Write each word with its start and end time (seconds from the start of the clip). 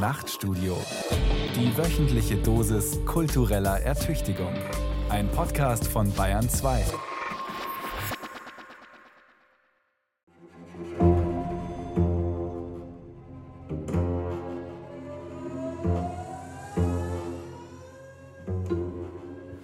Nachtstudio. 0.00 0.78
Die 1.54 1.76
wöchentliche 1.76 2.36
Dosis 2.36 2.98
kultureller 3.04 3.80
Ertüchtigung. 3.80 4.54
Ein 5.10 5.28
Podcast 5.28 5.86
von 5.86 6.10
Bayern 6.14 6.48
2. 6.48 6.86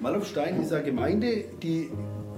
Malofstein 0.00 0.61
ist 0.61 0.75
eine 0.75 0.84
Gemeinde, 0.84 1.46
die 1.62 1.91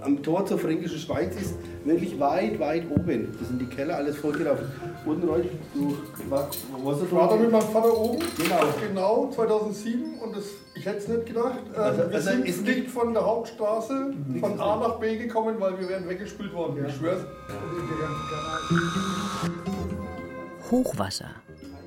am 0.03 0.23
Tor 0.23 0.45
zur 0.47 0.59
Fränkischen 0.59 0.99
Schweiz 0.99 1.35
ist, 1.41 1.55
wirklich 1.85 2.19
weit, 2.21 2.59
weit 2.61 2.85
oben. 2.91 3.35
Das 3.39 3.49
sind 3.49 3.61
die 3.61 3.67
Keller, 3.67 3.97
alles 3.97 4.17
vollgelaufen. 4.17 4.67
Unten 5.07 5.27
Leute, 5.27 5.49
du 5.75 5.97
warst, 6.29 6.59
Ich 7.05 7.13
war 7.13 7.29
da 7.29 7.37
mit 7.37 7.51
meinem 7.51 7.63
Vater 7.63 7.97
oben, 7.99 8.19
Genau. 8.37 8.61
genau 8.89 9.31
2007 9.35 10.19
und 10.21 10.37
das, 10.37 10.45
ich 10.75 10.85
hätte 10.87 10.99
es 10.99 11.09
nicht 11.09 11.27
gedacht. 11.27 11.61
Ähm, 11.75 11.81
Also- 11.83 11.99
wir 11.99 12.15
also 12.15 12.31
sind 12.31 12.49
es 12.49 12.61
nicht 12.63 12.91
von 12.91 13.13
der 13.15 13.25
Hauptstraße 13.25 14.13
von 14.41 14.61
A 14.61 14.77
nach 14.77 14.99
B 14.99 15.17
gekommen, 15.17 15.57
weil 15.59 15.79
wir 15.79 15.89
wären 15.89 16.09
weggespült 16.09 16.53
worden. 16.53 16.85
Ich 16.87 16.95
schwör's. 16.97 17.21
Hochwasser. 20.71 21.31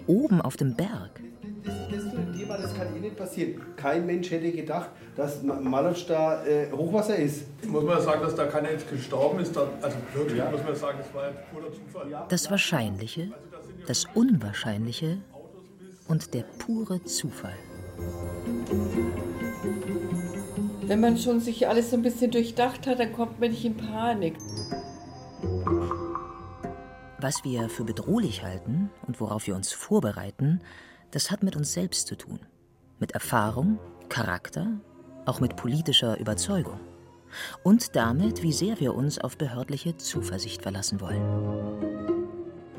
Oben 0.08 0.42
auf 0.42 0.58
dem 0.58 0.76
Berg. 0.76 1.22
Das, 1.64 1.74
das 1.92 2.04
ist 2.04 2.31
Thema, 2.52 2.62
das 2.62 2.76
kann 2.76 2.96
eh 2.96 3.00
nicht 3.00 3.16
passieren. 3.18 3.62
Kein 3.76 4.06
Mensch 4.06 4.30
hätte 4.32 4.52
gedacht, 4.52 4.90
dass 5.16 5.42
Ma- 5.44 5.60
Malotsch 5.60 6.06
da 6.08 6.46
äh, 6.46 6.72
Hochwasser 6.72 7.16
ist. 7.16 7.44
Muss 7.66 7.84
man 7.84 8.02
sagen, 8.02 8.22
dass 8.22 8.36
da 8.36 8.46
keiner 8.46 8.72
jetzt 8.72 8.90
gestorben 8.90 9.40
ist. 9.40 9.56
Da, 9.56 9.68
also 9.82 9.98
wirklich 10.14 10.42
muss 10.52 10.64
man 10.64 10.76
sagen, 10.76 11.00
das 11.00 11.14
war 11.14 11.24
ein 11.28 11.36
purer 11.54 11.72
Zufall. 11.72 12.26
Das 12.30 12.50
Wahrscheinliche, 12.52 13.32
das 13.88 14.06
Unwahrscheinliche 14.14 15.18
und 16.08 16.34
der 16.34 16.44
pure 16.44 17.04
Zufall. 17.06 17.56
Wenn 20.88 21.00
man 21.00 21.18
schon 21.18 21.40
sich 21.40 21.68
alles 21.68 21.92
so 21.92 21.96
ein 21.96 22.02
bisschen 22.02 22.32
durchdacht 22.32 22.86
hat, 22.88 23.00
dann 23.00 23.14
kommt 23.14 23.40
man 23.40 23.52
nicht 23.52 23.64
in 23.64 23.78
Panik. 23.78 24.36
Was 27.20 27.44
wir 27.44 27.70
für 27.70 27.84
bedrohlich 27.84 28.44
halten 28.44 28.90
und 29.08 29.22
worauf 29.22 29.46
wir 29.48 29.56
uns 29.56 29.72
vorbereiten, 29.72 30.60
das 31.12 31.30
hat 31.30 31.44
mit 31.44 31.56
uns 31.56 31.72
selbst 31.74 32.08
zu 32.08 32.18
tun. 32.18 32.40
Mit 33.02 33.14
Erfahrung, 33.14 33.80
Charakter, 34.10 34.68
auch 35.26 35.40
mit 35.40 35.56
politischer 35.56 36.20
Überzeugung. 36.20 36.80
Und 37.64 37.96
damit, 37.96 38.44
wie 38.44 38.54
sehr 38.54 38.80
wir 38.80 38.94
uns 38.94 39.18
auf 39.18 39.40
behördliche 39.40 39.98
Zuversicht 39.98 40.62
verlassen 40.62 41.02
wollen. 41.02 42.22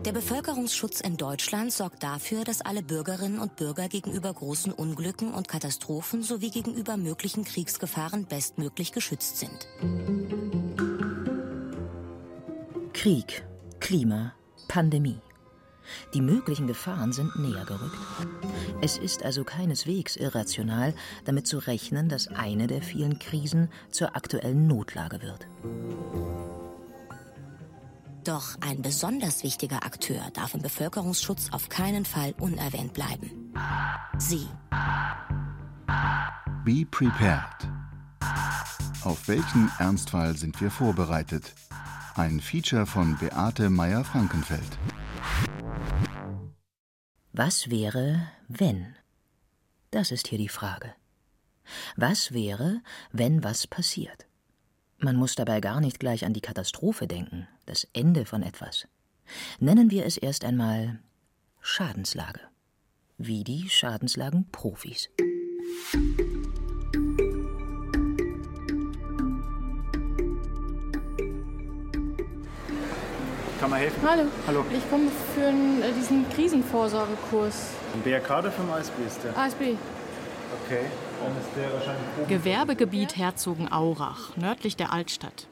Der 0.04 0.12
Bevölkerungsschutz 0.12 1.00
in 1.00 1.16
Deutschland 1.16 1.72
sorgt 1.72 2.04
dafür, 2.04 2.44
dass 2.44 2.60
alle 2.60 2.84
Bürgerinnen 2.84 3.40
und 3.40 3.56
Bürger 3.56 3.88
gegenüber 3.88 4.32
großen 4.32 4.72
Unglücken 4.72 5.34
und 5.34 5.48
Katastrophen 5.48 6.22
sowie 6.22 6.50
gegenüber 6.50 6.96
möglichen 6.96 7.42
Kriegsgefahren 7.44 8.26
bestmöglich 8.26 8.92
geschützt 8.92 9.38
sind. 9.38 9.66
Krieg, 12.92 13.44
Klima, 13.80 14.34
Pandemie. 14.68 15.20
Die 16.14 16.20
möglichen 16.20 16.66
Gefahren 16.66 17.12
sind 17.12 17.36
näher 17.36 17.64
gerückt. 17.64 17.98
Es 18.80 18.98
ist 18.98 19.24
also 19.24 19.44
keineswegs 19.44 20.16
irrational, 20.16 20.94
damit 21.24 21.46
zu 21.46 21.58
rechnen, 21.58 22.08
dass 22.08 22.28
eine 22.28 22.66
der 22.66 22.82
vielen 22.82 23.18
Krisen 23.18 23.68
zur 23.90 24.16
aktuellen 24.16 24.66
Notlage 24.66 25.22
wird. 25.22 25.46
Doch 28.24 28.56
ein 28.60 28.82
besonders 28.82 29.42
wichtiger 29.42 29.84
Akteur 29.84 30.22
darf 30.32 30.54
im 30.54 30.62
Bevölkerungsschutz 30.62 31.48
auf 31.50 31.68
keinen 31.68 32.04
Fall 32.04 32.34
unerwähnt 32.38 32.92
bleiben. 32.92 33.52
Sie. 34.18 34.46
Be 36.64 36.86
prepared. 36.88 37.68
Auf 39.02 39.26
welchen 39.26 39.68
Ernstfall 39.78 40.36
sind 40.36 40.60
wir 40.60 40.70
vorbereitet? 40.70 41.54
Ein 42.14 42.40
Feature 42.40 42.86
von 42.86 43.16
Beate 43.16 43.68
Meyer-Frankenfeld. 43.68 44.78
Was 47.34 47.70
wäre, 47.70 48.28
wenn? 48.46 48.94
Das 49.90 50.10
ist 50.10 50.26
hier 50.26 50.36
die 50.36 50.50
Frage. 50.50 50.92
Was 51.96 52.32
wäre, 52.32 52.82
wenn 53.10 53.42
was 53.42 53.66
passiert? 53.66 54.26
Man 54.98 55.16
muss 55.16 55.34
dabei 55.34 55.62
gar 55.62 55.80
nicht 55.80 55.98
gleich 55.98 56.26
an 56.26 56.34
die 56.34 56.42
Katastrophe 56.42 57.06
denken, 57.06 57.48
das 57.64 57.88
Ende 57.94 58.26
von 58.26 58.42
etwas. 58.42 58.86
Nennen 59.60 59.90
wir 59.90 60.04
es 60.04 60.18
erst 60.18 60.44
einmal 60.44 60.98
Schadenslage. 61.62 62.40
Wie 63.16 63.44
die 63.44 63.70
Schadenslagenprofis. 63.70 65.08
Kann 73.62 73.70
man 73.70 73.78
helfen? 73.78 74.02
Hallo. 74.04 74.24
Hallo. 74.48 74.64
Ich 74.76 74.90
komme 74.90 75.08
für 75.36 75.46
einen, 75.46 75.82
äh, 75.82 75.92
diesen 75.92 76.28
Krisenvorsorgekurs. 76.30 77.68
Ein 77.94 78.00
BRK 78.00 78.40
oder 78.40 78.50
vom 78.50 78.68
ASB 78.72 78.94
ist 79.06 79.22
der? 79.22 79.38
ASB. 79.38 79.60
Okay. 80.64 80.80
Dann 81.22 81.36
ist 81.38 81.48
der 81.56 81.72
wahrscheinlich 81.72 82.04
oben. 82.18 82.28
Gewerbegebiet 82.28 83.16
Herzogenaurach, 83.16 84.36
nördlich 84.36 84.74
der 84.74 84.92
Altstadt. 84.92 85.46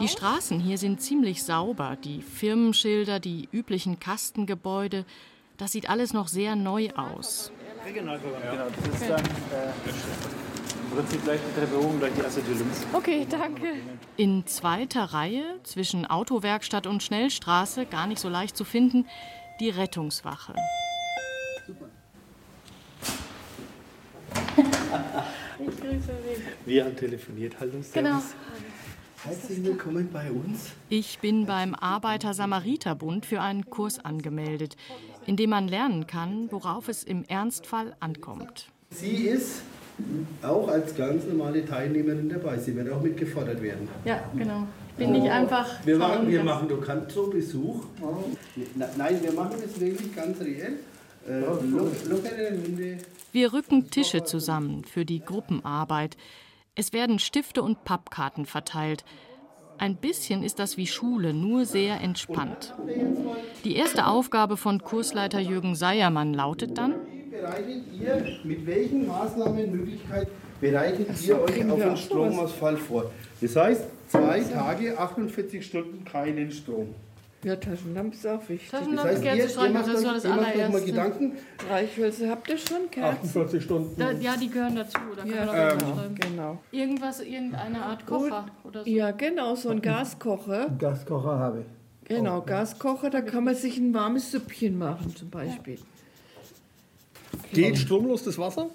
Die 0.00 0.08
Straßen 0.08 0.60
hier 0.60 0.78
sind 0.78 1.02
ziemlich 1.02 1.42
sauber. 1.42 1.98
Die 2.02 2.22
Firmenschilder, 2.22 3.20
die 3.20 3.50
üblichen 3.52 4.00
Kastengebäude. 4.00 5.04
Das 5.58 5.72
sieht 5.72 5.90
alles 5.90 6.14
noch 6.14 6.28
sehr 6.28 6.56
neu 6.56 6.88
aus. 6.96 7.52
Regionalprogramm. 7.84 8.40
Genau, 8.50 8.64
das 8.74 9.00
ist 9.02 9.10
dann 9.10 9.20
äh, 9.20 10.45
Prinzip 10.96 11.24
gleich 11.24 11.40
die 11.46 11.60
Treppe 11.60 11.78
oben, 11.78 11.98
gleich 11.98 12.14
die 12.14 12.22
erste 12.22 12.42
Tür 12.42 12.54
links. 12.54 12.86
Okay, 12.94 13.26
danke. 13.28 13.66
In 14.16 14.46
zweiter 14.46 15.04
Reihe 15.04 15.44
zwischen 15.62 16.06
Autowerkstatt 16.06 16.86
und 16.86 17.02
Schnellstraße, 17.02 17.84
gar 17.84 18.06
nicht 18.06 18.18
so 18.18 18.30
leicht 18.30 18.56
zu 18.56 18.64
finden, 18.64 19.06
die 19.60 19.68
Rettungswache. 19.68 20.54
Ich 25.58 25.80
grüße 25.80 25.98
Sie. 26.00 26.42
Wir 26.64 26.86
haben 26.86 26.96
telefoniert. 26.96 27.56
Hallo, 27.60 27.72
Servus. 27.82 27.92
Genau. 27.92 28.22
Herzlich 29.22 29.64
willkommen 29.64 30.10
bei 30.10 30.30
uns. 30.30 30.70
Ich 30.88 31.18
bin 31.18 31.44
beim 31.44 31.74
Arbeiter-Samariter-Bund 31.74 33.26
für 33.26 33.42
einen 33.42 33.68
Kurs 33.68 34.02
angemeldet, 34.02 34.76
in 35.26 35.36
dem 35.36 35.50
man 35.50 35.68
lernen 35.68 36.06
kann, 36.06 36.50
worauf 36.50 36.88
es 36.88 37.04
im 37.04 37.22
Ernstfall 37.24 37.94
ankommt. 38.00 38.68
Sie 38.88 39.26
ist 39.26 39.60
auch 40.42 40.68
als 40.68 40.94
ganz 40.94 41.24
normale 41.26 41.64
Teilnehmerin 41.64 42.28
dabei. 42.28 42.58
Sie 42.58 42.74
wird 42.76 42.90
auch 42.90 43.00
mitgefordert 43.00 43.62
werden. 43.62 43.88
Ja, 44.04 44.20
genau. 44.36 44.66
Ich 44.90 44.94
bin 44.96 45.12
nicht 45.12 45.30
einfach. 45.30 45.66
Wir 45.84 45.96
machen, 45.96 46.28
wir 46.28 46.42
machen, 46.42 46.68
du 46.68 46.78
kannst 46.78 47.12
so 47.12 47.28
Besuch. 47.28 47.84
Na, 48.74 48.88
nein, 48.96 49.18
wir 49.22 49.32
machen 49.32 49.56
das 49.62 49.78
wirklich 49.80 50.14
ganz 50.14 50.40
reell. 50.40 50.78
Äh, 51.26 51.42
window. 51.60 51.90
Wir 53.32 53.52
rücken 53.52 53.90
Tische 53.90 54.24
zusammen 54.24 54.84
für 54.84 55.04
die 55.04 55.20
Gruppenarbeit. 55.20 56.16
Es 56.74 56.92
werden 56.92 57.18
Stifte 57.18 57.62
und 57.62 57.84
Pappkarten 57.84 58.46
verteilt. 58.46 59.04
Ein 59.78 59.96
bisschen 59.96 60.42
ist 60.42 60.58
das 60.58 60.76
wie 60.76 60.86
Schule, 60.86 61.34
nur 61.34 61.66
sehr 61.66 62.00
entspannt. 62.00 62.74
Die 63.64 63.76
erste 63.76 64.06
Aufgabe 64.06 64.56
von 64.56 64.82
Kursleiter 64.82 65.40
Jürgen 65.40 65.74
Seiermann 65.74 66.32
lautet 66.32 66.78
dann: 66.78 66.94
Bereitet 67.40 67.82
ihr, 67.92 68.24
mit 68.44 68.66
welchen 68.66 69.06
Maßnahmen, 69.06 69.70
Möglichkeiten 69.70 70.30
bereitet 70.60 71.08
ihr 71.26 71.40
euch 71.40 71.70
auf 71.70 71.80
einen 71.82 71.96
Stromausfall 71.96 72.76
vor? 72.76 73.10
Das 73.40 73.54
heißt, 73.56 73.82
zwei 74.08 74.40
Tage, 74.40 74.98
48 74.98 75.64
Stunden 75.66 76.04
keinen 76.04 76.50
Strom. 76.50 76.94
Ja, 77.44 77.54
Taschenlampe 77.56 78.16
ist 78.16 78.26
auch 78.26 78.48
wichtig. 78.48 78.70
Das 78.70 79.04
heißt, 79.04 79.22
ihr, 79.22 79.34
ihr 79.34 79.70
macht 79.70 79.88
euch, 79.88 80.24
ihr 80.24 80.30
macht 80.30 80.56
euch 80.56 80.68
mal 80.70 80.80
Gedanken, 80.80 81.32
Streichhölzer 81.62 82.30
habt 82.30 82.48
ihr 82.48 82.58
schon, 82.58 82.90
Kerzen? 82.90 83.26
48 83.26 83.62
Stunden. 83.62 84.00
Da, 84.00 84.12
ja, 84.12 84.34
die 84.40 84.48
gehören 84.48 84.76
dazu. 84.76 84.98
Da 85.14 85.22
kann 85.22 85.30
Ja, 85.30 85.44
man 85.44 85.82
auch 85.82 86.14
genau. 86.14 86.58
Irgendwas, 86.72 87.20
irgendeine 87.20 87.82
Art 87.82 88.06
Kocher 88.06 88.46
oder 88.64 88.82
so. 88.82 88.90
Ja, 88.90 89.10
genau, 89.10 89.54
so 89.54 89.68
ein 89.68 89.82
Gaskocher. 89.82 90.70
Gaskocher 90.78 91.38
habe 91.38 91.60
ich. 91.60 92.08
Genau, 92.08 92.40
Gaskocher, 92.40 93.10
da 93.10 93.20
kann 93.20 93.44
man 93.44 93.54
sich 93.54 93.76
ein 93.78 93.92
warmes 93.92 94.30
Süppchen 94.32 94.78
machen 94.78 95.14
zum 95.14 95.28
Beispiel. 95.28 95.78
Geht 97.52 97.78
stromlos 97.78 98.24
das 98.24 98.38
Wasser? 98.38 98.70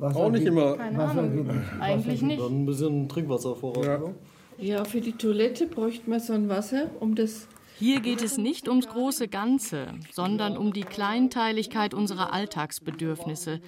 Auch 0.00 0.30
nicht 0.30 0.46
immer. 0.46 0.76
Keine 0.76 1.04
Ahnung. 1.04 1.50
Eigentlich 1.80 2.22
nicht. 2.22 2.40
Dann 2.40 2.62
ein 2.62 2.66
bisschen 2.66 3.08
Trinkwasservorrat. 3.08 3.86
Ja. 3.86 4.14
Ja, 4.60 4.84
für 4.84 5.00
die 5.00 5.12
Toilette 5.12 5.66
bräuchte 5.66 6.10
man 6.10 6.18
so 6.18 6.32
ein 6.32 6.48
Wasser, 6.48 6.90
um 6.98 7.14
das... 7.14 7.46
Hier 7.78 8.00
geht 8.00 8.22
es 8.24 8.38
nicht 8.38 8.68
ums 8.68 8.88
große 8.88 9.28
Ganze, 9.28 9.86
sondern 10.10 10.56
um 10.56 10.72
die 10.72 10.82
Kleinteiligkeit 10.82 11.94
unserer 11.94 12.32
Alltagsbedürfnisse. 12.32 13.60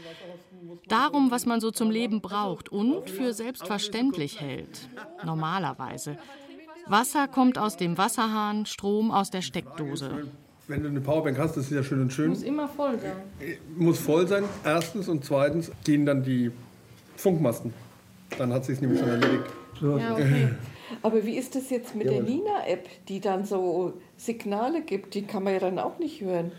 Darum, 0.89 1.31
was 1.31 1.47
man 1.47 1.61
so 1.61 1.71
zum 1.71 1.93
Leben 1.93 2.21
braucht 2.21 2.71
und 2.71 3.09
für 3.09 3.33
selbstverständlich 3.33 4.41
hält. 4.41 4.89
Normalerweise. 5.25 6.19
Wasser 6.89 7.29
kommt 7.29 7.57
aus 7.57 7.77
dem 7.77 7.97
Wasserhahn, 7.97 8.67
Strom 8.67 9.13
aus 9.13 9.31
der 9.31 9.43
Steckdose. 9.43 10.27
Wenn 10.71 10.83
du 10.83 10.89
eine 10.89 11.01
Powerbank 11.01 11.37
hast, 11.39 11.57
das 11.57 11.65
ist 11.65 11.73
ja 11.73 11.83
schön 11.83 12.01
und 12.01 12.13
schön. 12.13 12.31
Muss 12.31 12.43
immer 12.43 12.69
voll 12.69 12.99
sein. 12.99 13.57
Muss 13.77 13.99
voll 13.99 14.27
sein, 14.27 14.45
erstens. 14.65 15.09
Und 15.09 15.25
zweitens 15.25 15.71
gehen 15.85 16.07
dann 16.07 16.23
die 16.23 16.53
Funkmasten. 17.17 17.75
Dann 18.39 18.53
hat 18.53 18.65
sich 18.65 18.81
nämlich 18.81 19.01
schon 19.01 19.09
erledigt. 19.09 19.45
Ja, 19.81 20.13
okay. 20.13 20.49
Aber 21.03 21.25
wie 21.25 21.37
ist 21.37 21.55
das 21.55 21.71
jetzt 21.71 21.95
mit 21.95 22.09
der 22.09 22.23
Nina-App, 22.23 22.89
die 23.09 23.21
dann 23.21 23.45
so 23.45 23.95
Signale 24.17 24.83
gibt? 24.83 25.15
Die 25.15 25.23
kann 25.23 25.45
man 25.45 25.53
ja 25.53 25.59
dann 25.61 25.79
auch 25.79 25.99
nicht 25.99 26.21
hören. 26.21 26.53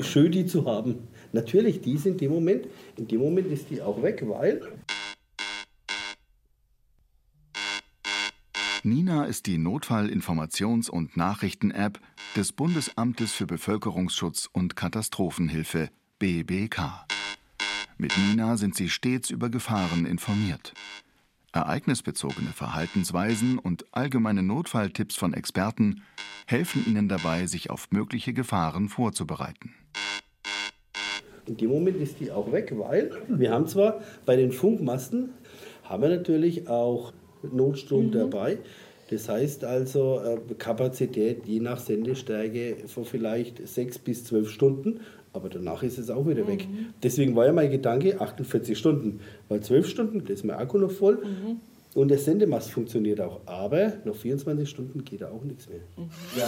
Schön, 0.00 0.32
die 0.32 0.46
zu 0.46 0.64
haben. 0.66 1.08
Natürlich, 1.32 1.80
die 1.80 1.94
ist 1.94 2.06
in 2.06 2.16
dem 2.16 2.32
Moment, 2.32 2.66
in 2.96 3.06
dem 3.06 3.20
Moment 3.20 3.52
ist 3.52 3.70
die 3.70 3.80
auch 3.80 4.02
weg, 4.02 4.22
weil 4.26 4.62
Nina 8.82 9.24
ist 9.24 9.46
die 9.46 9.58
Notfallinformations- 9.58 10.88
und 10.88 11.14
Nachrichten-App 11.14 12.00
des 12.34 12.52
Bundesamtes 12.52 13.32
für 13.32 13.46
Bevölkerungsschutz 13.46 14.48
und 14.50 14.74
Katastrophenhilfe 14.74 15.90
BBK. 16.18 17.06
Mit 17.98 18.16
Nina 18.16 18.56
sind 18.56 18.74
Sie 18.74 18.88
stets 18.88 19.28
über 19.28 19.50
Gefahren 19.50 20.06
informiert. 20.06 20.72
Ereignisbezogene 21.52 22.52
Verhaltensweisen 22.54 23.58
und 23.58 23.84
allgemeine 23.92 24.42
Notfalltipps 24.42 25.14
von 25.14 25.34
Experten 25.34 26.02
helfen 26.46 26.86
Ihnen 26.86 27.08
dabei, 27.08 27.46
sich 27.46 27.68
auf 27.68 27.90
mögliche 27.90 28.32
Gefahren 28.32 28.88
vorzubereiten. 28.88 29.74
in 31.46 31.56
dem 31.58 31.70
Moment 31.70 31.98
ist 31.98 32.20
die 32.20 32.30
auch 32.30 32.50
weg, 32.50 32.72
weil 32.76 33.10
wir 33.28 33.50
haben 33.50 33.66
zwar 33.66 34.00
bei 34.24 34.36
den 34.36 34.52
Funkmasten, 34.52 35.34
haben 35.84 36.02
wir 36.02 36.08
natürlich 36.08 36.68
auch 36.68 37.12
Notstrom 37.42 38.10
dabei. 38.12 38.58
Das 39.10 39.28
heißt 39.28 39.64
also 39.64 40.20
äh, 40.20 40.38
Kapazität 40.54 41.46
je 41.46 41.58
nach 41.60 41.80
Sendestärke 41.80 42.76
von 42.86 43.04
vielleicht 43.04 43.66
sechs 43.66 43.98
bis 43.98 44.24
zwölf 44.24 44.50
Stunden, 44.50 45.00
aber 45.32 45.48
danach 45.48 45.82
ist 45.82 45.98
es 45.98 46.10
auch 46.10 46.26
wieder 46.28 46.46
weg. 46.46 46.66
Deswegen 47.02 47.34
war 47.34 47.46
ja 47.46 47.52
mein 47.52 47.70
Gedanke 47.70 48.20
48 48.20 48.78
Stunden, 48.78 49.20
weil 49.48 49.60
zwölf 49.60 49.88
Stunden, 49.88 50.24
da 50.24 50.32
ist 50.32 50.44
mein 50.44 50.56
Akku 50.56 50.78
noch 50.78 50.92
voll 50.92 51.18
und 51.94 52.08
der 52.08 52.18
Sendemast 52.18 52.70
funktioniert 52.70 53.20
auch, 53.20 53.40
aber 53.46 53.94
nach 54.04 54.14
24 54.14 54.68
Stunden 54.68 55.04
geht 55.04 55.22
da 55.22 55.30
auch 55.30 55.42
nichts 55.42 55.68
mehr. 55.68 55.80
Ist, 55.80 56.44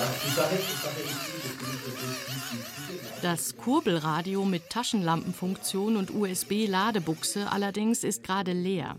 Das 3.22 3.56
Kurbelradio 3.56 4.44
mit 4.44 4.70
Taschenlampenfunktion 4.70 5.96
und 5.96 6.14
USB-Ladebuchse 6.14 7.50
allerdings 7.50 8.04
ist 8.04 8.22
gerade 8.22 8.52
leer. 8.52 8.96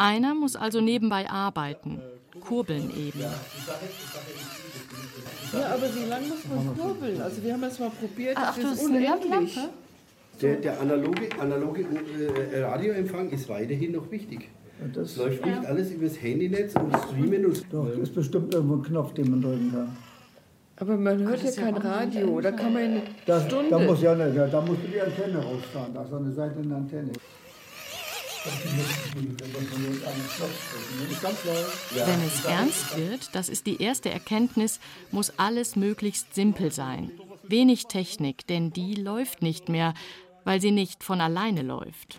Einer 0.00 0.34
muss 0.34 0.56
also 0.56 0.80
nebenbei 0.80 1.28
arbeiten. 1.28 2.00
Kurbeln 2.40 2.90
eben. 2.96 3.20
Ja, 3.20 3.28
aber 5.74 5.94
wie 5.94 6.08
lange 6.08 6.28
muss 6.28 6.38
man 6.48 6.74
kurbeln? 6.74 7.20
Also 7.20 7.44
wir 7.44 7.52
haben 7.52 7.60
das 7.60 7.78
mal 7.78 7.90
probiert, 7.90 8.34
Ach, 8.40 8.46
das 8.46 8.54
du 8.56 8.62
ist 8.62 8.68
hast 8.70 8.86
eine 8.86 8.96
unendlich. 8.96 9.56
Lampe? 9.56 9.70
Der, 10.40 10.56
der 10.56 10.80
analoge, 10.80 11.28
analoge 11.38 11.82
äh, 11.82 12.62
Radioempfang 12.62 13.28
ist 13.28 13.46
weiterhin 13.50 13.92
noch 13.92 14.10
wichtig. 14.10 14.48
Das 14.94 15.10
Es 15.10 15.16
läuft 15.18 15.44
nicht 15.44 15.66
alles 15.66 15.90
übers 15.90 16.22
Handynetz 16.22 16.74
und 16.76 16.96
Streamen 16.96 17.44
und 17.44 17.62
doch, 17.70 17.86
das 17.90 17.98
ist 17.98 18.14
bestimmt 18.14 18.54
irgendwo 18.54 18.76
ein 18.76 18.82
Knopf, 18.82 19.12
den 19.12 19.30
man 19.32 19.42
drücken 19.42 19.70
kann. 19.70 19.94
Aber 20.76 20.96
man 20.96 21.18
hört 21.18 21.42
ja 21.42 21.50
kein 21.50 21.76
Radio, 21.76 22.40
da 22.40 22.52
kann 22.52 22.72
man 22.72 22.82
eine 22.84 23.02
Das, 23.26 23.44
Stunde... 23.44 23.68
da, 23.68 23.78
muss 23.80 24.00
ja 24.00 24.14
da, 24.14 24.46
da 24.46 24.60
musst 24.62 24.82
du 24.82 24.88
die 24.88 24.98
Antenne 25.02 25.44
rausfahren, 25.44 25.92
da 25.92 26.04
ist 26.04 26.14
eine 26.14 26.32
Seite 26.32 26.58
eine 26.60 26.76
Antenne. 26.76 27.12
Wenn 32.04 32.22
es 32.26 32.44
ernst 32.44 32.96
wird, 32.96 33.34
das 33.34 33.48
ist 33.48 33.66
die 33.66 33.80
erste 33.82 34.10
Erkenntnis, 34.10 34.80
muss 35.10 35.32
alles 35.38 35.76
möglichst 35.76 36.34
simpel 36.34 36.72
sein. 36.72 37.10
Wenig 37.46 37.86
Technik, 37.86 38.46
denn 38.46 38.72
die 38.72 38.94
läuft 38.94 39.42
nicht 39.42 39.68
mehr, 39.68 39.94
weil 40.44 40.60
sie 40.60 40.70
nicht 40.70 41.04
von 41.04 41.20
alleine 41.20 41.62
läuft. 41.62 42.18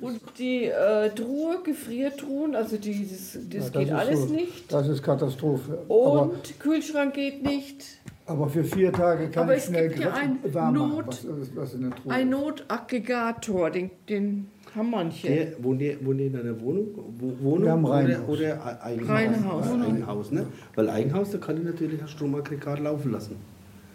Und 0.00 0.20
die 0.38 0.64
äh, 0.64 1.10
Truhe, 1.10 1.60
Gefriertruhen, 1.64 2.54
also 2.56 2.76
dieses, 2.76 3.38
das 3.48 3.64
Ja, 3.72 3.80
geht 3.80 3.88
ist 3.88 3.94
alles 3.94 4.20
so, 4.20 4.26
nicht. 4.34 4.72
Das 4.72 4.88
ist 4.88 5.02
Katastrophe. 5.02 5.76
Und 5.88 6.18
aber, 6.18 6.32
Kühlschrank 6.58 7.14
geht 7.14 7.42
nicht. 7.44 7.84
aber 8.26 8.48
für 8.48 8.64
vier 8.64 8.92
Tage 8.92 9.30
kann 9.30 9.44
Aber 9.44 9.56
ich 9.56 9.62
es 9.62 9.68
schnell 9.68 9.88
gibt 9.88 10.00
ja 10.00 10.10
gra- 10.10 10.14
ein 10.14 10.38
warm 10.52 10.74
machen, 10.74 10.88
Not- 10.90 11.06
was, 11.06 11.26
was, 11.28 11.48
was 11.56 11.74
in 11.74 11.82
der 11.82 11.90
Truhe 11.96 12.12
Ein. 12.12 12.28
Notaggregator, 12.30 13.70
den, 13.70 13.90
den 14.08 14.50
haben 14.74 14.90
manche. 14.90 15.26
Der, 15.28 15.64
wohnt, 15.64 15.80
ihr, 15.82 15.96
wohnt 16.04 16.20
ihr 16.20 16.26
in 16.26 16.36
einer 16.36 16.60
Wohnung? 16.60 16.88
Wo- 17.18 17.34
Wohnung 17.44 17.64
Wir 17.64 17.72
haben 17.72 17.84
oder, 17.84 17.94
Reihenhaus. 17.94 18.28
oder 18.28 18.82
Eigenhaus? 18.84 19.08
Reihenhaus. 19.10 19.66
Ja, 19.66 19.84
Eigenhaus, 19.84 20.30
ne? 20.30 20.46
Weil 20.74 20.90
Eigenhaus, 20.90 21.30
da 21.30 21.38
kann 21.38 21.56
ich 21.58 21.64
natürlich 21.64 22.00
ein 22.00 22.08
Stromaggregat 22.08 22.80
laufen 22.80 23.12
lassen. 23.12 23.36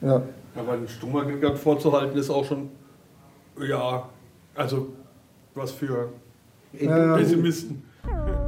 Ja. 0.02 0.22
Aber 0.56 0.74
ein 0.74 0.88
Stromaggregat 0.88 1.58
vorzuhalten 1.58 2.18
ist 2.18 2.30
auch 2.30 2.46
schon, 2.46 2.70
ja, 3.68 4.10
also 4.56 4.90
was 5.56 5.72
für 5.72 6.10
Ja, 6.80 7.16
Pessimisten. 7.18 7.84
Ein 8.04 8.43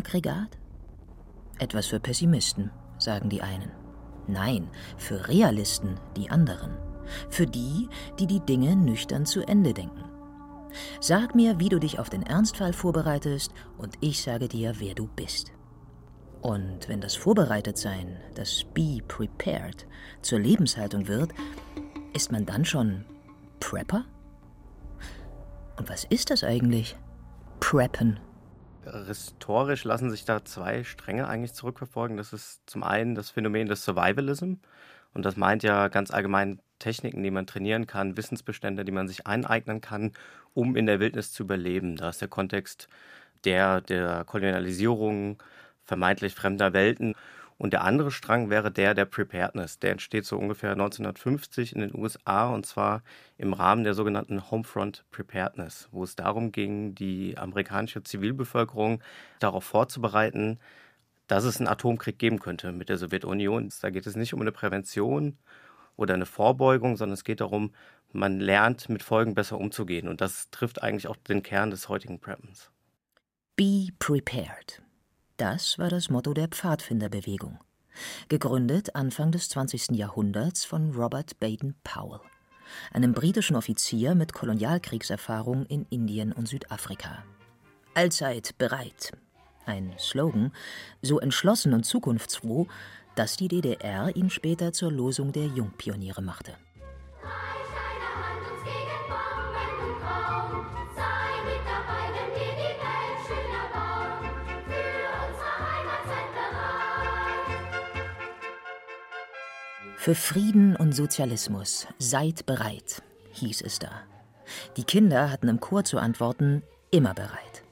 Notstromaggregat? 0.00 0.58
Etwas 1.58 1.86
für 1.86 2.00
Pessimisten, 2.00 2.70
sagen 2.98 3.28
die 3.28 3.42
einen. 3.42 3.70
Nein, 4.26 4.68
für 4.96 5.28
Realisten, 5.28 5.98
die 6.16 6.30
anderen. 6.30 6.76
Für 7.28 7.46
die, 7.46 7.88
die 8.18 8.26
die 8.26 8.40
Dinge 8.40 8.76
nüchtern 8.76 9.26
zu 9.26 9.42
Ende 9.42 9.74
denken. 9.74 10.04
Sag 11.00 11.34
mir, 11.34 11.58
wie 11.58 11.68
du 11.68 11.78
dich 11.78 11.98
auf 11.98 12.08
den 12.08 12.22
Ernstfall 12.22 12.72
vorbereitest, 12.72 13.52
und 13.76 13.96
ich 14.00 14.22
sage 14.22 14.48
dir, 14.48 14.74
wer 14.78 14.94
du 14.94 15.08
bist. 15.08 15.52
Und 16.40 16.88
wenn 16.88 17.00
das 17.00 17.16
Vorbereitetsein, 17.16 18.16
das 18.34 18.64
Be 18.72 19.00
Prepared, 19.06 19.86
zur 20.22 20.38
Lebenshaltung 20.38 21.08
wird, 21.08 21.32
ist 22.14 22.32
man 22.32 22.46
dann 22.46 22.64
schon 22.64 23.04
Prepper? 23.58 24.04
Und 25.76 25.88
was 25.90 26.04
ist 26.04 26.30
das 26.30 26.44
eigentlich? 26.44 26.96
Preppen. 27.58 28.20
Historisch 29.06 29.84
lassen 29.84 30.10
sich 30.10 30.24
da 30.24 30.44
zwei 30.44 30.84
Stränge 30.84 31.28
eigentlich 31.28 31.52
zurückverfolgen. 31.52 32.16
Das 32.16 32.32
ist 32.32 32.62
zum 32.66 32.82
einen 32.82 33.14
das 33.14 33.30
Phänomen 33.30 33.68
des 33.68 33.84
Survivalism. 33.84 34.54
Und 35.12 35.24
das 35.24 35.36
meint 35.36 35.62
ja 35.62 35.88
ganz 35.88 36.10
allgemein 36.10 36.60
Techniken, 36.78 37.22
die 37.22 37.30
man 37.30 37.46
trainieren 37.46 37.86
kann, 37.86 38.16
Wissensbestände, 38.16 38.84
die 38.84 38.92
man 38.92 39.08
sich 39.08 39.26
eineignen 39.26 39.80
kann, 39.80 40.12
um 40.54 40.76
in 40.76 40.86
der 40.86 41.00
Wildnis 41.00 41.32
zu 41.32 41.42
überleben. 41.42 41.96
Da 41.96 42.08
ist 42.10 42.20
der 42.20 42.28
Kontext 42.28 42.88
der 43.44 43.80
der 43.80 44.24
Kolonialisierung 44.24 45.42
vermeintlich 45.84 46.34
fremder 46.34 46.72
Welten. 46.72 47.14
Und 47.60 47.74
der 47.74 47.84
andere 47.84 48.10
Strang 48.10 48.48
wäre 48.48 48.72
der 48.72 48.94
der 48.94 49.04
Preparedness. 49.04 49.78
Der 49.80 49.90
entsteht 49.90 50.24
so 50.24 50.38
ungefähr 50.38 50.72
1950 50.72 51.74
in 51.74 51.82
den 51.82 51.94
USA 51.94 52.48
und 52.48 52.64
zwar 52.64 53.02
im 53.36 53.52
Rahmen 53.52 53.84
der 53.84 53.92
sogenannten 53.92 54.50
Homefront 54.50 55.04
Preparedness, 55.10 55.86
wo 55.92 56.02
es 56.02 56.16
darum 56.16 56.52
ging, 56.52 56.94
die 56.94 57.36
amerikanische 57.36 58.02
Zivilbevölkerung 58.02 59.02
darauf 59.40 59.62
vorzubereiten, 59.62 60.58
dass 61.26 61.44
es 61.44 61.58
einen 61.58 61.68
Atomkrieg 61.68 62.18
geben 62.18 62.38
könnte 62.38 62.72
mit 62.72 62.88
der 62.88 62.96
Sowjetunion. 62.96 63.70
Da 63.82 63.90
geht 63.90 64.06
es 64.06 64.16
nicht 64.16 64.32
um 64.32 64.40
eine 64.40 64.52
Prävention 64.52 65.36
oder 65.96 66.14
eine 66.14 66.24
Vorbeugung, 66.24 66.96
sondern 66.96 67.12
es 67.12 67.24
geht 67.24 67.42
darum, 67.42 67.74
man 68.10 68.40
lernt 68.40 68.88
mit 68.88 69.02
Folgen 69.02 69.34
besser 69.34 69.58
umzugehen. 69.58 70.08
Und 70.08 70.22
das 70.22 70.48
trifft 70.50 70.82
eigentlich 70.82 71.08
auch 71.08 71.16
den 71.16 71.42
Kern 71.42 71.70
des 71.70 71.90
heutigen 71.90 72.20
Preppens. 72.20 72.70
Be 73.54 73.88
prepared. 73.98 74.80
Das 75.40 75.78
war 75.78 75.88
das 75.88 76.10
Motto 76.10 76.34
der 76.34 76.48
Pfadfinderbewegung. 76.48 77.58
Gegründet 78.28 78.94
Anfang 78.94 79.32
des 79.32 79.48
20. 79.48 79.92
Jahrhunderts 79.92 80.66
von 80.66 80.94
Robert 80.94 81.40
Baden-Powell, 81.40 82.20
einem 82.92 83.14
britischen 83.14 83.56
Offizier 83.56 84.14
mit 84.14 84.34
Kolonialkriegserfahrung 84.34 85.64
in 85.64 85.86
Indien 85.88 86.32
und 86.32 86.46
Südafrika. 86.46 87.24
Allzeit 87.94 88.58
bereit. 88.58 89.12
Ein 89.64 89.94
Slogan, 89.98 90.52
so 91.00 91.18
entschlossen 91.18 91.72
und 91.72 91.86
zukunftsfroh, 91.86 92.66
dass 93.14 93.38
die 93.38 93.48
DDR 93.48 94.14
ihn 94.14 94.28
später 94.28 94.74
zur 94.74 94.92
Losung 94.92 95.32
der 95.32 95.46
Jungpioniere 95.46 96.20
machte. 96.20 96.52
Für 110.00 110.14
Frieden 110.14 110.76
und 110.76 110.92
Sozialismus 110.92 111.86
seid 111.98 112.46
bereit, 112.46 113.02
hieß 113.32 113.60
es 113.60 113.78
da. 113.78 113.90
Die 114.78 114.84
Kinder 114.84 115.30
hatten 115.30 115.48
im 115.48 115.60
Chor 115.60 115.84
zu 115.84 115.98
antworten, 115.98 116.62
immer 116.90 117.12
bereit. 117.12 117.64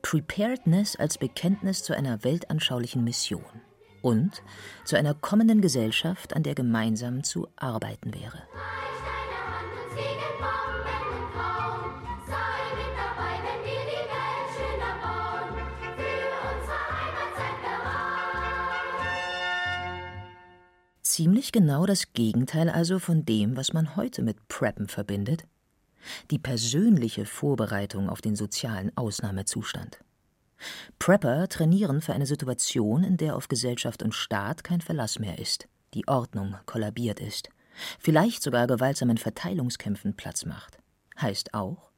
Preparedness 0.00 0.96
als 0.96 1.18
Bekenntnis 1.18 1.82
zu 1.82 1.94
einer 1.94 2.24
weltanschaulichen 2.24 3.04
Mission 3.04 3.44
und 4.00 4.42
zu 4.86 4.96
einer 4.96 5.12
kommenden 5.12 5.60
Gesellschaft, 5.60 6.34
an 6.34 6.44
der 6.44 6.54
gemeinsam 6.54 7.22
zu 7.22 7.46
arbeiten 7.56 8.14
wäre. 8.14 8.44
Ziemlich 21.18 21.50
genau 21.50 21.84
das 21.84 22.12
Gegenteil 22.12 22.68
also 22.68 23.00
von 23.00 23.24
dem, 23.24 23.56
was 23.56 23.72
man 23.72 23.96
heute 23.96 24.22
mit 24.22 24.46
Preppen 24.46 24.86
verbindet. 24.86 25.48
Die 26.30 26.38
persönliche 26.38 27.26
Vorbereitung 27.26 28.08
auf 28.08 28.20
den 28.20 28.36
sozialen 28.36 28.96
Ausnahmezustand. 28.96 29.98
Prepper 31.00 31.48
trainieren 31.48 32.02
für 32.02 32.12
eine 32.12 32.24
Situation, 32.24 33.02
in 33.02 33.16
der 33.16 33.34
auf 33.34 33.48
Gesellschaft 33.48 34.04
und 34.04 34.14
Staat 34.14 34.62
kein 34.62 34.80
Verlass 34.80 35.18
mehr 35.18 35.40
ist, 35.40 35.66
die 35.92 36.06
Ordnung 36.06 36.54
kollabiert 36.66 37.18
ist, 37.18 37.48
vielleicht 37.98 38.40
sogar 38.40 38.68
gewaltsamen 38.68 39.18
Verteilungskämpfen 39.18 40.14
Platz 40.14 40.44
macht. 40.44 40.78
Heißt 41.20 41.52
auch, 41.52 41.90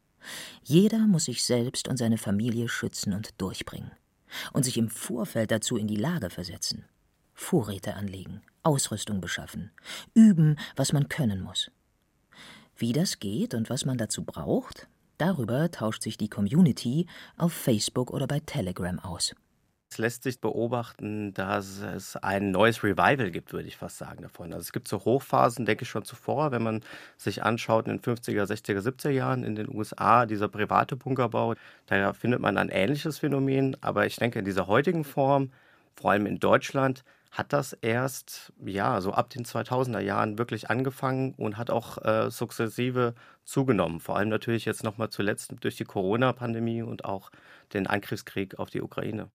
jeder 0.62 1.00
muss 1.00 1.26
sich 1.26 1.44
selbst 1.44 1.88
und 1.88 1.98
seine 1.98 2.16
Familie 2.16 2.70
schützen 2.70 3.12
und 3.12 3.38
durchbringen 3.38 3.90
und 4.54 4.62
sich 4.62 4.78
im 4.78 4.88
Vorfeld 4.88 5.50
dazu 5.50 5.76
in 5.76 5.88
die 5.88 5.96
Lage 5.96 6.30
versetzen. 6.30 6.86
Vorräte 7.34 7.96
anlegen, 7.96 8.40
Ausrüstung 8.62 9.20
beschaffen, 9.20 9.70
üben, 10.14 10.56
was 10.76 10.92
man 10.92 11.08
können 11.08 11.40
muss. 11.40 11.70
Wie 12.76 12.92
das 12.92 13.18
geht 13.18 13.54
und 13.54 13.68
was 13.68 13.84
man 13.84 13.98
dazu 13.98 14.24
braucht, 14.24 14.88
darüber 15.18 15.70
tauscht 15.70 16.02
sich 16.02 16.16
die 16.16 16.28
Community 16.28 17.06
auf 17.36 17.52
Facebook 17.52 18.10
oder 18.10 18.26
bei 18.26 18.40
Telegram 18.40 18.98
aus. 18.98 19.34
Es 19.92 19.98
lässt 19.98 20.22
sich 20.22 20.40
beobachten, 20.40 21.34
dass 21.34 21.80
es 21.80 22.14
ein 22.16 22.52
neues 22.52 22.84
Revival 22.84 23.32
gibt, 23.32 23.52
würde 23.52 23.66
ich 23.66 23.76
fast 23.76 23.98
sagen 23.98 24.22
davon. 24.22 24.52
Also 24.52 24.60
es 24.60 24.72
gibt 24.72 24.86
so 24.86 25.04
Hochphasen, 25.04 25.66
denke 25.66 25.82
ich 25.82 25.88
schon 25.88 26.04
zuvor, 26.04 26.52
wenn 26.52 26.62
man 26.62 26.84
sich 27.16 27.42
anschaut 27.42 27.88
in 27.88 27.98
den 27.98 28.00
50er, 28.00 28.44
60er, 28.44 28.80
70er 28.80 29.10
Jahren 29.10 29.42
in 29.42 29.56
den 29.56 29.68
USA, 29.68 30.26
dieser 30.26 30.48
private 30.48 30.94
Bunkerbau, 30.94 31.54
da 31.86 32.12
findet 32.12 32.40
man 32.40 32.56
ein 32.56 32.68
ähnliches 32.68 33.18
Phänomen. 33.18 33.76
Aber 33.80 34.06
ich 34.06 34.14
denke, 34.14 34.38
in 34.38 34.44
dieser 34.44 34.68
heutigen 34.68 35.02
Form, 35.02 35.50
vor 35.96 36.12
allem 36.12 36.26
in 36.26 36.38
Deutschland, 36.38 37.02
hat 37.30 37.52
das 37.52 37.72
erst 37.74 38.52
ja 38.64 39.00
so 39.00 39.12
ab 39.12 39.30
den 39.30 39.44
2000er 39.44 40.00
Jahren 40.00 40.38
wirklich 40.38 40.68
angefangen 40.68 41.34
und 41.34 41.56
hat 41.56 41.70
auch 41.70 41.98
äh, 42.04 42.30
sukzessive 42.30 43.14
zugenommen. 43.44 44.00
Vor 44.00 44.16
allem 44.16 44.28
natürlich 44.28 44.64
jetzt 44.64 44.82
nochmal 44.82 45.10
zuletzt 45.10 45.52
durch 45.60 45.76
die 45.76 45.84
Corona-Pandemie 45.84 46.82
und 46.82 47.04
auch 47.04 47.30
den 47.72 47.86
Angriffskrieg 47.86 48.58
auf 48.58 48.70
die 48.70 48.82
Ukraine. 48.82 49.30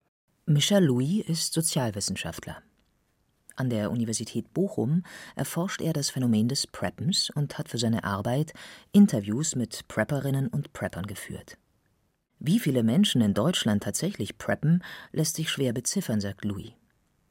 Michel 0.45 0.83
Louis 0.83 1.25
ist 1.25 1.53
Sozialwissenschaftler. 1.53 2.57
An 3.55 3.69
der 3.69 3.89
Universität 3.89 4.53
Bochum 4.53 5.03
erforscht 5.35 5.81
er 5.81 5.93
das 5.93 6.09
Phänomen 6.09 6.49
des 6.49 6.67
Preppens 6.67 7.29
und 7.33 7.57
hat 7.57 7.69
für 7.69 7.77
seine 7.77 8.03
Arbeit 8.03 8.53
Interviews 8.91 9.55
mit 9.55 9.87
Prepperinnen 9.87 10.47
und 10.49 10.73
Preppern 10.73 11.07
geführt. 11.07 11.57
Wie 12.39 12.59
viele 12.59 12.83
Menschen 12.83 13.21
in 13.21 13.33
Deutschland 13.33 13.83
tatsächlich 13.83 14.37
preppen, 14.37 14.83
lässt 15.13 15.37
sich 15.37 15.49
schwer 15.49 15.71
beziffern, 15.71 16.19
sagt 16.19 16.43
Louis. 16.43 16.73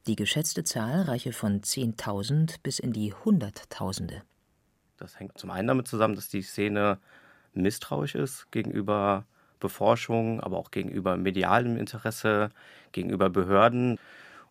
Die 0.07 0.17
geschätzte 0.17 0.65
Zahl 0.65 1.03
reiche 1.03 1.33
von 1.33 1.63
10.000 1.63 2.57
bis 2.63 2.79
in 2.79 2.93
die 2.93 3.15
Hunderttausende. 3.15 4.21
Das 4.99 5.19
hängt 5.19 5.39
zum 5.39 5.51
einen 5.51 5.67
damit 5.67 5.89
zusammen, 5.89 6.15
dass 6.15 6.29
die 6.29 6.43
Szene 6.43 6.99
misstrauisch 7.55 8.15
ist 8.15 8.51
gegenüber 8.51 9.25
Beforschung, 9.61 10.41
aber 10.41 10.59
auch 10.59 10.71
gegenüber 10.71 11.17
medialem 11.17 11.79
Interesse, 11.79 12.51
gegenüber 12.93 13.31
Behörden. 13.31 13.99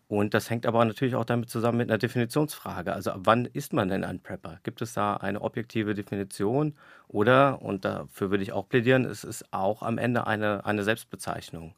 Und 0.08 0.34
das 0.34 0.50
hängt 0.50 0.66
aber 0.66 0.84
natürlich 0.84 1.14
auch 1.14 1.24
damit 1.24 1.50
zusammen 1.50 1.78
mit 1.78 1.88
einer 1.88 1.98
Definitionsfrage. 1.98 2.92
Also 2.92 3.12
ab 3.12 3.20
wann 3.22 3.44
ist 3.44 3.72
man 3.72 3.88
denn 3.88 4.02
ein 4.02 4.18
Prepper? 4.18 4.58
Gibt 4.64 4.82
es 4.82 4.92
da 4.94 5.18
eine 5.18 5.40
objektive 5.40 5.94
Definition? 5.94 6.74
Oder, 7.06 7.62
und 7.62 7.84
dafür 7.84 8.32
würde 8.32 8.42
ich 8.42 8.52
auch 8.52 8.68
plädieren, 8.68 9.04
es 9.04 9.22
ist 9.22 9.52
auch 9.52 9.82
am 9.82 9.98
Ende 9.98 10.26
eine, 10.26 10.66
eine 10.66 10.82
Selbstbezeichnung. 10.82 11.76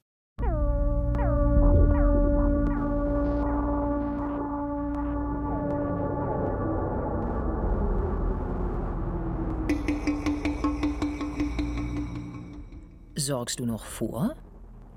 Sorgst 13.27 13.59
du 13.59 13.67
noch 13.67 13.85
vor 13.85 14.37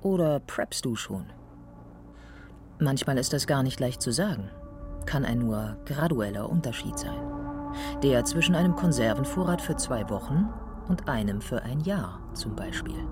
oder 0.04 0.40
preppst 0.40 0.86
du 0.86 0.96
schon? 0.96 1.26
Manchmal 2.80 3.18
ist 3.18 3.34
das 3.34 3.48
gar 3.48 3.64
nicht 3.64 3.80
leicht 3.80 4.04
zu 4.04 4.12
sagen, 4.12 4.52
kann 5.08 5.26
ein 5.26 5.40
nur 5.40 5.78
gradueller 5.86 6.48
Unterschied 6.48 7.00
sein. 7.00 7.20
Der 8.04 8.24
zwischen 8.26 8.54
einem 8.54 8.76
Konservenvorrat 8.76 9.64
für 9.64 9.78
zwei 9.78 10.08
Wochen 10.12 10.48
und 10.88 11.10
einem 11.10 11.42
für 11.42 11.64
ein 11.64 11.80
Jahr 11.80 12.22
zum 12.36 12.56
Beispiel. 12.56 13.04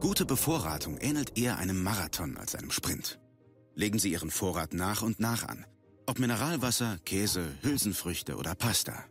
Gute 0.00 0.26
Bevorratung 0.26 0.98
ähnelt 0.98 1.38
eher 1.38 1.56
einem 1.58 1.84
Marathon 1.84 2.36
als 2.38 2.56
einem 2.56 2.72
Sprint. 2.72 3.20
Legen 3.76 4.00
Sie 4.00 4.10
Ihren 4.10 4.32
Vorrat 4.32 4.74
nach 4.74 5.02
und 5.02 5.20
nach 5.20 5.46
an. 5.46 5.64
Ob 6.06 6.18
Mineralwasser, 6.18 6.98
Käse, 7.04 7.44
Hülsenfrüchte 7.62 8.38
oder 8.38 8.56
Pasta. 8.56 9.04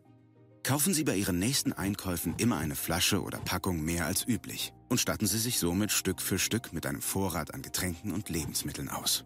Kaufen 0.65 0.95
Sie 0.95 1.03
bei 1.03 1.15
Ihren 1.15 1.37
nächsten 1.37 1.73
Einkäufen 1.73 2.33
immer 2.39 2.57
eine 2.57 2.73
Flasche 2.73 3.21
oder 3.21 3.37
Packung 3.37 3.85
mehr 3.85 4.07
als 4.07 4.27
üblich 4.27 4.73
und 4.89 4.99
statten 4.99 5.27
Sie 5.27 5.37
sich 5.37 5.59
somit 5.59 5.91
Stück 5.91 6.19
für 6.19 6.39
Stück 6.39 6.73
mit 6.73 6.87
einem 6.87 7.03
Vorrat 7.03 7.53
an 7.53 7.61
Getränken 7.61 8.11
und 8.11 8.29
Lebensmitteln 8.29 8.89
aus. 8.89 9.25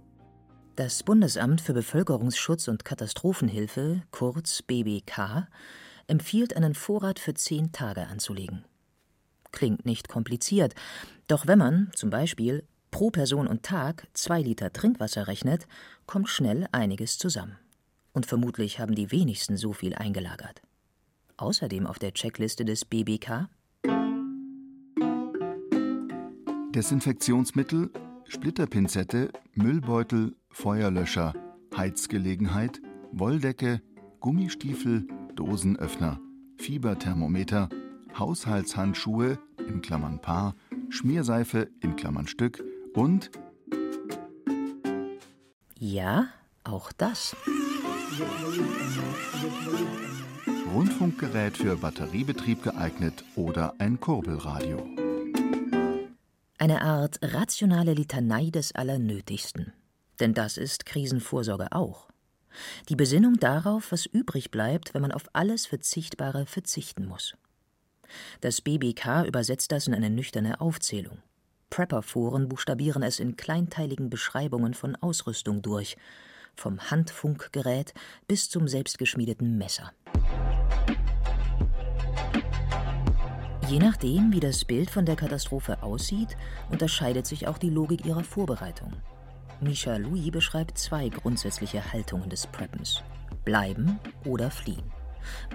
Das 0.76 1.02
Bundesamt 1.02 1.62
für 1.62 1.72
Bevölkerungsschutz 1.72 2.68
und 2.68 2.84
Katastrophenhilfe, 2.84 4.02
kurz 4.12 4.62
BBK, 4.64 5.48
empfiehlt 6.08 6.58
einen 6.58 6.76
Vorrat 6.76 7.20
für 7.20 7.36
zehn 7.36 7.72
Tage 7.72 8.08
anzulegen. 8.08 8.66
Klingt 9.54 9.86
nicht 9.86 10.10
kompliziert, 10.10 10.76
doch 11.28 11.48
wenn 11.48 11.60
man 11.60 11.90
zum 11.96 12.10
Beispiel 12.10 12.66
pro 12.92 13.12
Person 13.12 13.48
und 13.48 13.64
Tag 13.64 14.10
zwei 14.14 14.42
Liter 14.42 14.74
Trinkwasser 14.74 15.28
rechnet, 15.28 15.68
kommt 16.06 16.28
schnell 16.28 16.68
einiges 16.74 17.18
zusammen. 17.18 17.58
Und 18.12 18.26
vermutlich 18.26 18.80
haben 18.80 18.94
die 18.94 19.14
wenigsten 19.14 19.56
so 19.56 19.72
viel 19.72 19.96
eingelagert 19.96 20.62
außerdem 21.42 21.88
auf 21.88 22.00
der 22.00 22.14
Checkliste 22.14 22.66
des 22.66 22.86
BBK? 22.86 23.50
Desinfektionsmittel, 26.72 27.92
Splitterpinzette, 28.26 29.32
Müllbeutel, 29.56 30.36
Feuerlöscher, 30.52 31.34
Heizgelegenheit, 31.76 32.82
Wolldecke, 33.12 33.82
Gummistiefel, 34.20 35.08
Dosenöffner, 35.36 36.20
Fieberthermometer, 36.58 37.70
Haushaltshandschuhe 38.18 39.40
in 39.68 39.82
Klammern 39.82 40.22
Paar, 40.22 40.56
Schmierseife 40.90 41.70
in 41.82 41.96
Klammern 41.96 42.28
Stück 42.28 42.64
und 42.94 43.32
Ja, 45.78 46.28
auch 46.64 46.92
das. 46.92 47.36
Rundfunkgerät 50.74 51.58
für 51.58 51.76
Batteriebetrieb 51.78 52.64
geeignet 52.64 53.24
oder 53.36 53.74
ein 53.80 54.00
Kurbelradio. 54.00 54.88
Eine 56.58 56.82
Art 56.82 57.20
rationale 57.22 57.94
Litanei 57.94 58.50
des 58.50 58.76
Allernötigsten. 58.76 59.74
Denn 60.20 60.34
das 60.34 60.58
ist 60.58 60.86
Krisenvorsorge 60.86 61.72
auch. 61.72 62.10
Die 62.90 62.96
Besinnung 62.96 63.36
darauf, 63.40 63.92
was 63.92 64.06
übrig 64.06 64.52
bleibt, 64.52 64.94
wenn 64.94 65.02
man 65.02 65.12
auf 65.12 65.24
alles 65.34 65.66
Verzichtbare 65.66 66.46
verzichten 66.46 67.06
muss. 67.06 67.36
Das 68.42 68.62
BBK 68.62 69.26
übersetzt 69.26 69.72
das 69.72 69.88
in 69.88 69.94
eine 69.94 70.10
nüchterne 70.10 70.62
Aufzählung. 70.62 71.20
Prepperforen 71.70 72.50
buchstabieren 72.50 73.04
es 73.04 73.20
in 73.20 73.38
kleinteiligen 73.38 74.10
Beschreibungen 74.10 74.74
von 74.74 74.96
Ausrüstung 74.96 75.62
durch, 75.62 75.98
vom 76.56 76.92
Handfunkgerät 76.92 77.94
bis 78.28 78.50
zum 78.50 78.68
selbstgeschmiedeten 78.68 79.58
Messer. 79.58 79.94
Je 83.70 83.78
nachdem, 83.78 84.34
wie 84.34 84.40
das 84.40 84.66
Bild 84.66 84.90
von 84.90 85.06
der 85.06 85.16
Katastrophe 85.16 85.84
aussieht, 85.84 86.36
unterscheidet 86.72 87.28
sich 87.28 87.48
auch 87.48 87.60
die 87.60 87.70
Logik 87.70 88.04
ihrer 88.04 88.24
Vorbereitung. 88.24 88.94
Misha 89.62 89.96
Louis 89.98 90.32
beschreibt 90.32 90.76
zwei 90.80 91.08
grundsätzliche 91.10 91.94
Haltungen 91.94 92.32
des 92.32 92.48
Preppens: 92.48 93.04
Bleiben 93.46 94.00
oder 94.26 94.50
fliehen. 94.50 94.92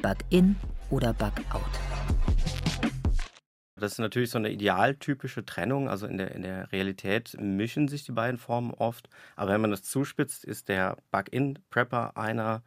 Bug-in 0.01 0.55
oder 0.91 1.13
Bug-out. 1.13 1.63
Das 3.75 3.93
ist 3.93 3.99
natürlich 3.99 4.31
so 4.31 4.39
eine 4.39 4.51
idealtypische 4.51 5.45
Trennung. 5.45 5.89
Also 5.89 6.07
in 6.07 6.17
der, 6.17 6.37
in 6.37 6.43
der 6.43 6.71
Realität 6.71 7.37
mischen 7.41 7.89
sich 7.89 8.05
die 8.05 8.13
beiden 8.13 8.39
Formen 8.39 8.71
oft. 8.71 9.09
Aber 9.35 9.51
wenn 9.51 9.61
man 9.61 9.73
das 9.73 9.83
zuspitzt, 9.83 10.45
ist 10.45 10.69
der 10.69 10.99
Bug-in-Prepper 11.11 12.17
einer, 12.17 12.63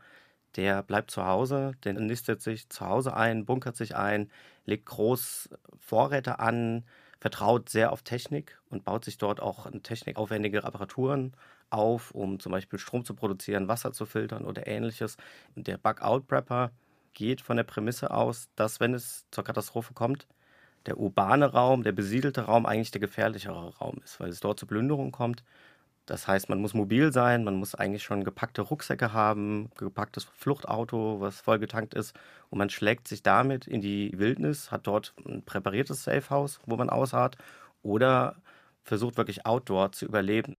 der 0.55 0.81
bleibt 0.83 1.11
zu 1.11 1.25
Hause, 1.25 1.73
der 1.83 1.93
nistet 1.93 2.41
sich 2.41 2.69
zu 2.69 2.85
Hause 2.85 3.15
ein, 3.15 3.45
bunkert 3.45 3.75
sich 3.75 3.95
ein, 3.95 4.31
legt 4.65 4.85
groß 4.85 5.49
Vorräte 5.79 6.39
an, 6.39 6.85
vertraut 7.19 7.69
sehr 7.69 7.91
auf 7.91 8.03
Technik 8.03 8.59
und 8.69 8.83
baut 8.83 9.05
sich 9.05 9.17
dort 9.17 9.39
auch 9.41 9.69
technikaufwendige 9.83 10.63
Apparaturen 10.63 11.33
auf, 11.69 12.11
um 12.11 12.39
zum 12.39 12.51
Beispiel 12.51 12.79
Strom 12.79 13.03
zu 13.05 13.13
produzieren, 13.15 13.67
Wasser 13.67 13.91
zu 13.91 14.05
filtern 14.05 14.45
oder 14.45 14.67
ähnliches. 14.67 15.17
Der 15.55 15.77
Bug-Out-Prepper 15.77 16.71
geht 17.13 17.41
von 17.41 17.57
der 17.57 17.63
Prämisse 17.63 18.11
aus, 18.11 18.49
dass 18.55 18.79
wenn 18.79 18.93
es 18.93 19.25
zur 19.31 19.43
Katastrophe 19.43 19.93
kommt, 19.93 20.27
der 20.85 20.97
urbane 20.99 21.45
Raum, 21.47 21.83
der 21.83 21.91
besiedelte 21.91 22.41
Raum 22.41 22.65
eigentlich 22.65 22.91
der 22.91 23.01
gefährlichere 23.01 23.75
Raum 23.77 23.99
ist, 24.03 24.19
weil 24.19 24.29
es 24.29 24.39
dort 24.39 24.59
zu 24.59 24.67
Plünderungen 24.67 25.11
kommt. 25.11 25.43
Das 26.07 26.25
heißt, 26.25 26.47
man 26.47 26.61
muss 26.61 26.73
mobil 26.73 27.11
sein, 27.11 27.43
man 27.43 27.55
muss 27.55 27.75
eigentlich 27.75 28.03
schon 28.03 28.23
gepackte 28.23 28.61
Rucksäcke 28.61 29.11
haben, 29.11 29.69
gepacktes 29.75 30.23
Fluchtauto, 30.23 31.19
was 31.19 31.41
vollgetankt 31.41 31.93
ist. 31.93 32.15
Und 32.49 32.59
man 32.59 32.69
schlägt 32.69 33.09
sich 33.09 33.23
damit 33.23 33.67
in 33.67 33.81
die 33.81 34.17
Wildnis, 34.17 34.71
hat 34.71 34.87
dort 34.87 35.13
ein 35.27 35.43
präpariertes 35.43 36.05
Safehouse, 36.05 36.61
wo 36.65 36.77
man 36.77 36.89
ausharrt, 36.89 37.37
oder 37.83 38.37
versucht 38.83 39.17
wirklich 39.17 39.45
outdoor 39.45 39.91
zu 39.91 40.05
überleben. 40.05 40.55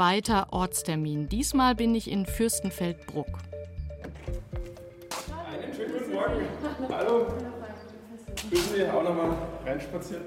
Zweiter 0.00 0.46
Ortstermin. 0.50 1.28
Diesmal 1.28 1.74
bin 1.74 1.94
ich 1.94 2.10
in 2.10 2.24
Fürstenfeldbruck. 2.24 3.26
Einen 5.52 5.74
schönen 5.74 5.92
guten 5.92 6.12
Morgen. 6.14 6.46
Hallo. 6.88 7.26
Dürfen 8.50 8.74
Sie 8.74 8.84
auch 8.88 9.02
noch 9.02 9.14
mal 9.14 9.36
reinspazieren? 9.66 10.22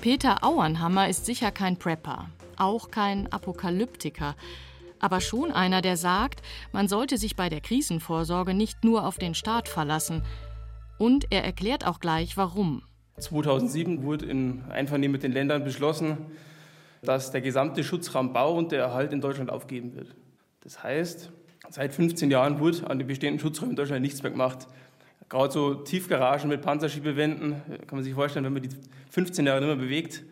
Peter 0.00 0.42
Auernhammer 0.42 1.08
ist 1.08 1.24
sicher 1.24 1.52
kein 1.52 1.76
Prepper, 1.76 2.30
auch 2.56 2.90
kein 2.90 3.32
Apokalyptiker, 3.32 4.34
aber 4.98 5.20
schon 5.20 5.52
einer, 5.52 5.82
der 5.82 5.96
sagt, 5.96 6.42
man 6.72 6.88
sollte 6.88 7.16
sich 7.16 7.36
bei 7.36 7.48
der 7.48 7.60
Krisenvorsorge 7.60 8.54
nicht 8.54 8.82
nur 8.82 9.06
auf 9.06 9.18
den 9.18 9.36
Staat 9.36 9.68
verlassen. 9.68 10.22
Und 10.98 11.28
er 11.30 11.44
erklärt 11.44 11.86
auch 11.86 12.00
gleich, 12.00 12.36
warum. 12.36 12.82
2007 13.18 14.02
wurde 14.02 14.26
in 14.26 14.64
Einvernehmen 14.68 15.12
mit 15.12 15.22
den 15.22 15.30
Ländern 15.30 15.62
beschlossen, 15.62 16.16
dass 17.02 17.30
der 17.30 17.40
gesamte 17.40 17.84
Schutzraum 17.84 18.32
Bau 18.32 18.56
und 18.56 18.72
der 18.72 18.80
Erhalt 18.80 19.12
in 19.12 19.20
Deutschland 19.20 19.50
aufgeben 19.50 19.94
wird. 19.94 20.14
Das 20.62 20.82
heißt, 20.82 21.30
seit 21.70 21.94
15 21.94 22.30
Jahren 22.30 22.58
wurde 22.60 22.88
an 22.88 22.98
den 22.98 23.06
bestehenden 23.06 23.40
Schutzräumen 23.40 23.70
in 23.70 23.76
Deutschland 23.76 24.02
nichts 24.02 24.22
mehr 24.22 24.32
gemacht. 24.32 24.66
Gerade 25.28 25.52
so 25.52 25.74
Tiefgaragen 25.74 26.48
mit 26.48 26.60
Panzerschiebewänden, 26.60 27.62
kann 27.86 27.96
man 27.96 28.02
sich 28.02 28.14
vorstellen, 28.14 28.44
wenn 28.44 28.52
man 28.52 28.62
die 28.62 28.70
15 29.10 29.46
Jahre 29.46 29.60
nicht 29.60 29.68
mehr 29.68 29.76
bewegt, 29.76 30.24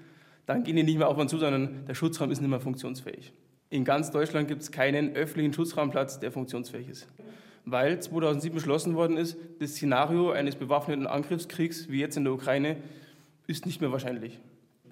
dann 0.46 0.64
gehen 0.64 0.76
die 0.76 0.82
nicht 0.82 0.98
mehr 0.98 1.08
auf 1.08 1.16
und 1.16 1.28
zu, 1.28 1.38
sondern 1.38 1.84
der 1.87 1.94
Schutzraum 1.94 2.30
ist 2.30 2.40
nicht 2.40 2.50
mehr 2.50 2.60
funktionsfähig. 2.60 3.32
In 3.70 3.84
ganz 3.84 4.10
Deutschland 4.10 4.48
gibt 4.48 4.62
es 4.62 4.72
keinen 4.72 5.14
öffentlichen 5.14 5.52
Schutzraumplatz, 5.52 6.20
der 6.20 6.32
funktionsfähig 6.32 6.88
ist. 6.88 7.06
Weil 7.66 8.00
2007 8.00 8.54
beschlossen 8.54 8.94
worden 8.94 9.18
ist, 9.18 9.37
das 9.60 9.72
Szenario 9.72 10.30
eines 10.30 10.56
bewaffneten 10.56 11.06
Angriffskriegs 11.06 11.90
wie 11.90 12.00
jetzt 12.00 12.16
in 12.16 12.25
der 12.25 12.32
Ukraine 12.32 12.76
ist 13.46 13.66
nicht 13.66 13.82
mehr 13.82 13.92
wahrscheinlich. 13.92 14.38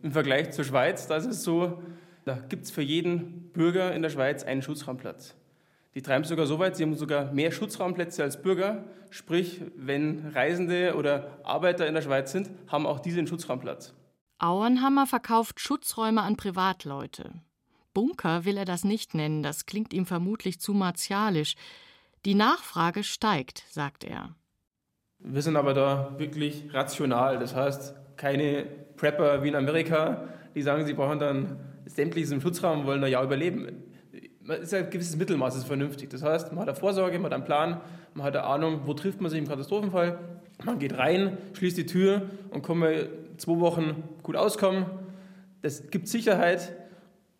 Im 0.06 0.12
Vergleich 0.12 0.52
zur 0.52 0.64
Schweiz, 0.64 1.08
da 1.08 1.16
ist 1.16 1.26
es 1.26 1.42
so, 1.42 1.82
da 2.24 2.34
gibt 2.34 2.62
es 2.62 2.70
für 2.70 2.80
jeden 2.80 3.50
Bürger 3.50 3.92
in 3.92 4.02
der 4.02 4.10
Schweiz 4.10 4.44
einen 4.44 4.62
Schutzraumplatz. 4.62 5.34
Die 5.96 6.00
treiben 6.00 6.22
es 6.22 6.28
sogar 6.28 6.46
so 6.46 6.60
weit, 6.60 6.76
sie 6.76 6.84
haben 6.84 6.94
sogar 6.94 7.32
mehr 7.32 7.50
Schutzraumplätze 7.50 8.22
als 8.22 8.40
Bürger. 8.40 8.84
Sprich, 9.10 9.62
wenn 9.74 10.28
Reisende 10.28 10.94
oder 10.94 11.40
Arbeiter 11.42 11.88
in 11.88 11.94
der 11.94 12.02
Schweiz 12.02 12.30
sind, 12.30 12.50
haben 12.68 12.86
auch 12.86 13.00
diese 13.00 13.18
einen 13.18 13.26
Schutzraumplatz. 13.26 13.94
Auernhammer 14.38 15.08
verkauft 15.08 15.58
Schutzräume 15.58 16.22
an 16.22 16.36
Privatleute. 16.36 17.32
Bunker 17.92 18.44
will 18.44 18.58
er 18.58 18.64
das 18.64 18.84
nicht 18.84 19.12
nennen, 19.12 19.42
das 19.42 19.66
klingt 19.66 19.92
ihm 19.92 20.06
vermutlich 20.06 20.60
zu 20.60 20.72
martialisch. 20.72 21.56
Die 22.24 22.36
Nachfrage 22.36 23.02
steigt, 23.02 23.64
sagt 23.70 24.04
er. 24.04 24.36
Wir 25.18 25.42
sind 25.42 25.56
aber 25.56 25.74
da 25.74 26.14
wirklich 26.16 26.72
rational. 26.72 27.40
Das 27.40 27.56
heißt, 27.56 27.96
keine 28.16 28.66
Prepper 28.96 29.42
wie 29.42 29.48
in 29.48 29.54
Amerika, 29.54 30.28
die 30.54 30.62
sagen, 30.62 30.86
sie 30.86 30.94
brauchen 30.94 31.18
dann 31.18 31.60
sämtliches 31.84 32.30
im 32.32 32.40
Schutzraum, 32.40 32.86
wollen 32.86 33.00
da 33.00 33.06
ja 33.06 33.22
überleben. 33.22 33.82
Es 34.48 34.60
ist 34.60 34.74
ein 34.74 34.90
gewisses 34.90 35.16
Mittelmaß, 35.16 35.56
ist 35.56 35.66
vernünftig. 35.66 36.10
Das 36.10 36.22
heißt, 36.22 36.52
man 36.52 36.60
hat 36.60 36.68
eine 36.68 36.76
Vorsorge, 36.76 37.18
man 37.18 37.26
hat 37.26 37.34
einen 37.34 37.44
Plan, 37.44 37.80
man 38.14 38.26
hat 38.26 38.36
eine 38.36 38.46
Ahnung, 38.46 38.82
wo 38.84 38.94
trifft 38.94 39.20
man 39.20 39.30
sich 39.30 39.38
im 39.38 39.48
Katastrophenfall. 39.48 40.18
Man 40.64 40.78
geht 40.78 40.96
rein, 40.96 41.36
schließt 41.54 41.76
die 41.76 41.86
Tür 41.86 42.30
und 42.50 42.62
kann 42.64 42.78
mal 42.78 43.10
zwei 43.36 43.58
Wochen 43.60 44.04
gut 44.22 44.36
auskommen. 44.36 44.86
Das 45.62 45.90
gibt 45.90 46.08
Sicherheit 46.08 46.74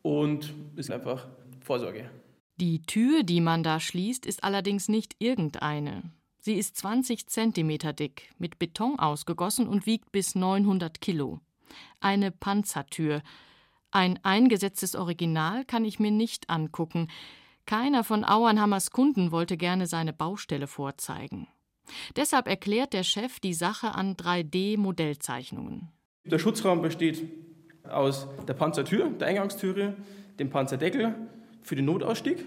und 0.02 0.52
ist 0.74 0.90
einfach 0.90 1.26
Vorsorge. 1.60 2.10
Die 2.58 2.82
Tür, 2.82 3.22
die 3.22 3.40
man 3.40 3.62
da 3.62 3.80
schließt, 3.80 4.26
ist 4.26 4.42
allerdings 4.42 4.88
nicht 4.88 5.16
irgendeine. 5.18 6.02
Sie 6.46 6.54
ist 6.54 6.76
20 6.76 7.26
Zentimeter 7.26 7.92
dick, 7.92 8.32
mit 8.38 8.60
Beton 8.60 9.00
ausgegossen 9.00 9.66
und 9.66 9.84
wiegt 9.84 10.12
bis 10.12 10.36
900 10.36 11.00
Kilo. 11.00 11.40
Eine 11.98 12.30
Panzertür, 12.30 13.20
ein 13.90 14.20
eingesetztes 14.22 14.94
Original 14.94 15.64
kann 15.64 15.84
ich 15.84 15.98
mir 15.98 16.12
nicht 16.12 16.48
angucken. 16.48 17.08
Keiner 17.66 18.04
von 18.04 18.24
Auernhammers 18.24 18.92
Kunden 18.92 19.32
wollte 19.32 19.56
gerne 19.56 19.88
seine 19.88 20.12
Baustelle 20.12 20.68
vorzeigen. 20.68 21.48
Deshalb 22.14 22.46
erklärt 22.46 22.92
der 22.92 23.02
Chef 23.02 23.40
die 23.40 23.52
Sache 23.52 23.96
an 23.96 24.14
3D-Modellzeichnungen. 24.14 25.88
Der 26.26 26.38
Schutzraum 26.38 26.80
besteht 26.80 27.24
aus 27.82 28.28
der 28.46 28.54
Panzertür, 28.54 29.10
der 29.10 29.26
Eingangstüre, 29.26 29.96
dem 30.38 30.50
Panzerdeckel 30.50 31.12
für 31.62 31.74
den 31.74 31.86
Notausstieg. 31.86 32.46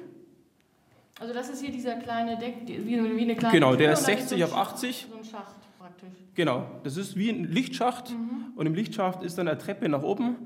Also 1.19 1.33
das 1.33 1.49
ist 1.49 1.61
hier 1.61 1.71
dieser 1.71 1.95
kleine 1.95 2.37
Deck, 2.37 2.55
wie, 2.65 2.97
eine 2.97 3.35
kleine 3.35 3.53
Genau, 3.53 3.75
der 3.75 3.93
ist 3.93 4.05
60 4.05 4.39
so 4.39 4.45
auf 4.45 4.55
80. 4.55 5.07
So 5.09 5.17
ein 5.17 5.23
Schacht 5.23 5.55
praktisch. 5.77 6.09
Genau, 6.35 6.65
das 6.83 6.97
ist 6.97 7.15
wie 7.17 7.29
ein 7.29 7.43
Lichtschacht 7.45 8.11
mhm. 8.11 8.53
und 8.55 8.65
im 8.65 8.73
Lichtschacht 8.73 9.23
ist 9.23 9.37
dann 9.37 9.47
eine 9.47 9.57
Treppe 9.57 9.89
nach 9.89 10.03
oben 10.03 10.37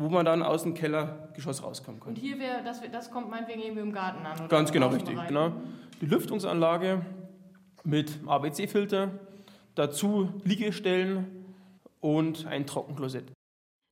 wo 0.00 0.08
man 0.08 0.24
dann 0.24 0.42
aus 0.42 0.62
dem 0.62 0.74
Kellergeschoss 0.74 1.62
rauskommen 1.62 2.00
kann. 2.00 2.10
Und 2.10 2.16
hier 2.16 2.38
wäre, 2.38 2.64
das, 2.64 2.80
das 2.90 3.10
kommt 3.10 3.30
meinetwegen 3.30 3.60
irgendwie 3.60 3.82
im 3.82 3.92
Garten 3.92 4.24
an, 4.24 4.38
oder? 4.38 4.48
Ganz 4.48 4.72
genau, 4.72 4.88
richtig. 4.88 5.18
Genau. 5.28 5.52
Die 6.00 6.06
Lüftungsanlage 6.06 7.04
mit 7.84 8.18
ABC-Filter, 8.26 9.10
dazu 9.74 10.32
Liegestellen 10.42 11.26
und 12.00 12.46
ein 12.46 12.66
Trockenklosett. 12.66 13.30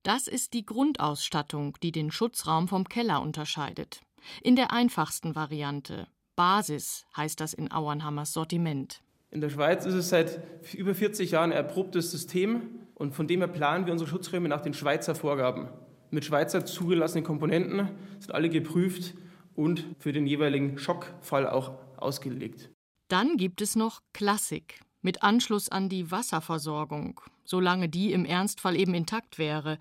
Das 0.02 0.26
ist 0.26 0.54
die 0.54 0.64
Grundausstattung, 0.64 1.74
die 1.82 1.92
den 1.92 2.10
Schutzraum 2.10 2.68
vom 2.68 2.88
Keller 2.88 3.20
unterscheidet. 3.20 4.00
In 4.42 4.56
der 4.56 4.72
einfachsten 4.72 5.34
Variante. 5.34 6.08
Basis 6.38 7.04
heißt 7.16 7.40
das 7.40 7.52
in 7.52 7.72
Auernhammers 7.72 8.32
Sortiment. 8.32 9.02
In 9.32 9.40
der 9.40 9.50
Schweiz 9.50 9.84
ist 9.84 9.94
es 9.94 10.08
seit 10.08 10.40
über 10.72 10.94
40 10.94 11.32
Jahren 11.32 11.50
ein 11.50 11.56
erprobtes 11.56 12.12
System 12.12 12.78
und 12.94 13.12
von 13.12 13.26
dem 13.26 13.40
her 13.40 13.48
planen 13.48 13.86
wir 13.86 13.92
unsere 13.92 14.08
Schutzräume 14.08 14.48
nach 14.48 14.60
den 14.60 14.72
Schweizer 14.72 15.16
Vorgaben 15.16 15.68
mit 16.12 16.24
Schweizer 16.24 16.64
zugelassenen 16.64 17.24
Komponenten, 17.24 17.88
sind 18.20 18.32
alle 18.32 18.50
geprüft 18.50 19.14
und 19.56 19.84
für 19.98 20.12
den 20.12 20.28
jeweiligen 20.28 20.78
Schockfall 20.78 21.48
auch 21.48 21.72
ausgelegt. 21.96 22.70
Dann 23.08 23.36
gibt 23.36 23.60
es 23.60 23.74
noch 23.74 24.00
Klassik 24.12 24.78
mit 25.02 25.24
Anschluss 25.24 25.68
an 25.68 25.88
die 25.88 26.12
Wasserversorgung, 26.12 27.20
solange 27.44 27.88
die 27.88 28.12
im 28.12 28.24
Ernstfall 28.24 28.76
eben 28.76 28.94
intakt 28.94 29.38
wäre, 29.38 29.78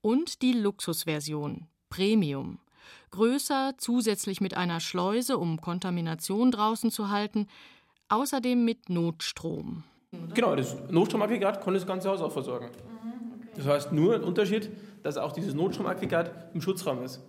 und 0.00 0.40
die 0.40 0.52
Luxusversion 0.52 1.66
Premium, 1.90 2.58
größer 3.10 3.74
zusätzlich 3.78 4.40
mit 4.40 4.56
einer 4.56 4.80
Schleuse, 4.80 5.38
um 5.38 5.60
Kontamination 5.60 6.50
draußen 6.50 6.90
zu 6.90 7.10
halten, 7.10 7.46
außerdem 8.08 8.64
mit 8.64 8.88
Notstrom. 8.88 9.84
Genau, 10.34 10.56
das 10.56 10.76
Notstromaggregat 10.90 11.60
konnte 11.60 11.78
das 11.78 11.86
ganze 11.86 12.08
Haus 12.08 12.20
auch 12.20 12.32
versorgen. 12.32 12.66
Mhm. 12.66 13.48
Das 13.56 13.66
heißt 13.66 13.92
nur 13.92 14.14
ein 14.14 14.22
Unterschied, 14.22 14.70
dass 15.02 15.16
auch 15.16 15.32
dieses 15.32 15.54
Notstromaggregat 15.54 16.54
im 16.54 16.60
Schutzraum 16.60 17.02
ist. 17.02 17.20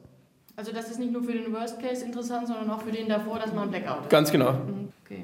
Also 0.56 0.72
das 0.72 0.90
ist 0.90 1.00
nicht 1.00 1.12
nur 1.12 1.24
für 1.24 1.34
den 1.34 1.52
Worst 1.54 1.80
Case 1.80 2.04
interessant, 2.04 2.48
sondern 2.48 2.70
auch 2.70 2.82
für 2.82 2.92
den 2.92 3.08
davor, 3.08 3.40
dass 3.40 3.54
man 3.54 3.66
ein 3.66 3.70
Blackout 3.70 4.04
hat. 4.04 4.10
Ganz 4.10 4.32
genau. 4.32 4.58
Okay. 5.06 5.24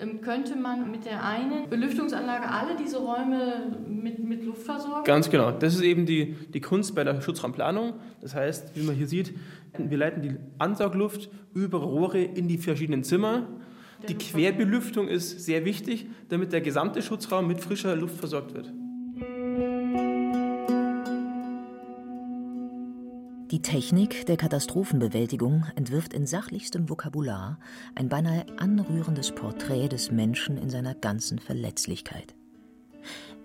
Ähm, 0.00 0.20
könnte 0.20 0.54
man 0.54 0.90
mit 0.90 1.04
der 1.04 1.24
einen 1.24 1.68
Belüftungsanlage 1.68 2.48
alle 2.48 2.76
diese 2.76 2.98
Räume 2.98 3.76
mit, 3.88 4.20
mit 4.20 4.44
Luft 4.44 4.62
versorgen? 4.62 5.04
Ganz 5.04 5.28
genau. 5.28 5.50
Das 5.50 5.74
ist 5.74 5.82
eben 5.82 6.06
die, 6.06 6.36
die 6.54 6.60
Kunst 6.60 6.94
bei 6.94 7.02
der 7.02 7.20
Schutzraumplanung. 7.20 7.94
Das 8.20 8.34
heißt, 8.34 8.76
wie 8.76 8.82
man 8.82 8.94
hier 8.94 9.08
sieht, 9.08 9.34
wir 9.76 9.98
leiten 9.98 10.22
die 10.22 10.36
Ansaugluft 10.58 11.30
über 11.52 11.78
Rohre 11.78 12.20
in 12.20 12.46
die 12.46 12.58
verschiedenen 12.58 13.02
Zimmer. 13.02 13.48
Die 14.06 14.14
Querbelüftung 14.14 15.08
ist 15.08 15.44
sehr 15.44 15.64
wichtig, 15.64 16.06
damit 16.28 16.52
der 16.52 16.60
gesamte 16.60 17.02
Schutzraum 17.02 17.48
mit 17.48 17.60
frischer 17.60 17.96
Luft 17.96 18.16
versorgt 18.16 18.54
wird. 18.54 18.72
Die 23.50 23.62
Technik 23.62 24.26
der 24.26 24.36
Katastrophenbewältigung 24.36 25.64
entwirft 25.74 26.12
in 26.12 26.26
sachlichstem 26.26 26.90
Vokabular 26.90 27.58
ein 27.94 28.10
beinahe 28.10 28.44
anrührendes 28.58 29.32
Porträt 29.34 29.88
des 29.88 30.10
Menschen 30.10 30.58
in 30.58 30.68
seiner 30.68 30.94
ganzen 30.94 31.38
Verletzlichkeit. 31.38 32.34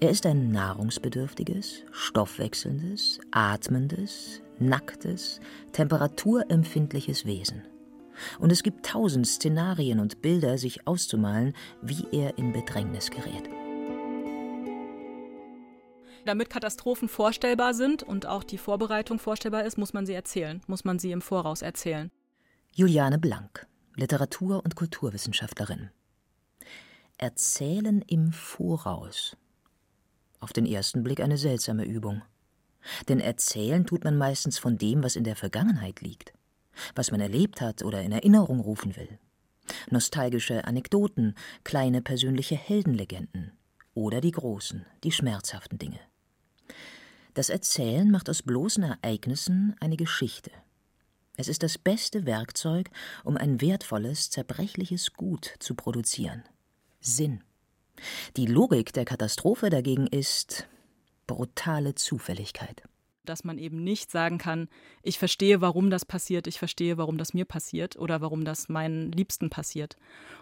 Er 0.02 0.10
ist 0.10 0.26
ein 0.26 0.52
nahrungsbedürftiges, 0.52 1.86
stoffwechselndes, 1.94 3.22
atmendes, 3.32 4.42
nacktes, 4.60 5.39
temperaturempfindliches 5.72 7.26
Wesen. 7.26 7.62
Und 8.39 8.52
es 8.52 8.62
gibt 8.62 8.86
tausend 8.86 9.26
Szenarien 9.26 10.02
und 10.02 10.22
Bilder, 10.22 10.58
sich 10.58 10.86
auszumalen, 10.86 11.54
wie 11.82 12.06
er 12.12 12.38
in 12.38 12.52
Bedrängnis 12.52 13.10
gerät. 13.10 13.50
Damit 16.25 16.49
Katastrophen 16.49 17.09
vorstellbar 17.09 17.73
sind 17.73 18.01
und 18.01 18.25
auch 18.25 18.43
die 18.43 18.57
Vorbereitung 18.57 19.19
vorstellbar 19.19 19.65
ist, 19.65 19.77
muss 19.77 19.93
man 19.93 20.05
sie 20.05 20.13
erzählen, 20.13 20.62
muss 20.67 20.86
man 20.86 20.97
sie 20.97 21.12
im 21.12 21.21
Voraus 21.21 21.62
erzählen. 21.62 22.12
Juliane 22.73 23.19
Blank, 23.19 23.67
Literatur- 23.95 24.63
und 24.63 24.75
Kulturwissenschaftlerin. 24.75 25.89
Erzählen 27.17 28.01
im 28.07 28.31
Voraus. 28.31 29.36
Auf 30.39 30.53
den 30.53 30.65
ersten 30.65 31.03
Blick 31.03 31.19
eine 31.19 31.38
seltsame 31.38 31.86
Übung. 31.86 32.21
Denn 33.09 33.19
erzählen 33.19 33.86
tut 33.86 34.03
man 34.03 34.17
meistens 34.17 34.57
von 34.57 34.77
dem, 34.77 35.03
was 35.03 35.15
in 35.15 35.23
der 35.23 35.36
Vergangenheit 35.36 36.01
liegt, 36.01 36.33
was 36.95 37.12
man 37.12 37.21
erlebt 37.21 37.62
hat 37.62 37.83
oder 37.83 38.01
in 38.01 38.12
Erinnerung 38.12 38.59
rufen 38.59 38.95
will. 38.95 39.19
Nostalgische 39.89 40.65
Anekdoten, 40.65 41.36
kleine 41.63 42.01
persönliche 42.01 42.55
Heldenlegenden 42.55 43.57
oder 43.93 44.19
die 44.21 44.31
großen, 44.31 44.86
die 45.03 45.12
schmerzhaften 45.12 45.77
Dinge. 45.77 45.99
Das 47.34 47.50
Erzählen 47.50 48.12
macht 48.12 48.30
aus 48.30 48.43
bloßen 48.43 48.84
Ereignissen 48.84 49.76
eine 49.80 49.98
Geschichte. 49.98 50.52
Es 51.36 51.48
ist 51.48 51.63
das 51.63 51.80
beste 51.80 52.26
Werkzeug, 52.28 52.91
um 53.24 53.38
ein 53.38 53.60
wertvolles, 53.60 54.30
zerbrechliches 54.30 55.13
Gut 55.13 55.56
zu 55.60 55.74
produzieren. 55.74 56.43
Sinn. 57.00 57.43
Die 58.38 58.46
Logik 58.46 58.93
der 58.93 59.06
Katastrophe 59.06 59.69
dagegen 59.69 60.06
ist 60.06 60.67
brutale 61.26 61.96
Zufälligkeit. 61.96 62.84
Dass 63.26 63.43
man 63.43 63.58
eben 63.58 63.84
nicht 63.84 64.12
sagen 64.12 64.38
kann, 64.38 64.67
ich 65.02 65.17
verstehe, 65.17 65.62
warum 65.62 65.89
das 65.89 66.06
passiert, 66.06 66.46
ich 66.46 66.60
verstehe, 66.60 66.98
warum 66.98 67.17
das 67.17 67.34
mir 67.34 67.46
passiert 67.46 67.96
oder 67.96 68.22
warum 68.22 68.46
das 68.46 68.69
meinen 68.69 69.12
Liebsten 69.12 69.50
passiert. 69.50 69.96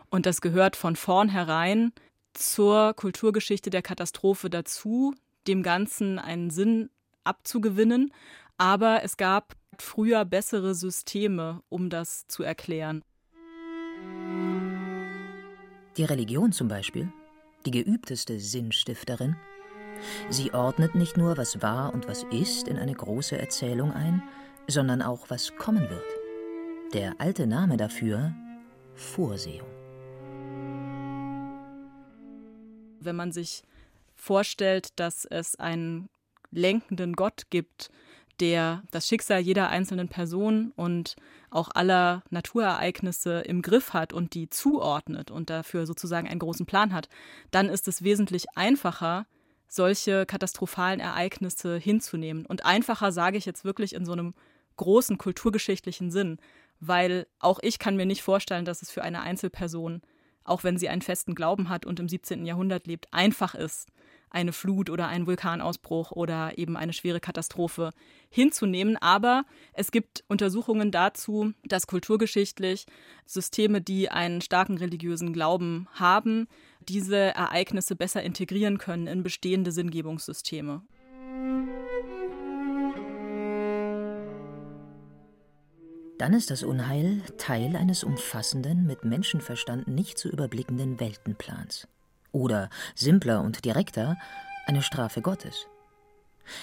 Und 0.10 0.26
das 0.26 0.42
gehört 0.42 0.76
von 0.76 0.96
vornherein 0.96 1.94
zur 2.34 2.94
Kulturgeschichte 2.96 3.70
der 3.70 3.82
Katastrophe 3.82 4.50
dazu, 4.50 5.14
dem 5.48 5.64
Ganzen 5.64 6.20
einen 6.20 6.50
Sinn 6.50 6.90
abzugewinnen. 7.24 8.12
Aber 8.58 9.04
es 9.04 9.18
gab 9.18 9.56
früher 9.80 10.26
bessere 10.26 10.76
Systeme, 10.76 11.62
um 11.70 11.90
das 11.90 12.28
zu 12.28 12.44
erklären. 12.44 13.04
Die 15.98 16.04
Religion 16.04 16.52
zum 16.52 16.68
Beispiel, 16.68 17.12
die 17.66 17.72
geübteste 17.72 18.40
Sinnstifterin, 18.40 19.36
sie 20.30 20.54
ordnet 20.54 20.96
nicht 20.96 21.18
nur, 21.18 21.38
was 21.38 21.62
war 21.62 21.94
und 21.94 22.08
was 22.08 22.24
ist, 22.32 22.68
in 22.68 22.78
eine 22.78 22.94
große 22.94 23.38
Erzählung 23.38 23.92
ein, 23.92 24.24
sondern 24.68 25.02
auch, 25.02 25.30
was 25.30 25.56
kommen 25.58 25.90
wird. 25.90 26.94
Der 26.94 27.16
alte 27.20 27.48
Name 27.48 27.78
dafür 27.78 28.34
Vorsehung. 28.96 29.68
Wenn 33.00 33.16
man 33.16 33.32
sich 33.32 33.64
vorstellt, 34.22 35.00
dass 35.00 35.26
es 35.26 35.56
einen 35.56 36.08
lenkenden 36.52 37.14
Gott 37.14 37.50
gibt, 37.50 37.90
der 38.40 38.84
das 38.92 39.08
Schicksal 39.08 39.42
jeder 39.42 39.70
einzelnen 39.70 40.10
Person 40.10 40.72
und 40.76 41.16
auch 41.50 41.70
aller 41.74 42.24
Naturereignisse 42.30 43.42
im 43.42 43.64
Griff 43.64 43.94
hat 43.94 44.14
und 44.14 44.36
die 44.36 44.48
zuordnet 44.50 45.32
und 45.32 45.50
dafür 45.50 45.88
sozusagen 45.88 46.28
einen 46.28 46.40
großen 46.40 46.68
Plan 46.68 46.94
hat, 46.94 47.10
dann 47.50 47.68
ist 47.68 47.88
es 47.88 48.04
wesentlich 48.04 48.46
einfacher, 48.56 49.26
solche 49.68 50.26
katastrophalen 50.28 51.00
Ereignisse 51.00 51.78
hinzunehmen. 51.78 52.46
Und 52.46 52.64
einfacher 52.64 53.12
sage 53.12 53.38
ich 53.38 53.46
jetzt 53.46 53.66
wirklich 53.66 53.94
in 53.94 54.06
so 54.06 54.12
einem 54.12 54.36
großen 54.78 55.18
kulturgeschichtlichen 55.18 56.12
Sinn, 56.12 56.38
weil 56.80 57.26
auch 57.40 57.60
ich 57.64 57.80
kann 57.80 57.96
mir 57.96 58.06
nicht 58.06 58.22
vorstellen, 58.22 58.66
dass 58.66 58.82
es 58.82 58.92
für 58.92 59.02
eine 59.02 59.22
Einzelperson, 59.22 60.02
auch 60.44 60.64
wenn 60.64 60.78
sie 60.78 60.90
einen 60.90 61.02
festen 61.02 61.36
Glauben 61.36 61.70
hat 61.70 61.86
und 61.86 62.00
im 62.00 62.10
17. 62.10 62.46
Jahrhundert 62.46 62.88
lebt, 62.88 63.14
einfach 63.14 63.56
ist, 63.56 63.88
eine 64.32 64.54
Flut 64.54 64.90
oder 64.90 65.08
einen 65.08 65.28
Vulkanausbruch 65.28 66.12
oder 66.12 66.58
eben 66.58 66.78
eine 66.78 66.94
schwere 66.94 67.20
Katastrophe 67.20 67.92
hinzunehmen. 68.30 68.98
Aber 68.98 69.44
es 69.74 69.92
gibt 69.92 70.24
Untersuchungen 70.28 70.92
dazu, 70.92 71.54
dass 71.64 71.88
kulturgeschichtlich 71.88 72.86
Systeme, 73.26 73.82
die 73.82 74.10
einen 74.10 74.42
starken 74.42 74.78
religiösen 74.78 75.34
Glauben 75.34 75.88
haben, 75.94 76.48
diese 76.80 77.18
Ereignisse 77.18 77.96
besser 77.96 78.24
integrieren 78.24 78.78
können 78.78 79.08
in 79.08 79.22
bestehende 79.22 79.72
Sinngebungssysteme. 79.72 80.82
Dann 86.18 86.34
ist 86.34 86.52
das 86.52 86.62
Unheil 86.62 87.22
Teil 87.40 87.76
eines 87.76 88.04
umfassenden, 88.04 88.86
mit 88.86 89.04
Menschenverstand 89.04 89.88
nicht 89.88 90.20
zu 90.20 90.30
überblickenden 90.30 91.00
Weltenplans. 91.00 91.88
Oder, 92.32 92.70
simpler 92.96 93.42
und 93.42 93.66
direkter, 93.66 94.18
eine 94.66 94.82
Strafe 94.82 95.22
Gottes. 95.22 95.68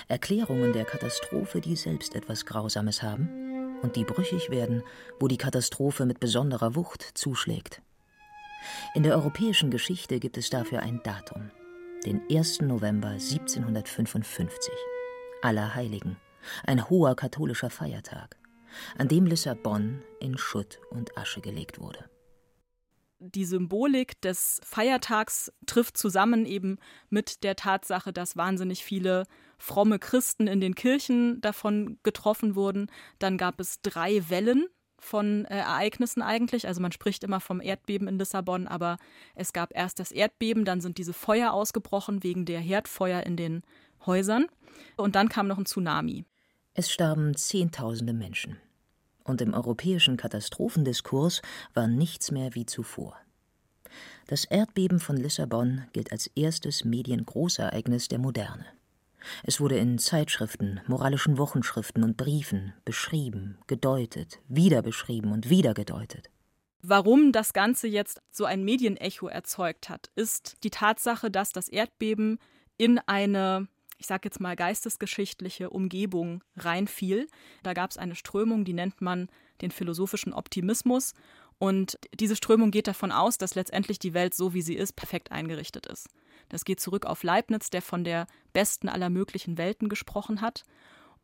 Erklärungen 0.08 0.72
der 0.72 0.84
Katastrophe, 0.84 1.60
die 1.60 1.76
selbst 1.76 2.14
etwas 2.14 2.46
Grausames 2.46 3.02
haben 3.02 3.78
und 3.82 3.96
die 3.96 4.04
brüchig 4.04 4.50
werden, 4.50 4.82
wo 5.20 5.28
die 5.28 5.36
Katastrophe 5.36 6.06
mit 6.06 6.20
besonderer 6.20 6.74
Wucht 6.74 7.02
zuschlägt. 7.14 7.82
In 8.94 9.02
der 9.02 9.14
europäischen 9.14 9.70
Geschichte 9.70 10.18
gibt 10.18 10.36
es 10.36 10.50
dafür 10.50 10.80
ein 10.80 11.00
Datum, 11.04 11.50
den 12.04 12.22
1. 12.30 12.62
November 12.62 13.10
1755, 13.10 14.72
Allerheiligen, 15.42 16.16
ein 16.66 16.88
hoher 16.88 17.14
katholischer 17.14 17.70
Feiertag, 17.70 18.36
an 18.96 19.08
dem 19.08 19.26
Lissabon 19.26 20.02
in 20.18 20.36
Schutt 20.36 20.80
und 20.90 21.16
Asche 21.16 21.40
gelegt 21.40 21.78
wurde 21.78 22.04
die 23.20 23.44
Symbolik 23.44 24.20
des 24.20 24.60
Feiertags 24.64 25.52
trifft 25.66 25.96
zusammen 25.96 26.46
eben 26.46 26.78
mit 27.10 27.42
der 27.42 27.56
Tatsache, 27.56 28.12
dass 28.12 28.36
wahnsinnig 28.36 28.84
viele 28.84 29.24
fromme 29.58 29.98
Christen 29.98 30.46
in 30.46 30.60
den 30.60 30.74
Kirchen 30.74 31.40
davon 31.40 31.98
getroffen 32.02 32.54
wurden. 32.54 32.90
Dann 33.18 33.38
gab 33.38 33.60
es 33.60 33.80
drei 33.82 34.28
Wellen 34.30 34.66
von 34.98 35.44
äh, 35.46 35.58
Ereignissen 35.58 36.22
eigentlich. 36.22 36.66
Also 36.66 36.80
man 36.80 36.92
spricht 36.92 37.24
immer 37.24 37.40
vom 37.40 37.60
Erdbeben 37.60 38.08
in 38.08 38.18
Lissabon, 38.18 38.66
aber 38.66 38.98
es 39.34 39.52
gab 39.52 39.74
erst 39.74 39.98
das 40.00 40.12
Erdbeben, 40.12 40.64
dann 40.64 40.80
sind 40.80 40.98
diese 40.98 41.12
Feuer 41.12 41.52
ausgebrochen 41.52 42.22
wegen 42.22 42.44
der 42.44 42.60
Herdfeuer 42.60 43.22
in 43.22 43.36
den 43.36 43.62
Häusern 44.06 44.46
und 44.96 45.14
dann 45.16 45.28
kam 45.28 45.48
noch 45.48 45.58
ein 45.58 45.66
Tsunami. 45.66 46.24
Es 46.74 46.90
starben 46.90 47.36
Zehntausende 47.36 48.12
Menschen 48.12 48.58
und 49.28 49.40
im 49.40 49.54
europäischen 49.54 50.16
Katastrophendiskurs 50.16 51.42
war 51.74 51.86
nichts 51.86 52.30
mehr 52.30 52.54
wie 52.54 52.66
zuvor. 52.66 53.16
Das 54.26 54.44
Erdbeben 54.44 55.00
von 55.00 55.16
Lissabon 55.16 55.84
gilt 55.92 56.12
als 56.12 56.26
erstes 56.34 56.84
Mediengroßereignis 56.84 58.08
der 58.08 58.18
Moderne. 58.18 58.66
Es 59.42 59.60
wurde 59.60 59.78
in 59.78 59.98
Zeitschriften, 59.98 60.80
moralischen 60.86 61.38
Wochenschriften 61.38 62.04
und 62.04 62.16
Briefen 62.16 62.74
beschrieben, 62.84 63.58
gedeutet, 63.66 64.40
wieder 64.48 64.82
beschrieben 64.82 65.32
und 65.32 65.50
wieder 65.50 65.74
gedeutet. 65.74 66.30
Warum 66.82 67.32
das 67.32 67.52
Ganze 67.52 67.88
jetzt 67.88 68.20
so 68.30 68.44
ein 68.44 68.64
Medienecho 68.64 69.26
erzeugt 69.26 69.88
hat, 69.88 70.10
ist 70.14 70.58
die 70.62 70.70
Tatsache, 70.70 71.30
dass 71.30 71.50
das 71.50 71.68
Erdbeben 71.68 72.38
in 72.76 72.98
eine 73.00 73.66
ich 73.98 74.06
sage 74.06 74.22
jetzt 74.24 74.40
mal, 74.40 74.56
geistesgeschichtliche 74.56 75.70
Umgebung 75.70 76.42
reinfiel. 76.56 77.26
Da 77.62 77.74
gab 77.74 77.90
es 77.90 77.98
eine 77.98 78.14
Strömung, 78.14 78.64
die 78.64 78.72
nennt 78.72 79.00
man 79.00 79.28
den 79.60 79.70
philosophischen 79.70 80.32
Optimismus. 80.32 81.14
Und 81.58 81.98
diese 82.14 82.36
Strömung 82.36 82.70
geht 82.70 82.86
davon 82.86 83.10
aus, 83.10 83.36
dass 83.36 83.56
letztendlich 83.56 83.98
die 83.98 84.14
Welt 84.14 84.34
so, 84.34 84.54
wie 84.54 84.62
sie 84.62 84.76
ist, 84.76 84.94
perfekt 84.94 85.32
eingerichtet 85.32 85.86
ist. 85.86 86.08
Das 86.48 86.64
geht 86.64 86.80
zurück 86.80 87.04
auf 87.04 87.24
Leibniz, 87.24 87.70
der 87.70 87.82
von 87.82 88.04
der 88.04 88.26
besten 88.52 88.88
aller 88.88 89.10
möglichen 89.10 89.58
Welten 89.58 89.88
gesprochen 89.88 90.40
hat. 90.40 90.62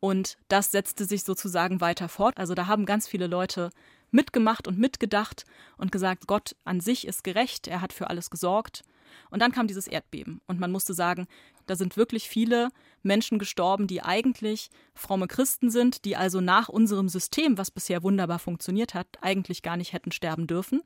Und 0.01 0.37
das 0.49 0.73
setzte 0.73 1.05
sich 1.05 1.23
sozusagen 1.23 1.81
weiter 1.81 2.09
fort. 2.09 2.37
Also 2.37 2.55
da 2.55 2.67
haben 2.67 2.85
ganz 2.85 3.09
viele 3.09 3.29
Leute 3.29 3.71
mitgemacht 4.11 4.69
und 4.69 4.79
mitgedacht 4.79 5.45
und 5.79 5.93
gesagt, 5.93 6.27
Gott 6.27 6.57
an 6.65 6.81
sich 6.81 7.07
ist 7.07 7.25
gerecht, 7.25 7.69
er 7.69 7.81
hat 7.81 7.93
für 7.93 8.11
alles 8.11 8.29
gesorgt. 8.29 8.83
Und 9.31 9.41
dann 9.41 9.53
kam 9.53 9.67
dieses 9.67 9.87
Erdbeben 9.87 10.41
und 10.47 10.61
man 10.61 10.73
musste 10.73 10.95
sagen, 10.95 11.27
da 11.67 11.77
sind 11.77 11.97
wirklich 11.97 12.29
viele 12.29 12.69
Menschen 13.03 13.39
gestorben, 13.39 13.87
die 13.87 14.03
eigentlich 14.03 14.71
fromme 14.95 15.27
Christen 15.27 15.71
sind, 15.71 16.05
die 16.05 16.17
also 16.17 16.41
nach 16.41 16.69
unserem 16.69 17.09
System, 17.09 17.59
was 17.59 17.71
bisher 17.71 18.03
wunderbar 18.03 18.39
funktioniert 18.39 18.95
hat, 18.95 19.07
eigentlich 19.21 19.63
gar 19.63 19.77
nicht 19.77 19.93
hätten 19.93 20.13
sterben 20.13 20.47
dürfen. 20.47 20.81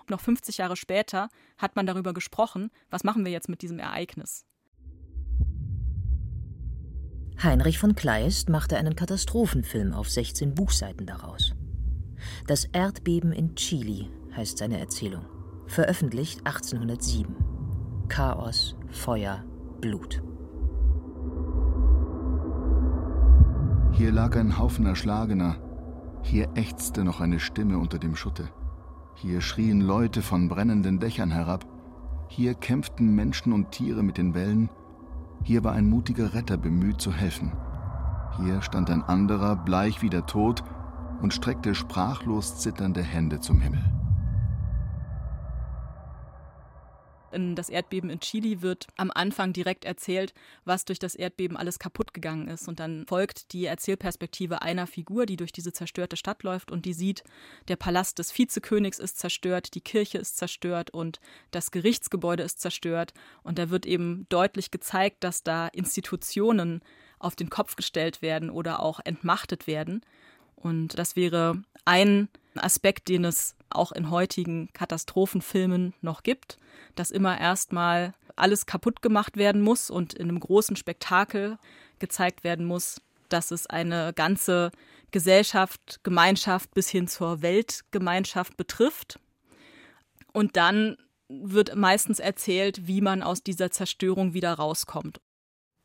Und 0.00 0.10
noch 0.10 0.20
50 0.20 0.58
Jahre 0.58 0.76
später 0.76 1.28
hat 1.58 1.76
man 1.76 1.86
darüber 1.86 2.12
gesprochen, 2.12 2.70
was 2.90 3.04
machen 3.04 3.24
wir 3.24 3.32
jetzt 3.32 3.48
mit 3.48 3.62
diesem 3.62 3.78
Ereignis. 3.78 4.44
Heinrich 7.42 7.78
von 7.78 7.94
Kleist 7.94 8.48
machte 8.48 8.76
einen 8.76 8.96
Katastrophenfilm 8.96 9.92
auf 9.92 10.08
16 10.08 10.54
Buchseiten 10.54 11.06
daraus. 11.06 11.52
Das 12.46 12.64
Erdbeben 12.66 13.32
in 13.32 13.56
Chile 13.56 14.08
heißt 14.36 14.58
seine 14.58 14.78
Erzählung, 14.78 15.26
veröffentlicht 15.66 16.46
1807. 16.46 17.34
Chaos, 18.08 18.76
Feuer, 18.90 19.44
Blut. 19.84 20.22
Hier 23.92 24.12
lag 24.12 24.34
ein 24.34 24.58
Haufen 24.58 24.86
Erschlagener. 24.86 25.56
Hier 26.22 26.48
ächzte 26.54 27.04
noch 27.04 27.20
eine 27.20 27.38
Stimme 27.38 27.76
unter 27.76 27.98
dem 27.98 28.16
Schutte. 28.16 28.48
Hier 29.14 29.42
schrien 29.42 29.82
Leute 29.82 30.22
von 30.22 30.48
brennenden 30.48 31.00
Dächern 31.00 31.30
herab. 31.30 31.66
Hier 32.28 32.54
kämpften 32.54 33.14
Menschen 33.14 33.52
und 33.52 33.72
Tiere 33.72 34.02
mit 34.02 34.16
den 34.16 34.34
Wellen. 34.34 34.70
Hier 35.42 35.64
war 35.64 35.72
ein 35.72 35.90
mutiger 35.90 36.32
Retter 36.32 36.56
bemüht 36.56 37.02
zu 37.02 37.12
helfen. 37.12 37.52
Hier 38.38 38.62
stand 38.62 38.88
ein 38.88 39.02
anderer, 39.02 39.54
bleich 39.54 40.00
wie 40.00 40.08
der 40.08 40.24
Tod, 40.24 40.64
und 41.20 41.34
streckte 41.34 41.74
sprachlos 41.74 42.56
zitternde 42.56 43.02
Hände 43.02 43.40
zum 43.40 43.60
Himmel. 43.60 43.84
In 47.34 47.54
das 47.54 47.68
Erdbeben 47.68 48.10
in 48.10 48.20
Chile 48.20 48.62
wird 48.62 48.86
am 48.96 49.10
Anfang 49.10 49.52
direkt 49.52 49.84
erzählt, 49.84 50.32
was 50.64 50.84
durch 50.84 50.98
das 50.98 51.14
Erdbeben 51.14 51.56
alles 51.56 51.78
kaputt 51.78 52.14
gegangen 52.14 52.48
ist. 52.48 52.68
Und 52.68 52.80
dann 52.80 53.04
folgt 53.06 53.52
die 53.52 53.66
Erzählperspektive 53.66 54.62
einer 54.62 54.86
Figur, 54.86 55.26
die 55.26 55.36
durch 55.36 55.52
diese 55.52 55.72
zerstörte 55.72 56.16
Stadt 56.16 56.42
läuft 56.42 56.70
und 56.70 56.86
die 56.86 56.94
sieht, 56.94 57.24
der 57.68 57.76
Palast 57.76 58.18
des 58.18 58.36
Vizekönigs 58.36 58.98
ist 58.98 59.18
zerstört, 59.18 59.74
die 59.74 59.80
Kirche 59.80 60.18
ist 60.18 60.36
zerstört 60.36 60.90
und 60.90 61.20
das 61.50 61.70
Gerichtsgebäude 61.70 62.42
ist 62.42 62.60
zerstört. 62.60 63.12
Und 63.42 63.58
da 63.58 63.70
wird 63.70 63.86
eben 63.86 64.26
deutlich 64.28 64.70
gezeigt, 64.70 65.24
dass 65.24 65.42
da 65.42 65.68
Institutionen 65.68 66.80
auf 67.18 67.36
den 67.36 67.50
Kopf 67.50 67.76
gestellt 67.76 68.22
werden 68.22 68.50
oder 68.50 68.80
auch 68.80 69.00
entmachtet 69.04 69.66
werden. 69.66 70.02
Und 70.56 70.98
das 70.98 71.16
wäre 71.16 71.62
ein 71.84 72.28
Aspekt, 72.54 73.08
den 73.08 73.24
es 73.24 73.56
auch 73.74 73.92
in 73.92 74.10
heutigen 74.10 74.68
Katastrophenfilmen 74.72 75.94
noch 76.00 76.22
gibt, 76.22 76.58
dass 76.94 77.10
immer 77.10 77.38
erstmal 77.38 78.14
alles 78.36 78.66
kaputt 78.66 79.02
gemacht 79.02 79.36
werden 79.36 79.62
muss 79.62 79.90
und 79.90 80.14
in 80.14 80.28
einem 80.28 80.40
großen 80.40 80.76
Spektakel 80.76 81.58
gezeigt 81.98 82.44
werden 82.44 82.66
muss, 82.66 83.00
dass 83.28 83.50
es 83.50 83.66
eine 83.66 84.12
ganze 84.12 84.70
Gesellschaft, 85.10 86.00
Gemeinschaft 86.02 86.74
bis 86.74 86.88
hin 86.88 87.06
zur 87.06 87.42
Weltgemeinschaft 87.42 88.56
betrifft. 88.56 89.20
Und 90.32 90.56
dann 90.56 90.96
wird 91.28 91.76
meistens 91.76 92.18
erzählt, 92.18 92.86
wie 92.86 93.00
man 93.00 93.22
aus 93.22 93.42
dieser 93.42 93.70
Zerstörung 93.70 94.34
wieder 94.34 94.54
rauskommt. 94.54 95.20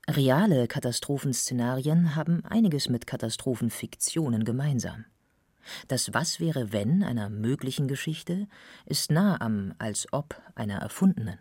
Reale 0.09 0.67
Katastrophenszenarien 0.67 2.15
haben 2.15 2.43
einiges 2.43 2.89
mit 2.89 3.05
Katastrophenfiktionen 3.05 4.43
gemeinsam. 4.43 5.05
Das 5.87 6.13
Was 6.13 6.39
wäre 6.39 6.71
wenn 6.71 7.03
einer 7.03 7.29
möglichen 7.29 7.87
Geschichte 7.87 8.47
ist 8.85 9.11
nah 9.11 9.39
am 9.41 9.73
Als 9.77 10.07
ob 10.11 10.41
einer 10.55 10.77
erfundenen. 10.77 11.39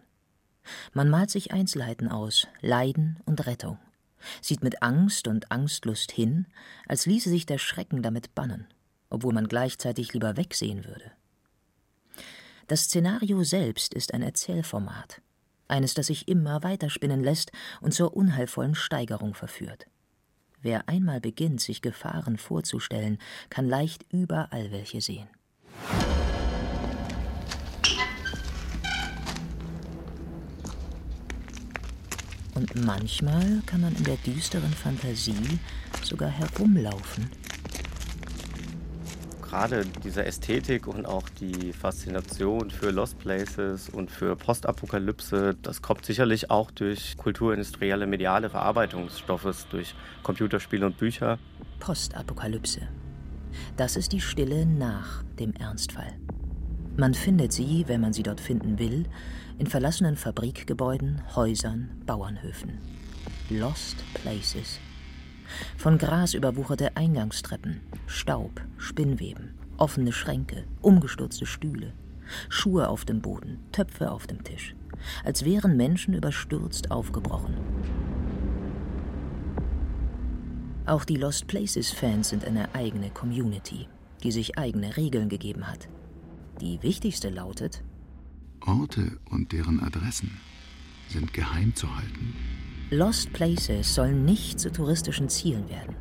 Man 0.93 1.09
malt 1.09 1.31
sich 1.31 1.53
Einzelheiten 1.53 2.09
aus, 2.09 2.47
Leiden 2.61 3.19
und 3.25 3.47
Rettung, 3.47 3.79
sieht 4.41 4.63
mit 4.63 4.83
Angst 4.83 5.29
und 5.29 5.51
Angstlust 5.51 6.13
hin, 6.13 6.47
als 6.87 7.07
ließe 7.07 7.31
sich 7.31 7.47
der 7.47 7.59
Schrecken 7.59 8.03
damit 8.03 8.35
bannen, 8.35 8.67
obwohl 9.11 9.33
man 9.33 9.49
gleichzeitig 9.49 10.13
lieber 10.13 10.37
wegsehen 10.37 10.85
würde. 10.85 11.13
Das 12.67 12.85
Szenario 12.85 13.45
selbst 13.45 13.95
ist 13.95 14.13
ein 14.13 14.23
Erzählformat, 14.23 15.23
eines, 15.69 15.95
das 15.95 16.09
sich 16.09 16.29
immer 16.29 16.63
weiterspinnen 16.63 17.23
lässt 17.23 17.51
und 17.81 17.95
zur 17.95 18.15
unheilvollen 18.15 18.75
Steigerung 18.75 19.35
verführt. 19.35 19.87
Wer 20.63 20.89
einmal 20.89 21.21
beginnt, 21.21 21.61
sich 21.61 21.83
Gefahren 21.83 22.37
vorzustellen, 22.37 23.19
kann 23.49 23.69
leicht 23.69 24.05
überall 24.11 24.71
welche 24.73 25.01
sehen. 25.01 25.29
Und 32.55 32.85
manchmal 32.85 33.63
kann 33.67 33.83
man 33.83 33.95
in 33.95 34.03
der 34.03 34.17
düsteren 34.17 34.73
Fantasie 34.73 35.61
sogar 36.03 36.31
herumlaufen 36.31 37.31
gerade 39.49 39.85
diese 40.05 40.25
Ästhetik 40.25 40.87
und 40.87 41.07
auch 41.07 41.29
die 41.41 41.73
Faszination 41.73 42.71
für 42.71 42.91
Lost 42.91 43.19
Places 43.19 43.89
und 43.89 44.11
für 44.11 44.37
Postapokalypse, 44.37 45.57
das 45.63 45.81
kommt 45.81 46.05
sicherlich 46.05 46.51
auch 46.51 46.71
durch 46.71 47.17
kulturindustrielle 47.17 48.07
mediale 48.07 48.51
Verarbeitungsstoffes, 48.51 49.67
durch 49.71 49.95
Computerspiele 50.23 50.85
und 50.85 50.99
Bücher. 50.99 51.39
Postapokalypse. 51.81 52.83
Das 53.77 53.97
ist 53.97 54.13
die 54.13 54.21
Stille 54.21 54.67
nach 54.67 55.23
dem 55.39 55.55
Ernstfall. 55.55 56.13
Man 56.99 57.15
findet 57.15 57.53
sie, 57.53 57.85
wenn 57.87 58.03
man 58.03 58.13
sie 58.13 58.23
dort 58.23 58.41
finden 58.41 58.79
will, 58.79 59.05
in 59.59 59.67
verlassenen 59.67 60.17
Fabrikgebäuden, 60.17 61.23
Häusern, 61.35 61.91
Bauernhöfen. 62.05 62.79
Lost 63.49 63.97
Places. 64.13 64.79
Von 65.77 65.99
Gras 65.99 66.35
überwucherte 66.35 66.97
Eingangstreppen, 66.97 67.81
Staub, 68.07 68.61
Spinnweben, 68.77 69.55
offene 69.77 70.13
Schränke, 70.13 70.65
umgestürzte 70.81 71.47
Stühle, 71.47 71.93
Schuhe 72.49 72.89
auf 72.89 73.05
dem 73.05 73.21
Boden, 73.21 73.59
Töpfe 73.73 74.11
auf 74.11 74.27
dem 74.27 74.45
Tisch, 74.45 74.75
als 75.25 75.45
wären 75.45 75.77
Menschen 75.77 76.15
überstürzt 76.15 76.91
aufgebrochen. 76.91 77.55
Auch 80.87 81.05
die 81.05 81.17
Lost 81.17 81.47
Places-Fans 81.47 82.31
sind 82.31 82.45
eine 82.45 82.75
eigene 82.75 83.11
Community, 83.11 83.89
die 84.23 84.33
sich 84.33 84.59
eigene 84.59 84.97
Regeln 84.97 85.29
gegeben 85.29 85.67
hat. 85.67 85.89
Die 86.61 86.83
wichtigste 86.83 87.29
lautet: 87.29 87.83
Orte 88.61 89.19
und 89.31 89.53
deren 89.53 89.81
Adressen 89.81 90.41
sind 91.09 91.33
geheim 91.33 91.75
zu 91.75 91.95
halten. 91.95 92.35
Lost 92.91 93.35
Places 93.35 93.95
sollen 93.95 94.25
nicht 94.25 94.59
zu 94.59 94.73
touristischen 94.73 95.29
Zielen 95.29 95.69
werden. 95.69 95.95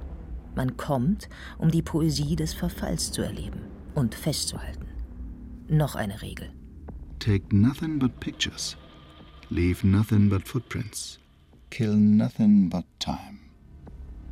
Man 0.56 0.78
kommt, 0.78 1.28
um 1.58 1.69
die 1.69 1.82
Poesie 1.82 2.38
des 2.38 2.54
Verfalls 2.54 3.12
zu 3.12 3.21
erleben 3.21 3.60
und 3.93 4.15
festzuhalten. 4.15 4.88
Noch 5.67 5.95
eine 5.95 6.21
Regel. 6.21 6.50
Take 7.19 7.54
nothing 7.54 8.00
but 8.00 8.17
pictures. 8.21 8.78
Leave 9.50 9.86
nothing 9.86 10.30
but 10.30 10.47
footprints. 10.47 11.19
Kill 11.71 11.93
nothing 11.93 12.69
but 12.69 12.86
time. 13.00 13.39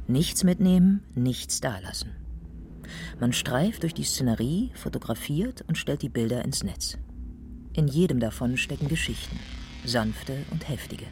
Nichts 0.08 0.46
mitnehmen, 0.46 1.04
nichts 1.14 1.60
dalassen. 1.60 2.12
Man 3.20 3.34
streift 3.34 3.84
durch 3.84 3.94
die 3.94 4.04
Szenerie, 4.04 4.72
fotografiert 4.76 5.66
und 5.68 5.78
stellt 5.78 6.04
die 6.04 6.10
Bilder 6.10 6.46
ins 6.46 6.64
Netz. 6.64 6.98
In 7.74 7.90
jedem 7.90 8.22
davon 8.22 8.56
stecken 8.56 8.88
Geschichten, 8.88 9.38
sanfte 9.84 10.46
und 10.52 10.70
heftige. 10.70 11.06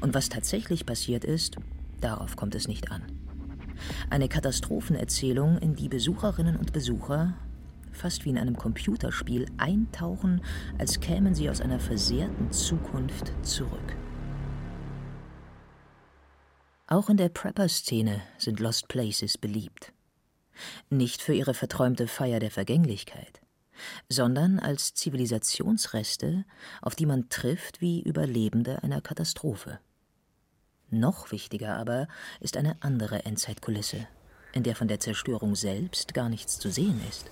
Und 0.00 0.14
was 0.14 0.28
tatsächlich 0.28 0.86
passiert 0.86 1.24
ist, 1.24 1.56
darauf 2.00 2.36
kommt 2.36 2.54
es 2.54 2.68
nicht 2.68 2.90
an. 2.90 3.02
Eine 4.10 4.28
Katastrophenerzählung, 4.28 5.58
in 5.58 5.74
die 5.74 5.88
Besucherinnen 5.88 6.56
und 6.56 6.72
Besucher 6.72 7.34
fast 7.92 8.24
wie 8.24 8.30
in 8.30 8.38
einem 8.38 8.56
Computerspiel 8.56 9.46
eintauchen, 9.58 10.42
als 10.78 11.00
kämen 11.00 11.34
sie 11.34 11.50
aus 11.50 11.60
einer 11.60 11.80
versehrten 11.80 12.50
Zukunft 12.50 13.32
zurück. 13.42 13.96
Auch 16.86 17.08
in 17.08 17.16
der 17.16 17.28
Prepper-Szene 17.28 18.20
sind 18.38 18.58
Lost 18.58 18.88
Places 18.88 19.38
beliebt. 19.38 19.92
Nicht 20.90 21.22
für 21.22 21.34
ihre 21.34 21.54
verträumte 21.54 22.08
Feier 22.08 22.40
der 22.40 22.50
Vergänglichkeit, 22.50 23.39
sondern 24.08 24.58
als 24.58 24.94
Zivilisationsreste, 24.94 26.44
auf 26.82 26.94
die 26.94 27.06
man 27.06 27.28
trifft 27.28 27.80
wie 27.80 28.02
Überlebende 28.02 28.82
einer 28.82 29.00
Katastrophe. 29.00 29.80
Noch 30.90 31.30
wichtiger 31.30 31.76
aber 31.76 32.08
ist 32.40 32.56
eine 32.56 32.76
andere 32.80 33.24
Endzeitkulisse, 33.24 34.08
in 34.52 34.64
der 34.64 34.74
von 34.74 34.88
der 34.88 34.98
Zerstörung 34.98 35.54
selbst 35.54 36.14
gar 36.14 36.28
nichts 36.28 36.58
zu 36.58 36.70
sehen 36.70 37.00
ist. 37.08 37.30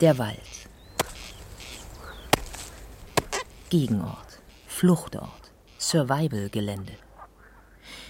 Der 0.00 0.16
Wald. 0.18 0.40
Gegenort, 3.68 4.40
Fluchtort, 4.66 5.52
Survival-Gelände. 5.78 6.92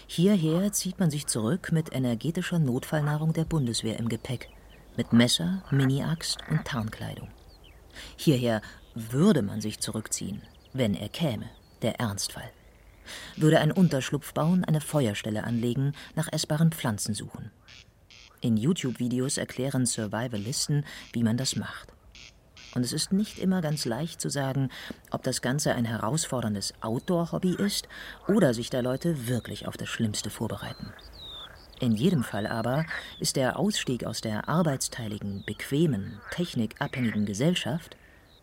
Hierher 0.07 0.73
zieht 0.73 1.01
man 1.01 1.11
sich 1.11 1.27
zurück 1.27 1.73
mit 1.73 1.93
energetischer 1.93 2.59
Notfallnahrung 2.59 3.33
der 3.33 3.45
Bundeswehr 3.45 3.99
im 3.99 4.09
Gepäck 4.09 4.49
mit 4.97 5.13
Messer, 5.13 5.63
Mini-Axt 5.71 6.39
und 6.51 6.65
Tarnkleidung. 6.65 7.29
Hierher 8.17 8.63
würde 8.95 9.43
man 9.43 9.61
sich 9.61 9.81
zurückziehen, 9.81 10.43
wenn 10.73 10.95
er 10.95 11.09
käme, 11.09 11.49
der 11.83 12.01
Ernstfall. 12.01 12.51
Würde 13.37 13.61
ein 13.61 13.73
Unterschlupf 13.73 14.33
bauen, 14.33 14.65
eine 14.65 14.81
Feuerstelle 14.81 15.45
anlegen, 15.45 15.93
nach 16.15 16.33
essbaren 16.33 16.73
Pflanzen 16.73 17.15
suchen. 17.15 17.51
In 18.41 18.57
YouTube-Videos 18.57 19.39
erklären 19.39 19.87
Survivalisten, 19.87 20.85
wie 21.13 21.23
man 21.23 21.37
das 21.37 21.57
macht. 21.57 21.93
Und 22.75 22.83
es 22.83 22.93
ist 22.93 23.13
nicht 23.13 23.39
immer 23.39 23.63
ganz 23.63 23.87
leicht 23.87 24.21
zu 24.21 24.29
sagen, 24.29 24.69
ob 25.11 25.23
das 25.23 25.41
Ganze 25.41 25.75
ein 25.75 25.87
herausforderndes 25.87 26.75
Outdoor-Hobby 26.83 27.55
ist 27.55 27.89
oder 28.29 28.53
sich 28.53 28.69
da 28.69 28.81
Leute 28.81 29.29
wirklich 29.29 29.67
auf 29.67 29.79
das 29.79 29.89
Schlimmste 29.89 30.29
vorbereiten. 30.29 30.93
In 31.79 31.93
jedem 31.93 32.25
Fall 32.25 32.47
aber 32.47 32.87
ist 33.21 33.37
der 33.37 33.59
Ausstieg 33.59 34.05
aus 34.05 34.23
der 34.23 34.49
arbeitsteiligen, 34.49 35.45
bequemen, 35.45 36.21
technikabhängigen 36.31 37.27
Gesellschaft 37.27 37.97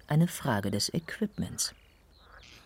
eine 0.07 0.27
Frage 0.27 0.69
des 0.69 0.93
Equipments. 0.93 1.73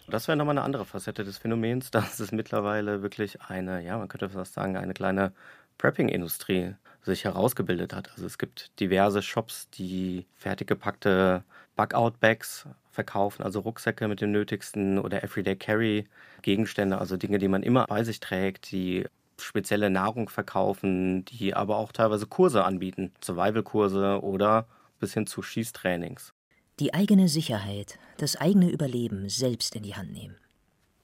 Das 0.09 0.27
wäre 0.27 0.37
nochmal 0.37 0.57
eine 0.57 0.65
andere 0.65 0.85
Facette 0.85 1.23
des 1.23 1.37
Phänomens, 1.37 1.89
dass 1.91 2.19
es 2.19 2.33
mittlerweile 2.33 3.01
wirklich 3.01 3.41
eine, 3.43 3.81
ja, 3.81 3.97
man 3.97 4.09
könnte 4.09 4.29
fast 4.29 4.53
sagen, 4.53 4.75
eine 4.75 4.93
kleine 4.93 5.31
Prepping-Industrie 5.77 6.75
sich 7.01 7.23
herausgebildet 7.23 7.93
hat. 7.93 8.11
Also 8.11 8.25
es 8.25 8.37
gibt 8.37 8.77
diverse 8.81 9.21
Shops, 9.21 9.69
die 9.69 10.25
fertig 10.35 10.67
gepackte 10.67 11.45
Bug-Out-Bags 11.77 12.67
verkaufen, 12.91 13.43
also 13.43 13.61
Rucksäcke 13.61 14.07
mit 14.07 14.19
dem 14.19 14.31
Nötigsten 14.31 14.99
oder 14.99 15.23
Everyday 15.23 15.55
Carry 15.55 16.07
Gegenstände, 16.41 16.97
also 16.97 17.15
Dinge, 17.15 17.37
die 17.37 17.47
man 17.47 17.63
immer 17.63 17.85
bei 17.87 18.03
sich 18.03 18.19
trägt, 18.19 18.71
die 18.71 19.05
spezielle 19.39 19.89
Nahrung 19.89 20.29
verkaufen, 20.29 21.25
die 21.25 21.53
aber 21.53 21.77
auch 21.77 21.91
teilweise 21.91 22.27
Kurse 22.27 22.63
anbieten, 22.63 23.13
Survival-Kurse 23.23 24.21
oder 24.21 24.67
bis 24.99 25.13
hin 25.13 25.27
zu 25.27 25.41
Schießtrainings. 25.41 26.33
Die 26.79 26.93
eigene 26.93 27.27
Sicherheit, 27.27 27.97
das 28.17 28.35
eigene 28.35 28.69
Überleben 28.69 29.29
selbst 29.29 29.75
in 29.75 29.83
die 29.83 29.95
Hand 29.95 30.11
nehmen. 30.11 30.37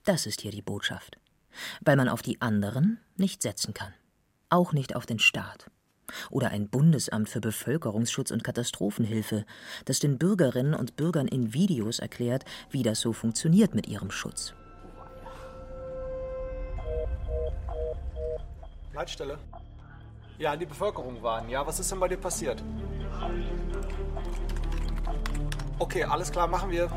Das 0.03 0.25
ist 0.25 0.41
hier 0.41 0.51
die 0.51 0.61
Botschaft. 0.61 1.17
Weil 1.81 1.95
man 1.95 2.09
auf 2.09 2.21
die 2.21 2.41
anderen 2.41 2.99
nicht 3.15 3.41
setzen 3.41 3.73
kann. 3.73 3.93
Auch 4.49 4.73
nicht 4.73 4.95
auf 4.95 5.05
den 5.05 5.19
Staat. 5.19 5.69
Oder 6.29 6.49
ein 6.49 6.69
Bundesamt 6.69 7.29
für 7.29 7.39
Bevölkerungsschutz 7.41 8.31
und 8.31 8.43
Katastrophenhilfe, 8.43 9.45
das 9.85 9.99
den 9.99 10.17
Bürgerinnen 10.17 10.73
und 10.73 10.95
Bürgern 10.95 11.27
in 11.27 11.53
Videos 11.53 11.99
erklärt, 11.99 12.43
wie 12.69 12.83
das 12.83 12.99
so 12.99 13.13
funktioniert 13.13 13.73
mit 13.73 13.87
ihrem 13.87 14.11
Schutz. 14.11 14.53
Leitstelle. 18.93 19.39
Ja, 20.37 20.55
die 20.55 20.65
Bevölkerung 20.65 21.21
waren. 21.23 21.49
Ja, 21.49 21.65
was 21.65 21.79
ist 21.79 21.91
denn 21.91 21.99
bei 21.99 22.07
dir 22.07 22.17
passiert? 22.17 22.63
Okay, 25.79 26.03
alles 26.03 26.31
klar, 26.31 26.47
machen 26.47 26.69
wir. 26.69 26.89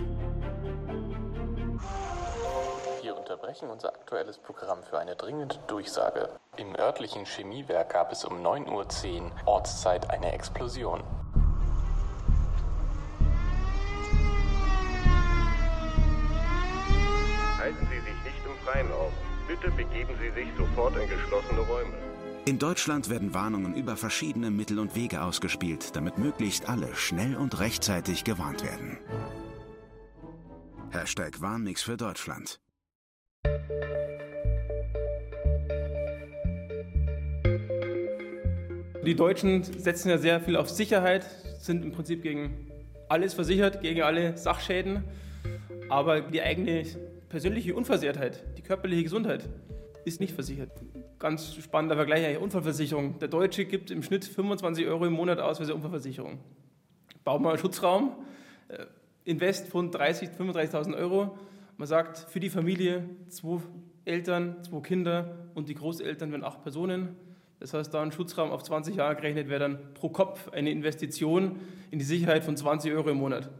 Wir 3.03 3.17
unterbrechen 3.17 3.71
unser 3.71 3.95
aktuelles 3.95 4.39
Programm 4.39 4.83
für 4.83 4.99
eine 4.99 5.17
dringende 5.17 5.57
Durchsage. 5.67 6.29
Im 6.57 6.75
örtlichen 6.77 7.25
Chemiewerk 7.25 7.93
gab 7.93 8.13
es 8.13 8.25
um 8.25 8.45
9.10 8.45 9.23
Uhr 9.23 9.31
Ortszeit 9.47 10.11
eine 10.11 10.33
Explosion. 10.33 11.03
Halten 17.59 17.89
Sie 17.91 18.01
sich 18.01 18.25
nicht 18.25 18.45
im 18.45 18.57
Freien 18.65 18.93
auf. 18.93 19.13
Bitte 19.49 19.71
begeben 19.71 20.15
Sie 20.21 20.31
sich 20.41 20.49
sofort 20.57 20.97
in 20.97 21.09
geschlossene 21.09 21.61
Räume. 21.61 21.93
In 22.47 22.59
Deutschland 22.59 23.11
werden 23.11 23.33
Warnungen 23.33 23.75
über 23.75 23.97
verschiedene 23.97 24.51
Mittel 24.51 24.79
und 24.79 24.95
Wege 24.95 25.23
ausgespielt, 25.23 25.95
damit 25.95 26.19
möglichst 26.19 26.69
alle 26.69 26.95
schnell 26.95 27.37
und 27.37 27.59
rechtzeitig 27.61 28.25
gewarnt 28.25 28.65
werden. 28.65 28.99
Hashtag 30.91 31.41
Warnmix 31.41 31.83
für 31.83 31.97
Deutschland. 31.97 32.61
Die 39.05 39.15
Deutschen 39.15 39.63
setzen 39.63 40.09
ja 40.09 40.19
sehr 40.19 40.41
viel 40.41 40.57
auf 40.57 40.69
Sicherheit, 40.69 41.25
sind 41.61 41.85
im 41.85 41.93
Prinzip 41.93 42.23
gegen 42.23 42.69
alles 43.09 43.35
versichert, 43.35 43.81
gegen 43.81 44.03
alle 44.03 44.37
Sachschäden. 44.37 45.05
Aber 45.89 46.21
die 46.21 46.43
eigene 46.43 46.85
persönliche 47.29 47.75
Unversehrtheit, 47.75 48.45
die 48.57 48.63
körperliche 48.63 49.05
Gesundheit 49.05 49.49
ist 50.05 50.21
nicht 50.21 50.35
versichert. 50.35 50.71
Ganz 51.19 51.55
spannender 51.55 51.97
Vergleich, 51.97 52.39
Unfallversicherung. 52.39 53.19
Der 53.19 53.29
Deutsche 53.29 53.65
gibt 53.65 53.91
im 53.91 54.03
Schnitt 54.03 54.25
25 54.25 54.87
Euro 54.87 55.07
im 55.07 55.13
Monat 55.13 55.41
aus 55.41 55.59
für 55.59 55.65
seine 55.65 55.77
Unfallversicherung. 55.77 56.39
Bauen 57.25 57.43
wir 57.43 57.51
einen 57.51 57.59
Schutzraum, 57.59 58.13
äh, 58.69 58.87
Invest 59.25 59.69
von 59.69 59.91
30.000, 59.91 60.37
35.000 60.37 60.97
Euro. 60.97 61.37
Man 61.77 61.89
sagt, 61.89 62.19
für 62.19 62.39
die 62.39 62.51
Familie 62.51 63.09
zwei 63.29 63.61
Eltern, 64.05 64.63
zwei 64.63 64.81
Kinder 64.81 65.51
und 65.55 65.69
die 65.69 65.75
Großeltern 65.75 66.31
werden 66.31 66.45
acht 66.45 66.63
Personen. 66.63 67.17
Das 67.59 67.75
heißt, 67.75 67.93
da 67.93 68.03
ein 68.03 68.13
Schutzraum 68.13 68.51
auf 68.51 68.63
20 68.63 68.97
Jahre 68.97 69.17
gerechnet 69.17 69.49
wäre 69.49 69.61
dann 69.61 69.79
pro 69.95 70.11
Kopf 70.11 70.49
eine 70.51 70.71
Investition 70.71 71.59
in 71.91 71.99
die 71.99 72.05
Sicherheit 72.05 72.45
von 72.45 72.57
20 72.57 72.93
Euro 72.93 73.11
im 73.11 73.17
Monat. 73.17 73.51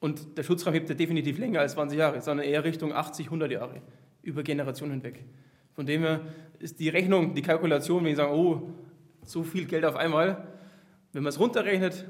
Und 0.00 0.38
der 0.38 0.42
Schutzraum 0.42 0.72
hebt 0.72 0.88
ja 0.88 0.94
definitiv 0.94 1.38
länger 1.38 1.60
als 1.60 1.72
20 1.72 1.98
Jahre, 1.98 2.20
sondern 2.20 2.46
eher 2.46 2.64
Richtung 2.64 2.92
80, 2.92 3.26
100 3.26 3.52
Jahre, 3.52 3.82
über 4.22 4.42
Generationen 4.42 4.92
hinweg. 4.92 5.24
Von 5.74 5.86
dem 5.86 6.02
her 6.02 6.22
ist 6.58 6.80
die 6.80 6.88
Rechnung, 6.88 7.34
die 7.34 7.42
Kalkulation, 7.42 8.04
wenn 8.04 8.10
ich 8.10 8.16
sage, 8.16 8.34
oh, 8.34 8.70
so 9.24 9.42
viel 9.42 9.66
Geld 9.66 9.84
auf 9.84 9.96
einmal, 9.96 10.48
wenn 11.12 11.22
man 11.22 11.30
es 11.30 11.38
runterrechnet, 11.38 12.08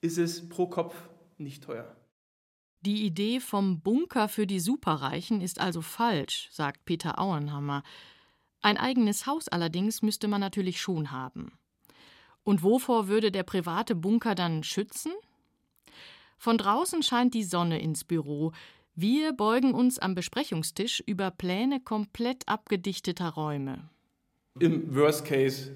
ist 0.00 0.18
es 0.18 0.48
pro 0.48 0.66
Kopf 0.66 0.94
nicht 1.38 1.64
teuer. 1.64 1.96
Die 2.82 3.04
Idee 3.04 3.40
vom 3.40 3.80
Bunker 3.80 4.28
für 4.28 4.46
die 4.46 4.60
Superreichen 4.60 5.40
ist 5.40 5.60
also 5.60 5.82
falsch, 5.82 6.48
sagt 6.50 6.84
Peter 6.84 7.18
Auenhammer. 7.18 7.82
Ein 8.62 8.78
eigenes 8.78 9.26
Haus 9.26 9.48
allerdings 9.48 10.02
müsste 10.02 10.28
man 10.28 10.40
natürlich 10.40 10.80
schon 10.80 11.10
haben. 11.10 11.52
Und 12.42 12.62
wovor 12.62 13.08
würde 13.08 13.30
der 13.30 13.42
private 13.42 13.94
Bunker 13.94 14.34
dann 14.34 14.62
schützen? 14.62 15.12
Von 16.40 16.56
draußen 16.56 17.02
scheint 17.02 17.34
die 17.34 17.44
Sonne 17.44 17.82
ins 17.82 18.02
Büro. 18.02 18.52
Wir 18.94 19.34
beugen 19.34 19.74
uns 19.74 19.98
am 19.98 20.14
Besprechungstisch 20.14 21.02
über 21.04 21.30
Pläne 21.30 21.80
komplett 21.80 22.48
abgedichteter 22.48 23.28
Räume. 23.28 23.90
Im 24.58 24.96
Worst 24.96 25.26
Case 25.26 25.72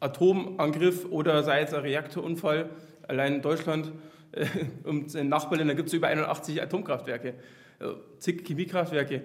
Atomangriff 0.00 1.04
oder 1.04 1.42
sei 1.42 1.60
es 1.60 1.74
ein 1.74 1.82
Reaktorunfall, 1.82 2.70
allein 3.06 3.34
in 3.34 3.42
Deutschland 3.42 3.92
äh, 4.32 4.46
und 4.84 5.14
in 5.14 5.28
Nachbarländern 5.28 5.76
gibt 5.76 5.88
es 5.88 5.92
über 5.92 6.06
81 6.06 6.62
Atomkraftwerke, 6.62 7.34
äh, 7.80 7.84
zig 8.18 8.42
Chemiekraftwerke. 8.46 9.20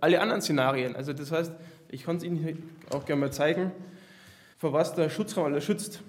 Alle 0.00 0.20
anderen 0.20 0.42
Szenarien, 0.42 0.96
also 0.96 1.14
das 1.14 1.32
heißt, 1.32 1.52
ich 1.88 2.04
kann 2.04 2.16
es 2.16 2.24
Ihnen 2.24 2.70
auch 2.90 3.06
gerne 3.06 3.22
mal 3.22 3.32
zeigen, 3.32 3.72
vor 4.58 4.74
was 4.74 4.94
der 4.94 5.08
Schutzraum 5.08 5.46
alles 5.46 5.64
schützt. 5.64 6.02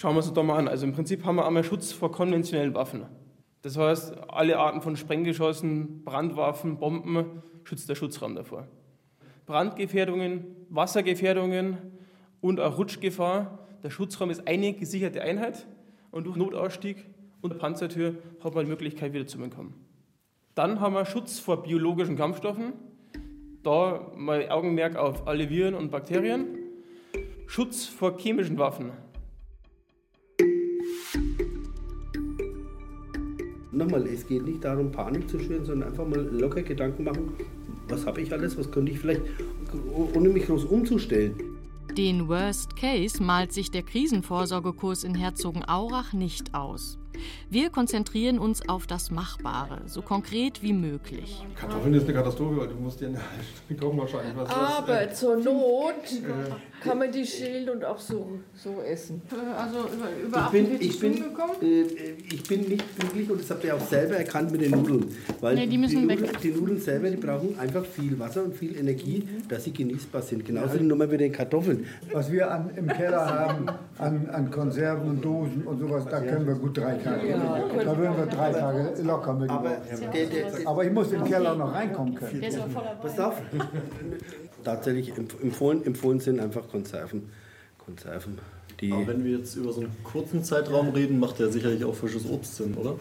Schauen 0.00 0.14
wir 0.14 0.16
uns 0.16 0.28
das 0.28 0.34
doch 0.34 0.44
mal 0.44 0.56
an. 0.56 0.66
Also 0.66 0.86
im 0.86 0.94
Prinzip 0.94 1.26
haben 1.26 1.36
wir 1.36 1.46
einmal 1.46 1.62
Schutz 1.62 1.92
vor 1.92 2.10
konventionellen 2.10 2.74
Waffen. 2.74 3.04
Das 3.60 3.76
heißt, 3.76 4.14
alle 4.30 4.58
Arten 4.58 4.80
von 4.80 4.96
Sprenggeschossen, 4.96 6.04
Brandwaffen, 6.04 6.78
Bomben 6.78 7.42
schützt 7.64 7.86
der 7.86 7.96
Schutzraum 7.96 8.34
davor. 8.34 8.66
Brandgefährdungen, 9.44 10.46
Wassergefährdungen 10.70 11.76
und 12.40 12.60
auch 12.60 12.78
Rutschgefahr. 12.78 13.58
Der 13.82 13.90
Schutzraum 13.90 14.30
ist 14.30 14.48
eine 14.48 14.72
gesicherte 14.72 15.20
Einheit 15.20 15.66
und 16.12 16.24
durch 16.24 16.36
Notausstieg 16.36 17.04
und 17.42 17.58
Panzertür 17.58 18.14
hat 18.42 18.54
man 18.54 18.64
die 18.64 18.70
Möglichkeit, 18.70 19.12
wieder 19.12 19.26
zu 19.26 19.36
entkommen. 19.42 19.74
Dann 20.54 20.80
haben 20.80 20.94
wir 20.94 21.04
Schutz 21.04 21.38
vor 21.38 21.62
biologischen 21.62 22.16
Kampfstoffen. 22.16 22.72
Da 23.62 24.12
mal 24.16 24.48
Augenmerk 24.48 24.96
auf 24.96 25.28
alle 25.28 25.50
Viren 25.50 25.74
und 25.74 25.90
Bakterien. 25.90 26.56
Schutz 27.46 27.84
vor 27.84 28.16
chemischen 28.16 28.56
Waffen. 28.56 28.92
Nochmal, 33.80 34.06
es 34.08 34.26
geht 34.26 34.44
nicht 34.44 34.62
darum, 34.62 34.92
Panik 34.92 35.26
zu 35.26 35.40
schüren, 35.40 35.64
sondern 35.64 35.88
einfach 35.88 36.06
mal 36.06 36.20
locker 36.20 36.60
Gedanken 36.60 37.02
machen, 37.02 37.32
was 37.88 38.04
habe 38.04 38.20
ich 38.20 38.30
alles, 38.30 38.58
was 38.58 38.70
könnte 38.70 38.92
ich 38.92 38.98
vielleicht, 38.98 39.22
ohne 40.14 40.28
mich 40.28 40.44
groß 40.44 40.66
umzustellen. 40.66 41.34
Den 41.96 42.28
Worst 42.28 42.76
Case 42.76 43.22
malt 43.22 43.54
sich 43.54 43.70
der 43.70 43.82
Krisenvorsorgekurs 43.82 45.02
in 45.02 45.14
Herzogenaurach 45.14 46.12
nicht 46.12 46.54
aus. 46.54 46.99
Wir 47.48 47.70
konzentrieren 47.70 48.38
uns 48.38 48.68
auf 48.68 48.86
das 48.86 49.10
Machbare, 49.10 49.82
so 49.86 50.02
konkret 50.02 50.62
wie 50.62 50.72
möglich. 50.72 51.44
Kartoffeln 51.56 51.94
ist 51.94 52.04
eine 52.04 52.14
Katastrophe, 52.14 52.56
weil 52.58 52.68
du 52.68 52.74
musst 52.74 53.00
dir 53.00 53.10
kochen 53.80 53.98
wahrscheinlich 53.98 54.36
was. 54.36 54.50
Aber 54.50 54.88
was, 54.88 55.06
äh, 55.06 55.12
zur 55.12 55.36
Not 55.36 55.94
äh, 56.12 56.82
kann 56.82 56.98
man 56.98 57.12
die 57.12 57.26
schälen 57.26 57.68
und 57.70 57.84
auch 57.84 57.98
so, 57.98 58.38
so 58.54 58.80
essen. 58.80 59.22
Also 59.56 59.78
über, 59.80 60.08
über 60.26 60.46
ich 60.46 60.50
bin, 60.50 60.80
ich 60.80 61.00
bin, 61.00 61.24
äh, 61.62 61.82
ich 62.32 62.42
bin 62.44 62.60
nicht 62.68 62.98
glücklich 62.98 63.30
und 63.30 63.40
das 63.40 63.50
habt 63.50 63.64
ihr 63.64 63.74
auch 63.74 63.80
selber 63.80 64.16
erkannt 64.16 64.50
mit 64.52 64.62
den 64.62 64.70
Nudeln. 64.70 65.06
Weil 65.40 65.56
nee, 65.56 65.66
die 65.66 65.78
müssen 65.78 66.02
die 66.02 66.08
weg. 66.08 66.20
Nudeln, 66.20 66.36
die 66.42 66.50
Nudeln 66.50 66.80
selber, 66.80 67.10
die 67.10 67.16
brauchen 67.16 67.58
einfach 67.58 67.84
viel 67.84 68.18
Wasser 68.18 68.44
und 68.44 68.54
viel 68.54 68.76
Energie, 68.76 69.28
dass 69.48 69.64
sie 69.64 69.72
genießbar 69.72 70.22
sind. 70.22 70.44
Genauso 70.44 70.78
die 70.78 70.84
Nummer 70.84 71.06
mit 71.06 71.20
den 71.20 71.32
Kartoffeln. 71.32 71.86
Was 72.12 72.30
wir 72.30 72.50
an, 72.50 72.70
im 72.76 72.88
Keller 72.88 73.26
haben, 73.26 73.66
an, 73.98 74.28
an 74.30 74.50
Konserven 74.50 75.10
und 75.10 75.24
Dosen 75.24 75.62
und 75.62 75.78
sowas, 75.78 76.04
da 76.10 76.20
können 76.20 76.46
wir 76.46 76.54
gut 76.54 76.76
drei 76.76 76.94
Tage. 77.10 77.28
Ja, 77.28 77.84
da 77.84 77.98
würden 77.98 78.16
wir 78.16 78.26
drei 78.26 78.52
Tage 78.52 79.02
locker 79.02 79.34
mit. 79.34 79.50
Aber, 79.50 79.70
der, 79.70 80.26
der, 80.26 80.68
aber 80.68 80.84
ich 80.84 80.92
muss 80.92 81.12
im 81.12 81.24
Keller 81.24 81.54
noch 81.54 81.72
reinkommen 81.72 82.14
können. 82.14 82.42
Pass 83.02 83.18
auf. 83.18 83.40
Tatsächlich 84.64 85.16
empfohlen, 85.16 85.84
empfohlen 85.86 86.20
sind 86.20 86.40
einfach 86.40 86.68
Konserven. 86.68 87.30
Konserven. 87.78 88.38
Die 88.80 88.92
aber 88.92 89.06
wenn 89.08 89.24
wir 89.24 89.38
jetzt 89.38 89.56
über 89.56 89.72
so 89.72 89.80
einen 89.80 89.94
kurzen 90.04 90.42
Zeitraum 90.44 90.90
reden, 90.90 91.18
macht 91.18 91.38
ja 91.38 91.48
sicherlich 91.48 91.84
auch 91.84 91.94
frisches 91.94 92.28
Obst 92.28 92.56
Sinn, 92.56 92.74
oder? 92.74 92.96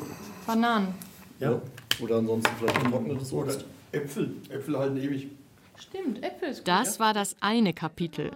Bananen. 0.45 0.93
Ja. 1.39 1.51
ja. 1.51 1.61
Oder 2.01 2.17
ansonsten 2.17 2.51
vielleicht 2.57 2.83
getrocknetes 2.83 3.33
Obst. 3.33 3.57
Oder 3.57 3.65
Äpfel. 3.91 4.31
Äpfel 4.49 4.77
halten 4.77 4.97
ewig. 4.97 5.29
Stimmt, 5.77 6.23
Äpfel 6.23 6.49
ist 6.49 6.59
gut, 6.59 6.67
Das 6.67 6.99
war 6.99 7.13
das 7.13 7.35
eine 7.39 7.73
Kapitel. 7.73 8.31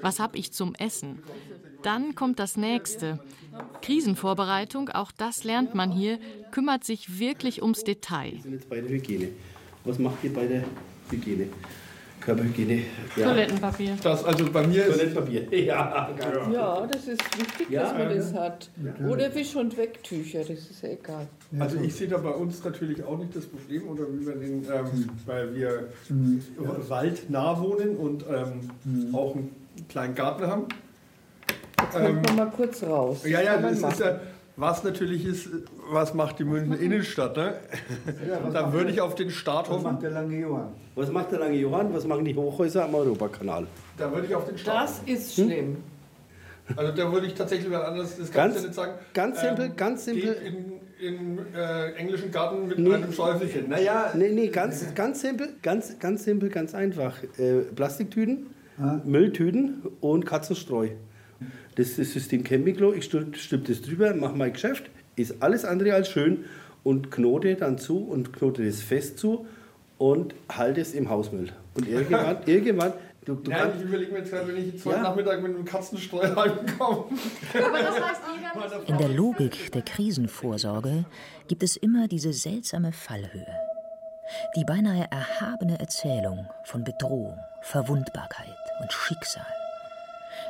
Was 0.00 0.20
habe 0.20 0.38
ich 0.38 0.52
zum 0.52 0.74
Essen? 0.74 1.22
Dann 1.84 2.14
kommt 2.14 2.38
das 2.38 2.56
nächste. 2.56 3.18
Krisenvorbereitung, 3.82 4.88
auch 4.88 5.12
das 5.12 5.44
lernt 5.44 5.74
man 5.74 5.92
hier, 5.92 6.18
kümmert 6.50 6.82
sich 6.82 7.18
wirklich 7.18 7.62
ums 7.62 7.84
Detail. 7.84 8.32
Wir 8.32 8.42
sind 8.42 8.52
jetzt 8.54 8.68
bei 8.70 8.80
der 8.80 8.88
Hygiene. 8.88 9.28
Was 9.84 9.98
macht 9.98 10.24
ihr 10.24 10.32
bei 10.32 10.46
der 10.46 10.64
Hygiene? 11.10 11.48
Körperhygiene. 12.22 12.84
Ja. 13.16 13.26
Toilettenpapier. 13.28 13.98
Das 14.02 14.24
also 14.24 14.50
bei 14.50 14.66
mir 14.66 14.86
ist 14.86 14.96
Toilettenpapier. 14.96 15.46
Ja, 15.66 16.10
ja, 16.50 16.86
das 16.86 17.06
ist 17.06 17.38
wichtig, 17.38 17.68
Ja. 17.68 17.82
dass 17.82 17.92
man 17.98 18.16
das 18.16 18.32
hat. 18.32 18.70
Oder 19.06 19.34
Wisch- 19.34 19.54
und 19.54 19.76
Wegtücher, 19.76 20.38
das 20.38 20.50
ist 20.70 20.82
ja 20.82 20.88
egal. 20.88 21.26
Also 21.58 21.78
ich 21.82 21.94
sehe 21.94 22.08
da 22.08 22.16
bei 22.16 22.30
uns 22.30 22.64
natürlich 22.64 23.04
auch 23.04 23.18
nicht 23.18 23.36
das 23.36 23.44
Problem, 23.44 23.88
oder 23.88 24.04
wie 24.10 24.26
wir 24.26 24.36
den, 24.36 24.64
ähm, 24.64 25.10
weil 25.26 25.54
wir 25.54 25.88
waldnah 26.88 27.60
wohnen 27.60 27.96
und 27.98 28.24
ähm, 28.26 29.14
auch 29.14 29.36
einen 29.36 29.54
kleinen 29.90 30.14
Garten 30.14 30.46
haben. 30.46 30.64
Könnte 31.92 32.12
man 32.34 32.36
mal 32.36 32.50
kurz 32.54 32.82
raus. 32.82 33.22
Ja, 33.24 33.40
ja, 33.40 33.56
das 33.58 33.78
ist 33.80 34.00
ja, 34.00 34.20
was 34.56 34.84
natürlich 34.84 35.24
ist, 35.26 35.48
was 35.90 36.14
macht 36.14 36.38
die 36.38 36.44
Münchner 36.44 36.78
Innenstadt, 36.78 37.36
ne? 37.36 37.54
da 38.52 38.72
würde 38.72 38.90
ich 38.92 39.00
auf 39.00 39.14
den 39.16 39.30
Start 39.30 39.68
Was 39.68 39.76
hoffen. 39.76 39.92
macht 39.92 40.02
der 40.02 40.10
lange 40.10 40.36
Johann? 40.38 40.68
Was 40.94 41.10
macht 41.10 41.32
der 41.32 41.40
lange 41.40 41.56
Johann? 41.56 41.92
Was 41.92 42.06
machen 42.06 42.24
die 42.24 42.34
Hochhäuser 42.36 42.84
am 42.84 42.94
Europakanal? 42.94 43.66
Da 43.98 44.12
würde 44.12 44.26
ich 44.28 44.34
auf 44.34 44.46
den 44.46 44.56
Start 44.56 44.88
Das 44.88 45.00
ist 45.06 45.34
schlimm. 45.34 45.78
Also 46.76 46.92
da 46.92 47.12
würde 47.12 47.26
ich 47.26 47.34
tatsächlich 47.34 47.68
mal 47.70 47.82
anders, 47.84 48.16
das 48.16 48.30
kannst 48.30 48.34
Ganz- 48.34 48.54
du 48.60 48.62
nicht 48.68 48.74
sagen. 48.74 48.92
ganz 49.12 49.40
simpel, 49.40 49.68
ganz 49.70 50.04
simpel. 50.06 50.34
Geht 50.34 50.42
in, 51.02 51.36
in 51.38 51.38
äh, 51.54 51.90
englischen 51.96 52.30
Garten 52.30 52.68
mit 52.68 52.78
Nee. 52.78 52.94
einem 52.94 53.12
Schäufelchen. 53.12 53.68
Naja, 53.68 54.12
Nee, 54.14 54.30
nee, 54.30 54.48
ganz, 54.48 54.94
ganz 54.94 55.20
simpel, 55.20 55.48
ganz, 55.62 55.98
ganz 55.98 56.24
simpel, 56.24 56.48
ganz 56.48 56.74
einfach. 56.74 57.16
Äh, 57.38 57.62
Plastiktüten, 57.74 58.46
Mülltüten 59.04 59.82
und 60.00 60.24
Katzenstreu. 60.26 60.88
Das 61.76 61.88
ist 61.88 61.98
das 61.98 62.12
System 62.12 62.44
Campingklo. 62.44 62.92
Ich 62.92 63.04
stülp, 63.06 63.36
stülp 63.36 63.66
das 63.66 63.82
drüber, 63.82 64.14
mache 64.14 64.36
mein 64.36 64.52
Geschäft. 64.52 64.84
Ist 65.16 65.42
alles 65.42 65.64
andere 65.64 65.94
als 65.94 66.08
schön 66.08 66.44
und 66.82 67.10
knote 67.10 67.54
dann 67.56 67.78
zu 67.78 67.98
und 67.98 68.32
knote 68.32 68.64
das 68.64 68.80
fest 68.80 69.18
zu 69.18 69.46
und 69.98 70.34
halte 70.50 70.80
es 70.80 70.92
im 70.94 71.08
Hausmüll. 71.08 71.50
Und 71.74 71.88
irgendwann, 71.88 72.36
irgendwann, 72.46 72.92
du, 73.24 73.34
du 73.34 73.50
Nein, 73.50 73.72
ich 73.76 73.84
überlege 73.84 74.12
mir 74.12 74.18
jetzt 74.18 74.30
gerade, 74.30 74.48
wenn 74.48 74.56
ich 74.56 74.74
jetzt 74.74 74.84
heute 74.84 74.96
Ja. 74.96 75.02
Nachmittag 75.02 75.42
mit 75.42 75.54
einem 75.54 75.64
Katzenstreu 75.64 76.22
heimkomme. 76.36 77.04
In 78.86 78.98
der 78.98 79.08
Logik 79.08 79.72
der 79.72 79.82
Krisenvorsorge 79.82 81.04
gibt 81.48 81.62
es 81.62 81.76
immer 81.76 82.06
diese 82.06 82.32
seltsame 82.32 82.92
Fallhöhe. 82.92 83.46
Die 84.56 84.64
beinahe 84.64 85.06
erhabene 85.10 85.78
Erzählung 85.78 86.46
von 86.64 86.82
Bedrohung, 86.84 87.38
Verwundbarkeit 87.62 88.56
und 88.80 88.92
Schicksal. 88.92 89.46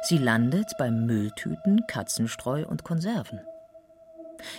Sie 0.06 0.18
landet 0.18 0.72
beim 0.76 1.06
Mülltüten, 1.06 1.86
Katzenstreu 1.86 2.66
und 2.66 2.84
Konserven. 2.84 3.40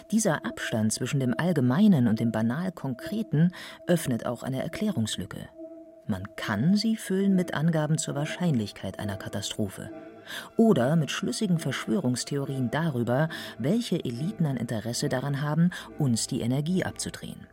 Dieser 0.10 0.44
Abstand 0.44 0.92
zwischen 0.92 1.20
dem 1.20 1.36
Allgemeinen 1.38 2.08
und 2.08 2.20
dem 2.20 2.32
banal 2.32 2.72
Konkreten 2.72 3.52
öffnet 3.86 4.26
auch 4.26 4.42
eine 4.42 4.64
Erklärungslücke. 4.64 5.48
Man 6.08 6.24
kann 6.36 6.76
sie 6.76 6.96
füllen 6.96 7.36
mit 7.36 7.54
Angaben 7.54 8.00
zur 8.00 8.16
Wahrscheinlichkeit 8.16 8.98
einer 8.98 9.18
Katastrophe 9.18 9.92
oder 10.58 10.96
mit 10.96 11.12
schlüssigen 11.12 11.60
Verschwörungstheorien 11.60 12.72
darüber, 12.72 13.30
welche 13.60 14.04
Eliten 14.04 14.48
ein 14.48 14.58
Interesse 14.58 15.10
daran 15.10 15.44
haben, 15.44 15.70
uns 16.00 16.26
die 16.26 16.42
Energie 16.42 16.84
abzudrehen. 16.84 17.46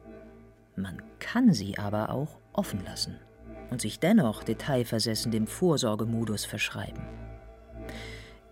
Man 0.77 1.03
kann 1.19 1.53
sie 1.53 1.77
aber 1.77 2.09
auch 2.09 2.39
offen 2.55 2.83
lassen 2.87 3.17
und 3.71 3.83
sich 3.83 4.01
dennoch 4.01 4.43
detailversessen 4.45 5.31
dem 5.31 5.47
Vorsorgemodus 5.47 6.47
verschreiben. 6.47 7.03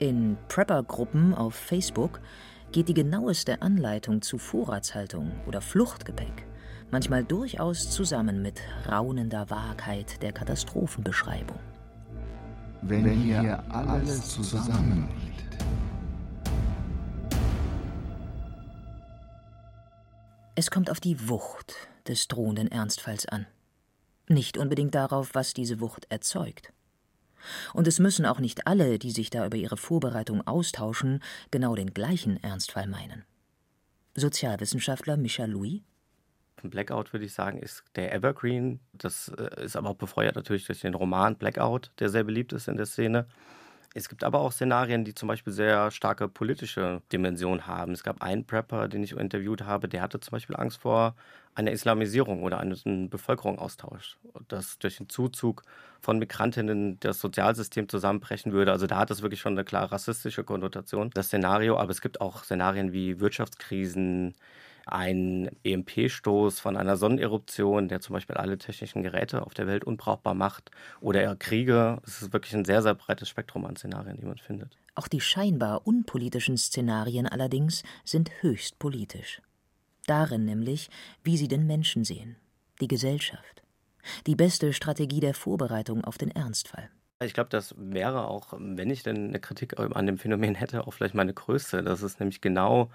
In 0.00 0.38
Prepper-Gruppen 0.48 1.34
auf 1.34 1.54
Facebook 1.54 2.22
geht 2.72 2.88
die 2.88 2.94
genaueste 2.94 3.60
Anleitung 3.60 4.22
zu 4.22 4.38
Vorratshaltung 4.38 5.30
oder 5.46 5.60
Fluchtgepäck 5.60 6.46
manchmal 6.90 7.22
durchaus 7.22 7.90
zusammen 7.90 8.40
mit 8.40 8.62
raunender 8.88 9.50
Wahrheit 9.50 10.22
der 10.22 10.32
Katastrophenbeschreibung. 10.32 11.58
Wenn, 12.80 13.10
hier 13.10 13.62
alles 13.68 14.30
zusammenbricht. 14.30 15.44
Es 20.54 20.70
kommt 20.70 20.90
auf 20.90 21.00
die 21.00 21.28
Wucht 21.28 21.74
des 22.08 22.26
drohenden 22.26 22.72
Ernstfalls 22.72 23.26
an. 23.26 23.46
Nicht 24.28 24.56
unbedingt 24.56 24.94
darauf, 24.94 25.34
was 25.34 25.52
diese 25.52 25.78
Wucht 25.78 26.06
erzeugt. 26.08 26.72
Und 27.74 27.86
es 27.86 27.98
müssen 27.98 28.26
auch 28.26 28.40
nicht 28.40 28.66
alle, 28.66 28.98
die 28.98 29.10
sich 29.10 29.30
da 29.30 29.46
über 29.46 29.56
ihre 29.56 29.76
Vorbereitung 29.76 30.46
austauschen, 30.46 31.22
genau 31.50 31.74
den 31.74 31.94
gleichen 31.94 32.42
Ernstfall 32.42 32.86
meinen. 32.86 33.24
Sozialwissenschaftler 34.14 35.16
Michel 35.16 35.50
Louis 35.50 35.80
Blackout, 36.68 37.12
würde 37.14 37.24
ich 37.24 37.32
sagen, 37.32 37.58
ist 37.58 37.84
der 37.96 38.12
Evergreen. 38.12 38.80
Das 38.92 39.28
äh, 39.28 39.64
ist 39.64 39.76
aber 39.76 39.90
auch 39.90 39.96
befeuert 39.96 40.36
natürlich 40.36 40.66
durch 40.66 40.80
den 40.80 40.94
Roman 40.94 41.36
Blackout, 41.36 41.90
der 41.98 42.10
sehr 42.10 42.24
beliebt 42.24 42.52
ist 42.52 42.68
in 42.68 42.76
der 42.76 42.86
Szene. 42.86 43.26
Es 43.92 44.08
gibt 44.08 44.22
aber 44.22 44.38
auch 44.40 44.52
Szenarien, 44.52 45.04
die 45.04 45.14
zum 45.14 45.26
Beispiel 45.26 45.52
sehr 45.52 45.90
starke 45.90 46.28
politische 46.28 47.02
Dimensionen 47.12 47.66
haben. 47.66 47.92
Es 47.92 48.04
gab 48.04 48.22
einen 48.22 48.46
Prepper, 48.46 48.86
den 48.86 49.02
ich 49.02 49.12
interviewt 49.12 49.62
habe, 49.64 49.88
der 49.88 50.00
hatte 50.02 50.20
zum 50.20 50.30
Beispiel 50.32 50.54
Angst 50.56 50.78
vor 50.78 51.16
einer 51.56 51.72
Islamisierung 51.72 52.44
oder 52.44 52.60
einem 52.60 53.10
Bevölkerungsaustausch, 53.10 54.16
dass 54.46 54.78
durch 54.78 54.98
den 54.98 55.08
Zuzug 55.08 55.62
von 56.00 56.20
Migrantinnen 56.20 57.00
das 57.00 57.20
Sozialsystem 57.20 57.88
zusammenbrechen 57.88 58.52
würde. 58.52 58.70
Also 58.70 58.86
da 58.86 58.98
hat 58.98 59.10
es 59.10 59.22
wirklich 59.22 59.40
schon 59.40 59.54
eine 59.54 59.64
klar 59.64 59.90
rassistische 59.90 60.44
Konnotation, 60.44 61.10
das 61.12 61.26
Szenario. 61.26 61.76
Aber 61.76 61.90
es 61.90 62.00
gibt 62.00 62.20
auch 62.20 62.44
Szenarien 62.44 62.92
wie 62.92 63.18
Wirtschaftskrisen, 63.18 64.36
ein 64.86 65.50
EMP-Stoß 65.64 66.60
von 66.60 66.76
einer 66.76 66.96
Sonneneruption, 66.96 67.88
der 67.88 68.00
zum 68.00 68.14
Beispiel 68.14 68.36
alle 68.36 68.58
technischen 68.58 69.02
Geräte 69.02 69.42
auf 69.46 69.54
der 69.54 69.66
Welt 69.66 69.84
unbrauchbar 69.84 70.34
macht, 70.34 70.70
oder 71.00 71.36
Kriege. 71.36 71.98
Es 72.04 72.22
ist 72.22 72.32
wirklich 72.32 72.54
ein 72.54 72.64
sehr, 72.64 72.82
sehr 72.82 72.94
breites 72.94 73.28
Spektrum 73.28 73.64
an 73.64 73.76
Szenarien, 73.76 74.16
die 74.16 74.26
man 74.26 74.38
findet. 74.38 74.76
Auch 74.94 75.08
die 75.08 75.20
scheinbar 75.20 75.86
unpolitischen 75.86 76.56
Szenarien 76.56 77.26
allerdings 77.26 77.82
sind 78.04 78.30
höchst 78.40 78.78
politisch. 78.78 79.40
Darin 80.06 80.44
nämlich, 80.44 80.90
wie 81.22 81.36
sie 81.36 81.48
den 81.48 81.66
Menschen 81.66 82.04
sehen, 82.04 82.36
die 82.80 82.88
Gesellschaft. 82.88 83.62
Die 84.26 84.34
beste 84.34 84.72
Strategie 84.72 85.20
der 85.20 85.34
Vorbereitung 85.34 86.04
auf 86.04 86.18
den 86.18 86.30
Ernstfall. 86.30 86.90
Ich 87.22 87.34
glaube, 87.34 87.50
das 87.50 87.74
wäre 87.76 88.28
auch, 88.28 88.54
wenn 88.58 88.88
ich 88.88 89.02
denn 89.02 89.28
eine 89.28 89.40
Kritik 89.40 89.78
an 89.78 90.06
dem 90.06 90.16
Phänomen 90.16 90.54
hätte, 90.54 90.86
auch 90.86 90.92
vielleicht 90.92 91.14
meine 91.14 91.34
größte. 91.34 91.82
Das 91.82 92.02
ist 92.02 92.18
nämlich 92.18 92.40
genau 92.40 92.90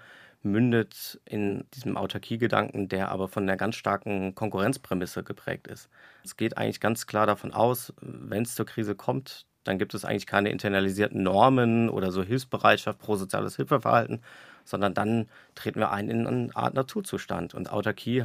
mündet 0.46 1.20
in 1.24 1.64
diesem 1.74 1.96
Autarkiegedanken, 1.96 2.88
der 2.88 3.10
aber 3.10 3.28
von 3.28 3.42
einer 3.42 3.56
ganz 3.56 3.76
starken 3.76 4.34
Konkurrenzprämisse 4.34 5.22
geprägt 5.22 5.66
ist. 5.66 5.88
Es 6.24 6.36
geht 6.36 6.56
eigentlich 6.56 6.80
ganz 6.80 7.06
klar 7.06 7.26
davon 7.26 7.52
aus, 7.52 7.92
wenn 8.00 8.42
es 8.42 8.54
zur 8.54 8.66
Krise 8.66 8.94
kommt, 8.94 9.46
dann 9.66 9.78
gibt 9.78 9.94
es 9.94 10.04
eigentlich 10.04 10.26
keine 10.26 10.50
internalisierten 10.50 11.22
Normen 11.22 11.88
oder 11.90 12.12
so 12.12 12.22
Hilfsbereitschaft, 12.22 12.98
prosoziales 13.00 13.56
Hilfeverhalten, 13.56 14.22
sondern 14.64 14.94
dann 14.94 15.28
treten 15.54 15.80
wir 15.80 15.90
ein 15.90 16.08
in 16.08 16.26
eine 16.26 16.54
Art 16.54 16.74
Naturzustand. 16.74 17.54
Und 17.54 17.72
Autarkie 17.72 18.24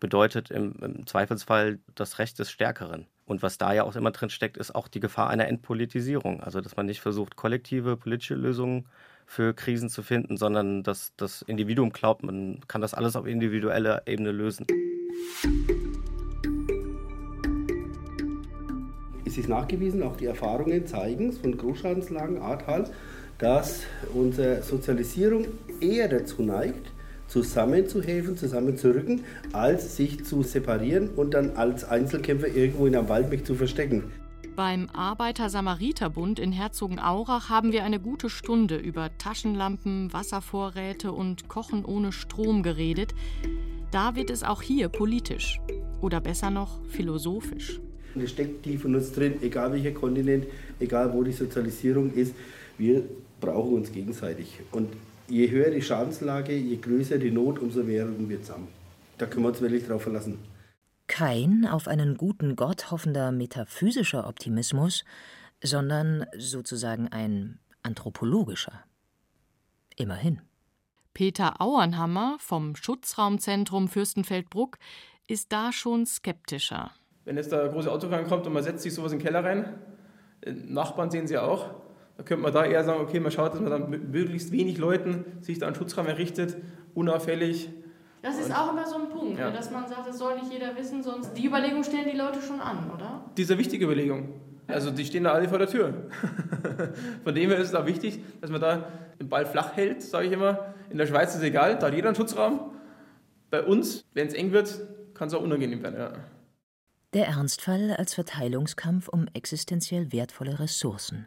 bedeutet 0.00 0.50
im, 0.50 0.74
im 0.82 1.06
Zweifelsfall 1.06 1.78
das 1.94 2.18
Recht 2.18 2.38
des 2.38 2.50
Stärkeren. 2.50 3.06
Und 3.24 3.42
was 3.42 3.56
da 3.56 3.72
ja 3.72 3.84
auch 3.84 3.96
immer 3.96 4.10
drin 4.10 4.30
steckt, 4.30 4.56
ist 4.56 4.74
auch 4.74 4.88
die 4.88 5.00
Gefahr 5.00 5.30
einer 5.30 5.48
Entpolitisierung. 5.48 6.42
Also, 6.42 6.60
dass 6.60 6.76
man 6.76 6.86
nicht 6.86 7.00
versucht, 7.00 7.36
kollektive 7.36 7.96
politische 7.96 8.34
Lösungen 8.34 8.86
für 9.32 9.54
Krisen 9.54 9.88
zu 9.88 10.02
finden, 10.02 10.36
sondern 10.36 10.82
dass 10.82 11.14
das 11.16 11.40
Individuum 11.40 11.90
glaubt, 11.90 12.22
man 12.22 12.60
kann 12.68 12.82
das 12.82 12.92
alles 12.92 13.16
auf 13.16 13.26
individueller 13.26 14.02
Ebene 14.06 14.30
lösen. 14.30 14.66
Es 19.24 19.38
ist 19.38 19.48
nachgewiesen, 19.48 20.02
auch 20.02 20.18
die 20.18 20.26
Erfahrungen 20.26 20.86
zeigen 20.86 21.32
von 21.32 21.56
Großschadenslagen, 21.56 22.42
Ahrtal, 22.42 22.90
dass 23.38 23.84
unsere 24.12 24.62
Sozialisierung 24.62 25.46
eher 25.80 26.08
dazu 26.08 26.42
neigt, 26.42 26.92
zusammenzuhelfen, 27.26 28.36
zusammenzurücken, 28.36 29.24
als 29.54 29.96
sich 29.96 30.26
zu 30.26 30.42
separieren 30.42 31.08
und 31.16 31.32
dann 31.32 31.56
als 31.56 31.84
Einzelkämpfer 31.84 32.48
irgendwo 32.48 32.86
in 32.86 32.94
einem 32.94 33.08
Wald 33.08 33.30
mich 33.30 33.44
zu 33.44 33.54
verstecken. 33.54 34.04
Beim 34.54 34.90
Arbeiter-Samariter-Bund 34.92 36.38
in 36.38 36.52
Herzogenaurach 36.52 37.48
haben 37.48 37.72
wir 37.72 37.84
eine 37.84 37.98
gute 37.98 38.28
Stunde 38.28 38.76
über 38.76 39.08
Taschenlampen, 39.16 40.12
Wasservorräte 40.12 41.12
und 41.12 41.48
Kochen 41.48 41.86
ohne 41.86 42.12
Strom 42.12 42.62
geredet. 42.62 43.14
Da 43.92 44.14
wird 44.14 44.28
es 44.28 44.42
auch 44.42 44.60
hier 44.60 44.90
politisch. 44.90 45.58
Oder 46.02 46.20
besser 46.20 46.50
noch 46.50 46.84
philosophisch. 46.84 47.80
Es 48.14 48.30
steckt 48.30 48.64
tief 48.64 48.84
in 48.84 48.94
uns 48.94 49.12
drin, 49.12 49.36
egal 49.40 49.72
welcher 49.72 49.92
Kontinent, 49.92 50.44
egal 50.80 51.14
wo 51.14 51.22
die 51.22 51.32
Sozialisierung 51.32 52.12
ist, 52.12 52.34
wir 52.76 53.04
brauchen 53.40 53.72
uns 53.72 53.90
gegenseitig. 53.90 54.60
Und 54.70 54.90
je 55.28 55.50
höher 55.50 55.70
die 55.70 55.80
Schadenslage, 55.80 56.54
je 56.54 56.76
größer 56.76 57.16
die 57.16 57.30
Not, 57.30 57.58
umso 57.58 57.82
mehr 57.82 58.06
rücken 58.06 58.28
wir 58.28 58.42
zusammen. 58.42 58.68
Da 59.16 59.24
können 59.24 59.46
wir 59.46 59.48
uns 59.48 59.62
wirklich 59.62 59.86
drauf 59.86 60.02
verlassen. 60.02 60.51
Kein 61.06 61.66
auf 61.66 61.88
einen 61.88 62.16
guten 62.16 62.56
Gott 62.56 62.90
hoffender 62.90 63.32
metaphysischer 63.32 64.26
Optimismus, 64.26 65.04
sondern 65.62 66.26
sozusagen 66.36 67.08
ein 67.08 67.58
anthropologischer. 67.82 68.84
Immerhin. 69.96 70.40
Peter 71.14 71.60
Auernhammer 71.60 72.36
vom 72.38 72.74
Schutzraumzentrum 72.74 73.88
Fürstenfeldbruck 73.88 74.78
ist 75.28 75.52
da 75.52 75.72
schon 75.72 76.06
skeptischer. 76.06 76.90
Wenn 77.24 77.36
jetzt 77.36 77.52
da 77.52 77.68
große 77.68 77.90
Auto 77.90 78.08
kommt 78.08 78.46
und 78.46 78.52
man 78.52 78.62
setzt 78.62 78.82
sich 78.82 78.94
sowas 78.94 79.12
in 79.12 79.18
den 79.18 79.24
Keller 79.24 79.44
rein, 79.44 79.78
äh, 80.40 80.52
Nachbarn 80.52 81.10
sehen 81.10 81.26
sie 81.26 81.38
auch, 81.38 81.74
da 82.16 82.22
könnte 82.22 82.42
man 82.42 82.52
da 82.52 82.64
eher 82.64 82.84
sagen, 82.84 83.00
okay, 83.00 83.20
man 83.20 83.30
schaut, 83.30 83.54
dass 83.54 83.60
man 83.60 83.70
dann 83.70 83.90
mit 83.90 84.08
möglichst 84.10 84.52
wenig 84.52 84.78
Leuten 84.78 85.24
sich 85.40 85.58
da 85.58 85.66
einen 85.66 85.74
Schutzraum 85.74 86.06
errichtet, 86.06 86.56
unauffällig. 86.94 87.70
Das 88.22 88.38
ist 88.38 88.54
auch 88.54 88.70
immer 88.70 88.86
so 88.86 88.96
ein 88.96 89.08
Punkt, 89.08 89.38
ja. 89.38 89.50
Ne, 89.50 89.56
dass 89.56 89.70
man 89.70 89.88
sagt, 89.88 90.06
das 90.06 90.16
soll 90.16 90.38
nicht 90.38 90.52
jeder 90.52 90.76
wissen, 90.76 91.02
sonst 91.02 91.32
die 91.36 91.44
Überlegung 91.46 91.82
stellen 91.82 92.08
die 92.10 92.16
Leute 92.16 92.40
schon 92.40 92.60
an, 92.60 92.88
oder? 92.90 93.24
Diese 93.36 93.58
wichtige 93.58 93.84
Überlegung. 93.84 94.40
Also 94.68 94.92
die 94.92 95.04
stehen 95.04 95.24
da 95.24 95.32
alle 95.32 95.48
vor 95.48 95.58
der 95.58 95.68
Tür. 95.68 96.08
Von 97.24 97.34
dem 97.34 97.50
her 97.50 97.58
ist 97.58 97.70
es 97.70 97.74
auch 97.74 97.84
wichtig, 97.84 98.20
dass 98.40 98.48
man 98.50 98.60
da 98.60 98.88
den 99.18 99.28
Ball 99.28 99.44
flach 99.44 99.76
hält, 99.76 100.02
sage 100.02 100.28
ich 100.28 100.32
immer. 100.32 100.74
In 100.88 100.98
der 100.98 101.06
Schweiz 101.06 101.30
ist 101.30 101.38
es 101.38 101.42
egal, 101.42 101.78
da 101.78 101.88
hat 101.88 101.94
jeder 101.94 102.08
einen 102.08 102.16
Schutzraum. 102.16 102.70
Bei 103.50 103.62
uns, 103.62 104.04
wenn 104.14 104.28
es 104.28 104.34
eng 104.34 104.52
wird, 104.52 104.80
kann 105.14 105.28
es 105.28 105.34
auch 105.34 105.42
unangenehm 105.42 105.82
werden. 105.82 105.98
Ja. 105.98 106.12
Der 107.12 107.26
Ernstfall 107.26 107.90
als 107.90 108.14
Verteilungskampf 108.14 109.08
um 109.08 109.26
existenziell 109.34 110.12
wertvolle 110.12 110.60
Ressourcen. 110.60 111.26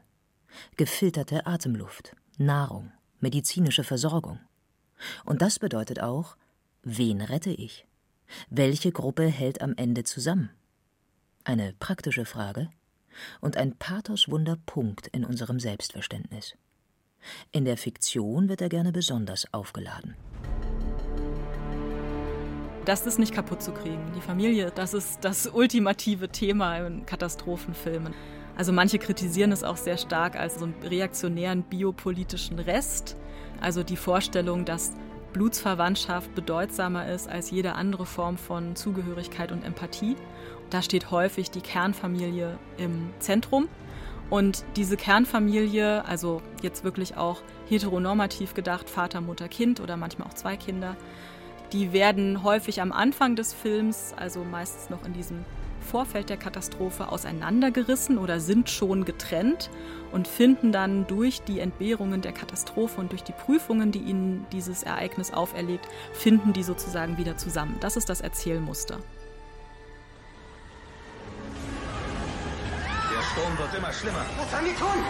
Gefilterte 0.78 1.46
Atemluft, 1.46 2.16
Nahrung, 2.38 2.92
medizinische 3.20 3.84
Versorgung. 3.84 4.40
Und 5.26 5.42
das 5.42 5.60
bedeutet 5.60 6.02
auch, 6.02 6.38
wen 6.86 7.22
rette 7.22 7.50
ich? 7.50 7.86
Welche 8.50 8.92
Gruppe 8.92 9.28
hält 9.28 9.62
am 9.62 9.74
Ende 9.76 10.04
zusammen? 10.04 10.52
Eine 11.44 11.74
praktische 11.74 12.26
Frage 12.26 12.70
und 13.42 13.58
ein 13.58 13.76
pathoswunder 13.76 14.58
Punkt 14.66 15.08
in 15.08 15.26
unserem 15.26 15.60
Selbstverständnis. 15.60 16.56
In 17.52 17.66
der 17.66 17.78
Fiktion 17.78 18.50
wird 18.50 18.62
er 18.62 18.70
gerne 18.70 18.92
besonders 18.92 19.52
aufgeladen. 19.52 20.16
Das 22.86 23.08
ist 23.08 23.18
nicht 23.18 23.34
kaputt 23.34 23.64
zu 23.64 23.72
kriegen. 23.72 24.12
Die 24.16 24.22
Familie, 24.22 24.72
das 24.74 24.94
ist 24.94 25.20
das 25.22 25.48
ultimative 25.48 26.30
Thema 26.30 26.78
in 26.86 27.06
Katastrophenfilmen. 27.06 28.14
Also 28.56 28.72
manche 28.72 29.00
kritisieren 29.00 29.52
es 29.52 29.64
auch 29.64 29.78
sehr 29.78 29.98
stark 29.98 30.36
als 30.36 30.60
so 30.60 30.66
einen 30.66 30.76
reaktionären 30.84 31.64
biopolitischen 31.64 32.60
Rest. 32.60 33.18
Also 33.60 33.82
die 33.82 33.98
Vorstellung, 33.98 34.66
dass 34.66 34.94
Blutsverwandtschaft 35.36 36.34
bedeutsamer 36.34 37.10
ist 37.10 37.28
als 37.28 37.52
jede 37.52 37.74
andere 37.74 38.06
Form 38.06 38.38
von 38.38 38.78
Zugehörigkeit 38.78 39.52
und 39.52 39.66
Empathie. 39.66 40.16
Da 40.70 40.82
steht 40.82 41.12
häufig 41.12 41.52
die 41.52 41.60
Kernfamilie 41.60 42.58
im 42.78 43.10
Zentrum. 43.20 43.68
Und 44.30 44.64
diese 44.78 44.96
Kernfamilie, 44.96 46.06
also 46.06 46.42
jetzt 46.62 46.86
wirklich 46.86 47.18
auch 47.18 47.42
heteronormativ 47.68 48.54
gedacht, 48.54 48.90
Vater, 48.90 49.20
Mutter, 49.20 49.50
Kind 49.50 49.82
oder 49.82 49.98
manchmal 49.98 50.30
auch 50.30 50.34
zwei 50.34 50.56
Kinder, 50.56 50.96
die 51.74 51.92
werden 51.92 52.42
häufig 52.42 52.82
am 52.82 52.94
Anfang 52.94 53.36
des 53.36 53.54
Films, 53.54 54.14
also 54.16 54.42
meistens 54.46 54.90
noch 54.90 55.06
in 55.06 55.12
diesem 55.12 55.44
Vorfeld 55.86 56.30
der 56.30 56.38
Katastrophe, 56.38 57.10
auseinandergerissen 57.10 58.18
oder 58.18 58.40
sind 58.40 58.70
schon 58.70 59.06
getrennt 59.06 59.70
und 60.12 60.28
finden 60.28 60.72
dann 60.72 61.08
durch 61.08 61.42
die 61.42 61.60
Entbehrungen 61.60 62.22
der 62.22 62.34
Katastrophe 62.34 63.00
und 63.00 63.12
durch 63.12 63.24
die 63.24 63.32
Prüfungen, 63.32 63.92
die 63.92 64.00
ihnen 64.00 64.46
dieses 64.52 64.84
Ereignis 64.84 65.32
auferlegt, 65.32 65.88
finden 66.12 66.52
die 66.52 66.64
sozusagen 66.64 67.18
wieder 67.18 67.38
zusammen. 67.38 67.78
Das 67.80 67.96
ist 67.96 68.10
das 68.10 68.22
Erzählmuster. 68.22 68.98
Der 73.14 73.22
Sturm 73.22 73.58
wird 73.58 73.78
immer 73.78 73.94
schlimmer. 73.94 74.26
Was 74.38 74.52
sollen 74.52 74.66
wir 74.66 74.76
tun? 74.76 75.04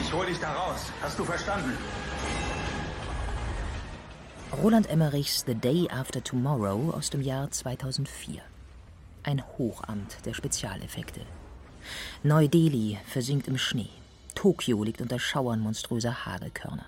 Ich 0.00 0.12
hole 0.12 0.26
dich 0.28 0.38
da 0.38 0.52
raus. 0.52 0.92
Hast 1.02 1.18
du 1.18 1.24
verstanden? 1.24 1.72
Roland 4.62 4.88
Emmerichs 4.88 5.44
The 5.46 5.54
Day 5.54 5.88
After 5.90 6.22
Tomorrow 6.22 6.92
aus 6.94 7.10
dem 7.10 7.22
Jahr 7.22 7.50
2004. 7.50 8.53
Ein 9.26 9.42
Hochamt 9.56 10.18
der 10.26 10.34
Spezialeffekte. 10.34 11.22
Neu-Delhi 12.22 12.98
versinkt 13.06 13.48
im 13.48 13.56
Schnee. 13.56 13.88
Tokio 14.34 14.84
liegt 14.84 15.00
unter 15.00 15.18
Schauern 15.18 15.60
monströser 15.60 16.26
Hagelkörner. 16.26 16.84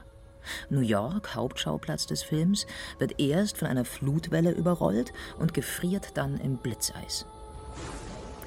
New 0.68 0.80
York, 0.80 1.34
Hauptschauplatz 1.34 2.07
des 2.07 2.22
Films, 2.22 2.66
wird 2.99 3.18
erst 3.18 3.57
von 3.57 3.68
einer 3.68 3.87
Flutwelle 3.87 4.51
überrollt 4.51 5.14
und 5.39 5.55
gefriert 5.55 6.18
dann 6.18 6.39
im 6.39 6.59
Blitzeis. 6.59 7.24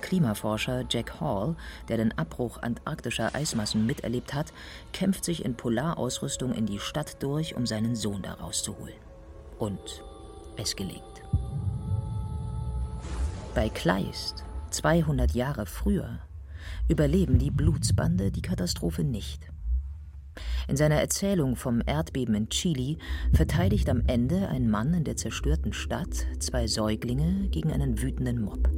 Klimaforscher 0.01 0.85
Jack 0.87 1.19
Hall, 1.19 1.55
der 1.87 1.97
den 1.97 2.15
Abbruch 2.15 2.61
antarktischer 2.61 3.33
Eismassen 3.33 3.87
miterlebt 3.87 4.35
hat, 4.35 4.53
kämpft 4.93 5.25
sich 5.25 5.43
in 5.43 5.55
Polarausrüstung 5.55 6.53
in 6.53 6.67
die 6.67 6.79
Stadt 6.79 7.23
durch, 7.23 7.55
um 7.55 7.65
seinen 7.65 7.95
Sohn 7.95 8.21
daraus 8.21 8.61
zu 8.61 8.77
holen 8.77 8.93
und 9.57 10.03
es 10.57 10.75
gelingt. 10.75 11.01
Bei 13.55 13.67
Kleist, 13.67 14.43
200 14.69 15.33
Jahre 15.33 15.65
früher, 15.65 16.19
überleben 16.87 17.39
die 17.39 17.49
Blutsbande 17.49 18.31
die 18.31 18.43
Katastrophe 18.43 19.03
nicht. 19.03 19.49
In 20.67 20.77
seiner 20.77 21.01
Erzählung 21.01 21.55
vom 21.55 21.81
Erdbeben 21.83 22.35
in 22.35 22.49
Chile 22.49 22.97
verteidigt 23.33 23.89
am 23.89 24.03
Ende 24.05 24.49
ein 24.49 24.69
Mann 24.69 24.93
in 24.93 25.03
der 25.03 25.15
zerstörten 25.15 25.73
Stadt 25.73 26.27
zwei 26.37 26.67
Säuglinge 26.67 27.49
gegen 27.49 27.71
einen 27.71 28.01
wütenden 28.01 28.39
Mob. 28.39 28.69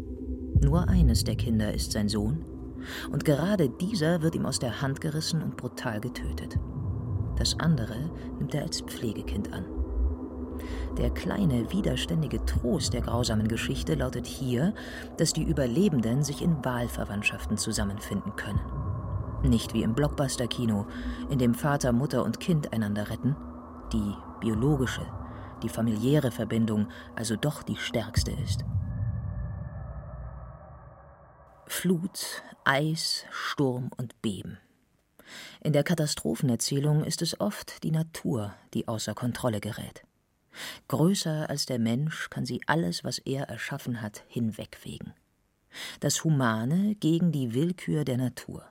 Nur 0.61 0.87
eines 0.87 1.25
der 1.25 1.35
Kinder 1.35 1.73
ist 1.73 1.91
sein 1.91 2.07
Sohn, 2.07 2.45
und 3.11 3.25
gerade 3.25 3.69
dieser 3.69 4.21
wird 4.21 4.35
ihm 4.35 4.45
aus 4.45 4.59
der 4.59 4.81
Hand 4.81 5.01
gerissen 5.01 5.43
und 5.43 5.57
brutal 5.57 5.99
getötet. 5.99 6.57
Das 7.35 7.59
andere 7.59 8.09
nimmt 8.39 8.55
er 8.55 8.63
als 8.63 8.81
Pflegekind 8.81 9.51
an. 9.51 9.65
Der 10.97 11.09
kleine, 11.09 11.71
widerständige 11.71 12.43
Trost 12.45 12.93
der 12.93 13.01
grausamen 13.01 13.47
Geschichte 13.47 13.95
lautet 13.95 14.27
hier, 14.27 14.73
dass 15.17 15.33
die 15.33 15.43
Überlebenden 15.43 16.23
sich 16.23 16.41
in 16.41 16.63
Wahlverwandtschaften 16.63 17.57
zusammenfinden 17.57 18.35
können. 18.35 18.59
Nicht 19.43 19.73
wie 19.73 19.83
im 19.83 19.95
Blockbuster-Kino, 19.95 20.85
in 21.29 21.39
dem 21.39 21.55
Vater, 21.55 21.91
Mutter 21.91 22.23
und 22.23 22.39
Kind 22.39 22.73
einander 22.73 23.09
retten. 23.09 23.35
Die 23.91 24.13
biologische, 24.39 25.05
die 25.63 25.69
familiäre 25.69 26.31
Verbindung 26.31 26.87
also 27.15 27.35
doch 27.35 27.63
die 27.63 27.77
stärkste 27.77 28.31
ist. 28.31 28.63
Flut, 31.67 32.43
Eis, 32.63 33.25
Sturm 33.31 33.89
und 33.97 34.21
Beben. 34.21 34.59
In 35.61 35.73
der 35.73 35.83
Katastrophenerzählung 35.83 37.03
ist 37.03 37.21
es 37.21 37.39
oft 37.39 37.83
die 37.83 37.91
Natur, 37.91 38.53
die 38.73 38.87
außer 38.87 39.13
Kontrolle 39.13 39.61
gerät. 39.61 40.03
Größer 40.87 41.49
als 41.49 41.65
der 41.65 41.79
Mensch 41.79 42.29
kann 42.29 42.45
sie 42.45 42.61
alles, 42.67 43.03
was 43.03 43.19
er 43.19 43.49
erschaffen 43.49 44.01
hat, 44.01 44.23
hinwegfegen. 44.27 45.13
Das 45.99 46.23
Humane 46.23 46.95
gegen 46.95 47.31
die 47.31 47.53
Willkür 47.53 48.03
der 48.03 48.17
Natur. 48.17 48.65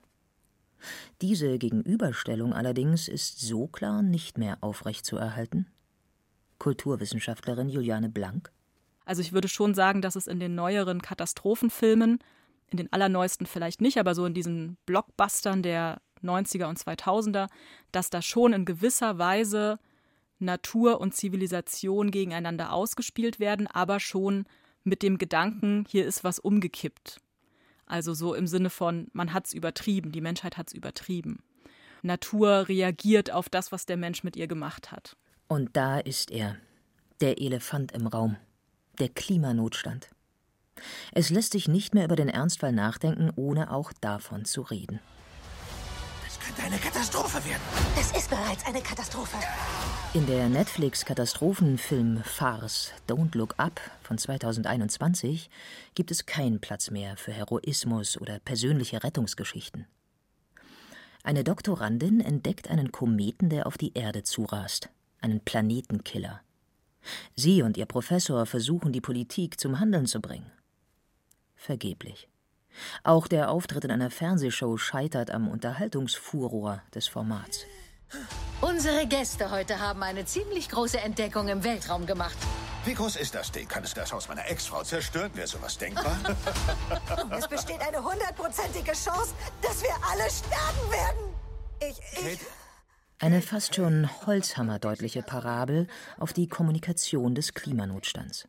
Diese 1.20 1.58
Gegenüberstellung 1.58 2.52
allerdings 2.52 3.08
ist 3.08 3.40
so 3.40 3.66
klar 3.66 4.02
nicht 4.02 4.38
mehr 4.38 4.58
aufrechtzuerhalten. 4.60 5.66
Kulturwissenschaftlerin 6.58 7.68
Juliane 7.68 8.08
Blank. 8.08 8.50
Also 9.04 9.22
ich 9.22 9.32
würde 9.32 9.48
schon 9.48 9.74
sagen, 9.74 10.02
dass 10.02 10.16
es 10.16 10.26
in 10.26 10.40
den 10.40 10.54
neueren 10.54 11.02
Katastrophenfilmen, 11.02 12.18
in 12.70 12.76
den 12.76 12.92
allerneuesten 12.92 13.46
vielleicht 13.46 13.80
nicht, 13.80 13.98
aber 13.98 14.14
so 14.14 14.24
in 14.24 14.34
diesen 14.34 14.76
Blockbustern 14.86 15.62
der 15.62 16.00
90er 16.22 16.66
und 16.66 16.78
2000er, 16.78 17.48
dass 17.92 18.10
da 18.10 18.22
schon 18.22 18.52
in 18.52 18.64
gewisser 18.64 19.18
Weise 19.18 19.78
Natur 20.40 21.00
und 21.00 21.14
Zivilisation 21.14 22.10
gegeneinander 22.10 22.72
ausgespielt 22.72 23.38
werden, 23.38 23.66
aber 23.66 24.00
schon 24.00 24.46
mit 24.82 25.02
dem 25.02 25.18
Gedanken, 25.18 25.84
hier 25.88 26.06
ist 26.06 26.24
was 26.24 26.38
umgekippt. 26.38 27.18
Also 27.86 28.14
so 28.14 28.34
im 28.34 28.46
Sinne 28.46 28.70
von, 28.70 29.08
man 29.12 29.32
hat 29.32 29.46
es 29.46 29.52
übertrieben, 29.52 30.12
die 30.12 30.20
Menschheit 30.20 30.56
hat 30.56 30.68
es 30.68 30.74
übertrieben. 30.74 31.42
Natur 32.02 32.68
reagiert 32.68 33.30
auf 33.30 33.48
das, 33.48 33.72
was 33.72 33.84
der 33.84 33.96
Mensch 33.96 34.24
mit 34.24 34.36
ihr 34.36 34.46
gemacht 34.46 34.90
hat. 34.90 35.16
Und 35.48 35.76
da 35.76 35.98
ist 35.98 36.30
er, 36.30 36.56
der 37.20 37.40
Elefant 37.40 37.92
im 37.92 38.06
Raum, 38.06 38.36
der 38.98 39.08
Klimanotstand. 39.08 40.08
Es 41.12 41.28
lässt 41.28 41.52
sich 41.52 41.68
nicht 41.68 41.92
mehr 41.92 42.04
über 42.04 42.16
den 42.16 42.28
Ernstfall 42.28 42.72
nachdenken, 42.72 43.30
ohne 43.36 43.70
auch 43.70 43.92
davon 44.00 44.46
zu 44.46 44.62
reden 44.62 45.00
könnte 46.50 46.66
eine 46.66 46.78
Katastrophe 46.78 47.44
werden. 47.48 47.62
Es 47.98 48.10
ist 48.16 48.28
bereits 48.28 48.66
eine 48.66 48.80
Katastrophe. 48.80 49.36
In 50.14 50.26
der 50.26 50.48
Netflix-Katastrophenfilm-Farce 50.48 52.90
Don't 53.08 53.36
Look 53.36 53.54
Up 53.58 53.80
von 54.02 54.18
2021 54.18 55.48
gibt 55.94 56.10
es 56.10 56.26
keinen 56.26 56.60
Platz 56.60 56.90
mehr 56.90 57.16
für 57.16 57.30
Heroismus 57.32 58.20
oder 58.20 58.40
persönliche 58.40 59.04
Rettungsgeschichten. 59.04 59.86
Eine 61.22 61.44
Doktorandin 61.44 62.20
entdeckt 62.20 62.68
einen 62.68 62.90
Kometen, 62.90 63.48
der 63.50 63.68
auf 63.68 63.78
die 63.78 63.94
Erde 63.94 64.24
zurast, 64.24 64.88
einen 65.20 65.38
Planetenkiller. 65.40 66.40
Sie 67.36 67.62
und 67.62 67.76
ihr 67.76 67.86
Professor 67.86 68.44
versuchen, 68.46 68.90
die 68.92 69.00
Politik 69.00 69.60
zum 69.60 69.78
Handeln 69.78 70.06
zu 70.06 70.20
bringen. 70.20 70.50
Vergeblich. 71.54 72.26
Auch 73.04 73.26
der 73.26 73.50
Auftritt 73.50 73.84
in 73.84 73.90
einer 73.90 74.10
Fernsehshow 74.10 74.76
scheitert 74.76 75.30
am 75.30 75.48
Unterhaltungsfuror 75.48 76.82
des 76.94 77.08
Formats. 77.08 77.66
Unsere 78.60 79.06
Gäste 79.06 79.50
heute 79.50 79.78
haben 79.78 80.02
eine 80.02 80.24
ziemlich 80.24 80.68
große 80.68 80.98
Entdeckung 80.98 81.48
im 81.48 81.64
Weltraum 81.64 82.06
gemacht. 82.06 82.36
Wie 82.84 82.94
groß 82.94 83.16
ist 83.16 83.34
das 83.34 83.52
Ding? 83.52 83.68
Kann 83.68 83.84
es 83.84 83.94
das 83.94 84.12
Haus 84.12 84.28
meiner 84.28 84.48
Ex-Frau 84.48 84.82
zerstören? 84.82 85.30
Wäre 85.34 85.46
sowas 85.46 85.76
denkbar? 85.78 86.16
Es 87.38 87.46
besteht 87.46 87.80
eine 87.80 88.02
hundertprozentige 88.02 88.92
Chance, 88.92 89.34
dass 89.62 89.82
wir 89.82 89.94
alle 90.10 90.30
sterben 90.30 90.90
werden. 90.90 91.30
Ich, 91.80 92.32
ich. 92.32 92.40
Eine 93.18 93.42
fast 93.42 93.74
schon 93.74 94.08
holzhammerdeutliche 94.26 95.22
Parabel 95.22 95.88
auf 96.18 96.32
die 96.32 96.48
Kommunikation 96.48 97.34
des 97.34 97.52
Klimanotstands. 97.52 98.48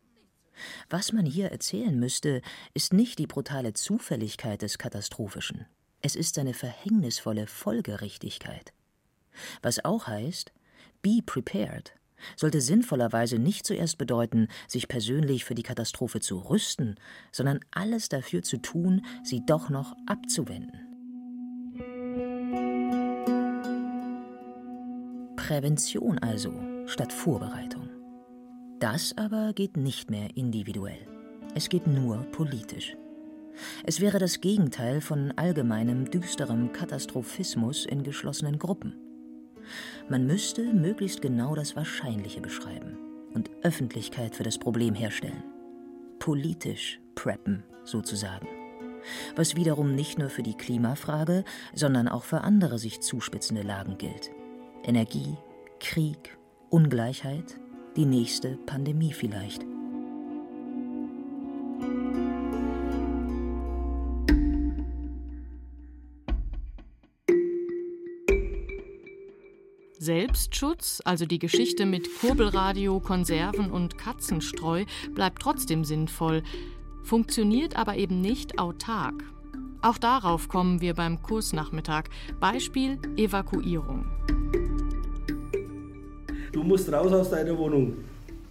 Was 0.90 1.14
man 1.14 1.26
hier 1.26 1.52
erzählen 1.52 1.98
müsste, 2.00 2.42
ist 2.74 2.94
nicht 2.94 3.20
die 3.20 3.28
brutale 3.28 3.74
Zufälligkeit 3.74 4.62
des 4.62 4.78
Katastrophischen. 4.78 5.66
Es 6.02 6.16
ist 6.16 6.36
seine 6.36 6.54
verhängnisvolle 6.54 7.48
Folgerichtigkeit. 7.48 8.74
Was 9.62 9.84
auch 9.86 10.08
heißt, 10.08 10.52
be 11.02 11.22
prepared 11.26 11.94
sollte 12.36 12.62
sinnvollerweise 12.62 13.38
nicht 13.38 13.66
zuerst 13.66 13.98
bedeuten, 13.98 14.48
sich 14.68 14.88
persönlich 14.88 15.46
für 15.46 15.56
die 15.56 15.64
Katastrophe 15.64 16.20
zu 16.20 16.38
rüsten, 16.38 16.96
sondern 17.32 17.60
alles 17.72 18.10
dafür 18.10 18.44
zu 18.44 18.58
tun, 18.58 19.06
sie 19.24 19.42
doch 19.46 19.70
noch 19.70 19.96
abzuwenden. 20.06 20.88
Prävention 25.36 26.20
also 26.20 26.54
statt 26.86 27.12
Vorbereitung. 27.12 28.01
Das 28.82 29.16
aber 29.16 29.54
geht 29.54 29.78
nicht 29.78 30.10
mehr 30.10 30.36
individuell. 30.36 30.98
Es 31.54 31.70
geht 31.70 31.86
nur 31.86 32.18
politisch. 32.32 32.98
Es 33.84 34.02
wäre 34.02 34.18
das 34.18 34.42
Gegenteil 34.42 35.02
von 35.02 35.32
allgemeinem 35.36 36.10
düsterem 36.10 36.72
Katastrophismus 36.72 37.86
in 37.86 38.02
geschlossenen 38.02 38.58
Gruppen. 38.58 38.96
Man 40.10 40.26
müsste 40.26 40.74
möglichst 40.74 41.22
genau 41.22 41.54
das 41.54 41.76
Wahrscheinliche 41.76 42.42
beschreiben 42.42 42.98
und 43.36 43.52
Öffentlichkeit 43.62 44.36
für 44.36 44.44
das 44.44 44.58
Problem 44.58 44.96
herstellen. 44.96 45.44
Politisch 46.18 47.00
preppen, 47.14 47.62
sozusagen. 47.84 48.48
Was 49.36 49.56
wiederum 49.56 49.94
nicht 49.94 50.18
nur 50.18 50.32
für 50.32 50.44
die 50.44 50.58
Klimafrage, 50.58 51.44
sondern 51.76 52.08
auch 52.08 52.24
für 52.24 52.42
andere 52.42 52.80
sich 52.80 53.00
zuspitzende 53.00 53.62
Lagen 53.62 54.00
gilt. 54.00 54.32
Energie, 54.84 55.38
Krieg, 55.80 56.36
Ungleichheit, 56.72 57.60
die 57.96 58.06
nächste 58.06 58.58
Pandemie 58.66 59.14
vielleicht. 59.14 59.66
Selbstschutz, 69.98 71.00
also 71.06 71.28
die 71.28 71.38
Geschichte 71.38 71.86
mit 71.86 72.10
Kurbelradio, 72.20 73.00
Konserven 73.00 73.70
und 73.70 74.00
Katzenstreu, 74.00 74.86
bleibt 75.14 75.44
trotzdem 75.44 75.86
sinnvoll, 75.86 76.42
funktioniert 77.04 77.76
aber 77.76 77.98
eben 77.98 78.20
nicht 78.20 78.58
autark. 78.58 79.24
Auch 79.84 80.00
darauf 80.00 80.48
kommen 80.48 80.82
wir 80.82 80.96
beim 80.96 81.22
Kursnachmittag. 81.22 82.06
Beispiel 82.40 83.00
Evakuierung. 83.16 84.06
Du 86.62 86.68
musst 86.68 86.94
raus 86.94 87.12
aus 87.12 87.32
deiner 87.32 87.58
Wohnung. 87.58 87.96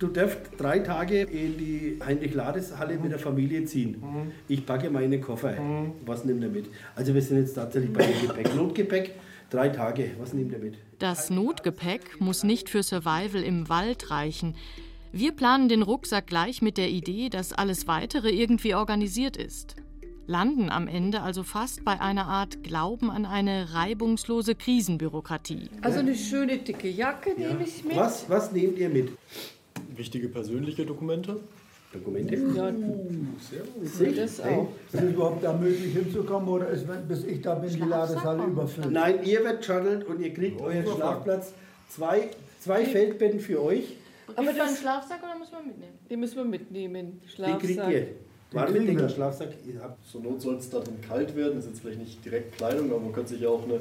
Du 0.00 0.08
darfst 0.08 0.40
drei 0.58 0.80
Tage 0.80 1.20
in 1.20 1.56
die 1.56 1.98
Heinrich-Lades-Halle 2.04 2.98
mit 2.98 3.12
der 3.12 3.20
Familie 3.20 3.64
ziehen. 3.66 4.00
Mhm. 4.00 4.32
Ich 4.48 4.66
packe 4.66 4.90
meine 4.90 5.20
Koffer. 5.20 5.52
Mhm. 5.52 5.92
Was 6.06 6.24
nimmt 6.24 6.42
er 6.42 6.48
mit? 6.48 6.66
Also 6.96 7.14
wir 7.14 7.22
sind 7.22 7.38
jetzt 7.38 7.54
tatsächlich 7.54 7.92
bei 7.92 8.04
dem 8.04 8.26
Gepäck. 8.26 8.54
Notgepäck 8.56 9.14
Drei 9.50 9.68
Tage, 9.68 10.12
was 10.18 10.32
nimmt 10.32 10.52
ihr 10.52 10.58
mit? 10.58 10.74
Das 10.98 11.30
Notgepäck 11.30 12.20
muss 12.20 12.42
nicht 12.42 12.68
für 12.68 12.82
Survival 12.82 13.42
im 13.42 13.68
Wald 13.68 14.11
reichen. 14.11 14.56
Wir 15.12 15.30
planen 15.30 15.68
den 15.68 15.82
Rucksack 15.82 16.26
gleich 16.26 16.62
mit 16.62 16.78
der 16.78 16.88
Idee, 16.88 17.28
dass 17.28 17.52
alles 17.52 17.86
Weitere 17.86 18.30
irgendwie 18.30 18.74
organisiert 18.74 19.36
ist. 19.36 19.76
Landen 20.30 20.70
am 20.70 20.86
Ende 20.86 21.22
also 21.22 21.42
fast 21.42 21.84
bei 21.84 22.00
einer 22.00 22.28
Art 22.28 22.62
Glauben 22.62 23.10
an 23.10 23.26
eine 23.26 23.74
reibungslose 23.74 24.54
Krisenbürokratie. 24.54 25.68
Also 25.82 25.98
eine 25.98 26.14
schöne 26.14 26.58
dicke 26.58 26.88
Jacke 26.88 27.30
ja. 27.36 27.48
nehme 27.48 27.64
ich 27.64 27.84
mit. 27.84 27.96
Was, 27.96 28.30
was 28.30 28.52
nehmt 28.52 28.78
ihr 28.78 28.88
mit? 28.88 29.10
Wichtige 29.96 30.28
persönliche 30.28 30.86
Dokumente. 30.86 31.40
Dokumente? 31.92 32.36
Ja, 32.36 32.68
uh, 32.68 33.06
sehr 33.40 33.62
gut. 33.64 34.18
Das 34.18 34.40
auch. 34.40 34.68
Ist 34.92 35.02
es 35.02 35.10
überhaupt 35.12 35.42
da 35.42 35.52
möglich 35.52 35.94
hinzukommen 35.94 36.48
oder 36.48 36.68
ist, 36.68 36.86
bis 37.08 37.24
ich 37.24 37.42
da 37.42 37.56
bin, 37.56 37.70
die 37.70 37.80
Ladeshalle 37.80 38.44
überfüllt? 38.44 38.92
Nein, 38.92 39.24
ihr 39.24 39.42
werdet 39.42 39.64
shuttelt 39.64 40.04
und 40.04 40.20
ihr 40.20 40.32
kriegt 40.32 40.60
oh, 40.60 40.66
euren 40.66 40.86
Schlafplatz. 40.86 41.52
Zwei, 41.88 42.30
zwei 42.60 42.84
Feldbetten 42.84 43.40
für 43.40 43.60
euch. 43.60 43.96
Aber 44.36 44.52
das 44.52 44.60
einen 44.60 44.76
Schlafsack 44.76 45.24
oder 45.24 45.36
muss 45.36 45.50
man 45.50 45.66
mitnehmen? 45.66 45.98
Den 46.08 46.20
müssen 46.20 46.36
wir 46.36 46.44
mitnehmen. 46.44 47.20
Schlafsack. 47.26 47.60
Den 47.62 47.76
kriegt 47.76 47.90
ihr. 47.90 48.06
War 48.53 48.68
mit 48.70 48.88
dem 48.88 49.09
Schlafsack. 49.09 49.51
Zur 50.11 50.22
Not 50.22 50.42
soll 50.42 50.57
es 50.57 50.70
da 50.70 50.80
drin 50.80 51.01
kalt 51.07 51.36
werden. 51.36 51.57
Das 51.57 51.64
ist 51.64 51.70
jetzt 51.70 51.80
vielleicht 51.82 52.01
nicht 52.01 52.24
direkt 52.24 52.57
Kleidung, 52.57 52.90
aber 52.90 53.01
man 53.01 53.12
könnte 53.12 53.30
sich 53.30 53.40
ja 53.42 53.48
auch 53.48 53.62
eine, 53.62 53.80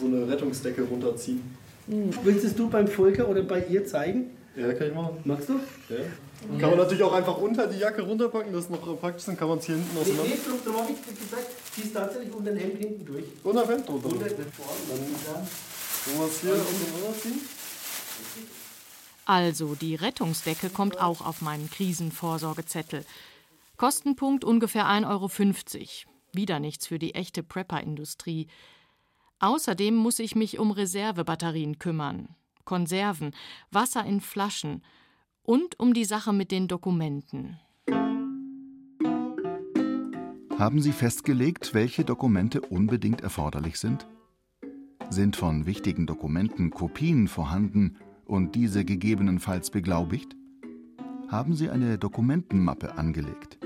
so 0.00 0.06
eine 0.06 0.28
Rettungsdecke 0.28 0.82
runterziehen. 0.82 1.42
Mhm. 1.86 2.10
Willst 2.22 2.58
du 2.58 2.70
beim 2.70 2.88
Volker 2.88 3.28
oder 3.28 3.42
bei 3.42 3.64
ihr 3.66 3.84
zeigen? 3.86 4.30
Ja, 4.56 4.72
kann 4.72 4.86
ich 4.88 4.94
machen. 4.94 5.18
Magst 5.24 5.48
du? 5.48 5.54
Ja. 5.88 5.96
Mhm. 6.48 6.58
Kann 6.58 6.70
man 6.70 6.78
natürlich 6.78 7.02
auch 7.02 7.12
einfach 7.12 7.36
unter 7.38 7.66
die 7.66 7.78
Jacke 7.78 8.02
runterpacken, 8.02 8.52
das 8.52 8.64
ist 8.64 8.70
noch 8.70 9.00
praktisch, 9.00 9.24
dann 9.26 9.36
kann 9.36 9.48
man 9.48 9.58
es 9.58 9.66
hier 9.66 9.76
hinten 9.76 9.96
auseinander. 9.96 10.24
Nee, 10.24 10.34
nee, 10.34 10.58
darum 10.64 10.80
habe 10.80 10.92
ich 10.92 11.02
gesagt, 11.02 11.46
die 11.76 11.82
ist 11.82 11.94
tatsächlich 11.94 12.34
unter 12.34 12.50
dem 12.50 12.58
Hemd 12.58 12.78
hinten 12.78 13.04
durch. 13.04 13.24
Unter 13.42 13.62
dem 13.62 13.70
Hemd 13.70 13.88
drunter? 13.88 14.08
Unter 14.08 14.28
dem 14.28 14.52
Form, 14.52 14.68
dann 14.88 14.98
wollen 14.98 16.18
wir 16.18 16.26
es 16.26 16.40
hier 16.40 16.52
auseinander 16.52 17.18
ziehen. 17.20 17.40
Also, 19.26 19.74
die 19.74 19.94
Rettungsdecke 19.94 20.68
kommt 20.68 21.00
auch 21.00 21.24
auf 21.24 21.40
meinen 21.40 21.70
Krisenvorsorgezettel. 21.70 23.04
Kostenpunkt 23.76 24.44
ungefähr 24.44 24.86
1,50 24.86 25.06
Euro. 25.08 26.14
Wieder 26.32 26.60
nichts 26.60 26.86
für 26.86 26.98
die 26.98 27.14
echte 27.14 27.42
Prepper-Industrie. 27.42 28.48
Außerdem 29.40 29.94
muss 29.94 30.18
ich 30.18 30.36
mich 30.36 30.58
um 30.58 30.70
Reservebatterien 30.70 31.78
kümmern. 31.78 32.28
Konserven, 32.64 33.32
Wasser 33.70 34.04
in 34.04 34.20
Flaschen 34.20 34.82
und 35.42 35.78
um 35.78 35.92
die 35.92 36.04
Sache 36.04 36.32
mit 36.32 36.50
den 36.50 36.66
Dokumenten. 36.68 37.60
Haben 40.58 40.80
Sie 40.80 40.92
festgelegt, 40.92 41.74
welche 41.74 42.04
Dokumente 42.04 42.60
unbedingt 42.60 43.20
erforderlich 43.20 43.78
sind? 43.78 44.06
Sind 45.10 45.36
von 45.36 45.66
wichtigen 45.66 46.06
Dokumenten 46.06 46.70
Kopien 46.70 47.28
vorhanden 47.28 47.98
und 48.24 48.54
diese 48.54 48.84
gegebenenfalls 48.84 49.70
beglaubigt? 49.70 50.36
Haben 51.28 51.54
Sie 51.54 51.68
eine 51.68 51.98
Dokumentenmappe 51.98 52.96
angelegt? 52.96 53.58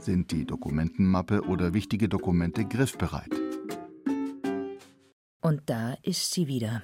Sind 0.00 0.30
die 0.30 0.46
Dokumentenmappe 0.46 1.42
oder 1.42 1.74
wichtige 1.74 2.08
Dokumente 2.08 2.64
griffbereit? 2.64 3.30
Und 5.42 5.60
da 5.66 5.94
ist 6.02 6.32
sie 6.32 6.46
wieder, 6.46 6.82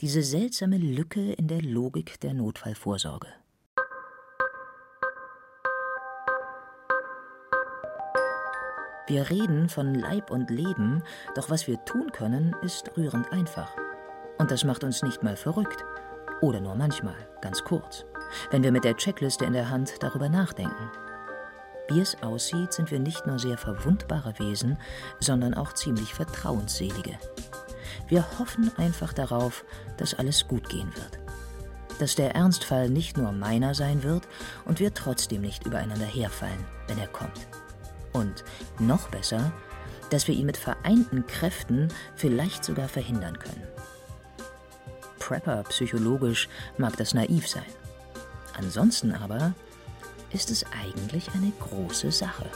diese 0.00 0.22
seltsame 0.22 0.78
Lücke 0.78 1.32
in 1.32 1.48
der 1.48 1.60
Logik 1.60 2.20
der 2.20 2.34
Notfallvorsorge. 2.34 3.26
Wir 9.08 9.28
reden 9.28 9.68
von 9.68 9.92
Leib 9.92 10.30
und 10.30 10.50
Leben, 10.50 11.02
doch 11.34 11.50
was 11.50 11.66
wir 11.66 11.84
tun 11.84 12.12
können, 12.12 12.54
ist 12.62 12.96
rührend 12.96 13.32
einfach. 13.32 13.74
Und 14.38 14.52
das 14.52 14.62
macht 14.62 14.84
uns 14.84 15.02
nicht 15.02 15.24
mal 15.24 15.36
verrückt. 15.36 15.84
Oder 16.42 16.60
nur 16.60 16.76
manchmal, 16.76 17.16
ganz 17.40 17.64
kurz, 17.64 18.04
wenn 18.52 18.62
wir 18.62 18.70
mit 18.70 18.84
der 18.84 18.96
Checkliste 18.96 19.44
in 19.44 19.52
der 19.52 19.68
Hand 19.68 19.96
darüber 20.00 20.28
nachdenken. 20.28 20.90
Wie 21.88 22.00
es 22.00 22.16
aussieht, 22.22 22.72
sind 22.72 22.90
wir 22.90 22.98
nicht 22.98 23.26
nur 23.26 23.38
sehr 23.38 23.58
verwundbare 23.58 24.38
Wesen, 24.38 24.78
sondern 25.20 25.54
auch 25.54 25.74
ziemlich 25.74 26.14
vertrauensselige. 26.14 27.18
Wir 28.08 28.38
hoffen 28.38 28.70
einfach 28.78 29.12
darauf, 29.12 29.64
dass 29.98 30.14
alles 30.14 30.48
gut 30.48 30.68
gehen 30.68 30.92
wird. 30.96 31.18
Dass 31.98 32.14
der 32.14 32.34
Ernstfall 32.34 32.88
nicht 32.88 33.16
nur 33.16 33.32
meiner 33.32 33.74
sein 33.74 34.02
wird 34.02 34.26
und 34.64 34.80
wir 34.80 34.94
trotzdem 34.94 35.42
nicht 35.42 35.66
übereinander 35.66 36.06
herfallen, 36.06 36.64
wenn 36.88 36.98
er 36.98 37.08
kommt. 37.08 37.46
Und 38.12 38.44
noch 38.78 39.08
besser, 39.10 39.52
dass 40.10 40.26
wir 40.26 40.34
ihn 40.34 40.46
mit 40.46 40.56
vereinten 40.56 41.26
Kräften 41.26 41.88
vielleicht 42.16 42.64
sogar 42.64 42.88
verhindern 42.88 43.38
können. 43.38 43.62
Prepper 45.18 45.62
psychologisch 45.64 46.48
mag 46.78 46.96
das 46.96 47.14
naiv 47.14 47.48
sein. 47.48 47.64
Ansonsten 48.56 49.12
aber 49.12 49.54
ist 50.34 50.50
es 50.50 50.64
eigentlich 50.72 51.30
eine 51.34 51.52
große 51.60 52.12
Sache. 52.12 52.50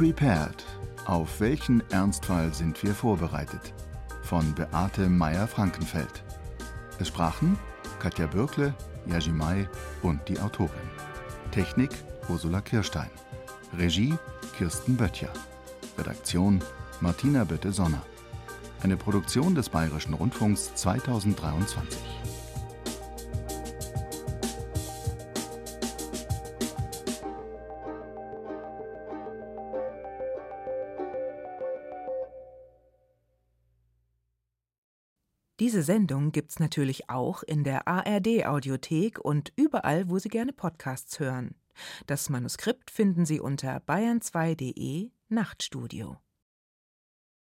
Prepared. 0.00 0.64
Auf 1.04 1.40
welchen 1.40 1.82
Ernstfall 1.90 2.54
sind 2.54 2.82
wir 2.82 2.94
vorbereitet? 2.94 3.74
Von 4.22 4.54
Beate 4.54 5.10
Meyer-Frankenfeld. 5.10 6.22
Es 6.98 7.08
sprachen 7.08 7.58
Katja 8.00 8.26
Bürkle, 8.26 8.74
Yaji 9.06 9.30
Mai 9.30 9.68
und 10.02 10.26
die 10.28 10.40
Autorin. 10.40 10.70
Technik 11.52 11.90
Ursula 12.28 12.60
Kirstein. 12.60 13.10
Regie 13.78 14.14
Kirsten 14.56 14.96
Böttcher. 14.96 15.32
Redaktion 15.98 16.60
Martina 17.00 17.44
Bötte-Sonner. 17.44 18.02
Eine 18.82 18.96
Produktion 18.96 19.54
des 19.54 19.68
Bayerischen 19.68 20.14
Rundfunks 20.14 20.74
2023. 20.74 22.29
Diese 35.70 35.84
Sendung 35.84 36.32
gibt's 36.32 36.58
natürlich 36.58 37.10
auch 37.10 37.44
in 37.44 37.62
der 37.62 37.86
ARD 37.86 38.44
Audiothek 38.44 39.20
und 39.20 39.52
überall, 39.54 40.10
wo 40.10 40.18
Sie 40.18 40.28
gerne 40.28 40.52
Podcasts 40.52 41.20
hören. 41.20 41.54
Das 42.08 42.28
Manuskript 42.28 42.90
finden 42.90 43.24
Sie 43.24 43.38
unter 43.38 43.76
bayern2.de 43.76 45.12
Nachtstudio. 45.28 46.16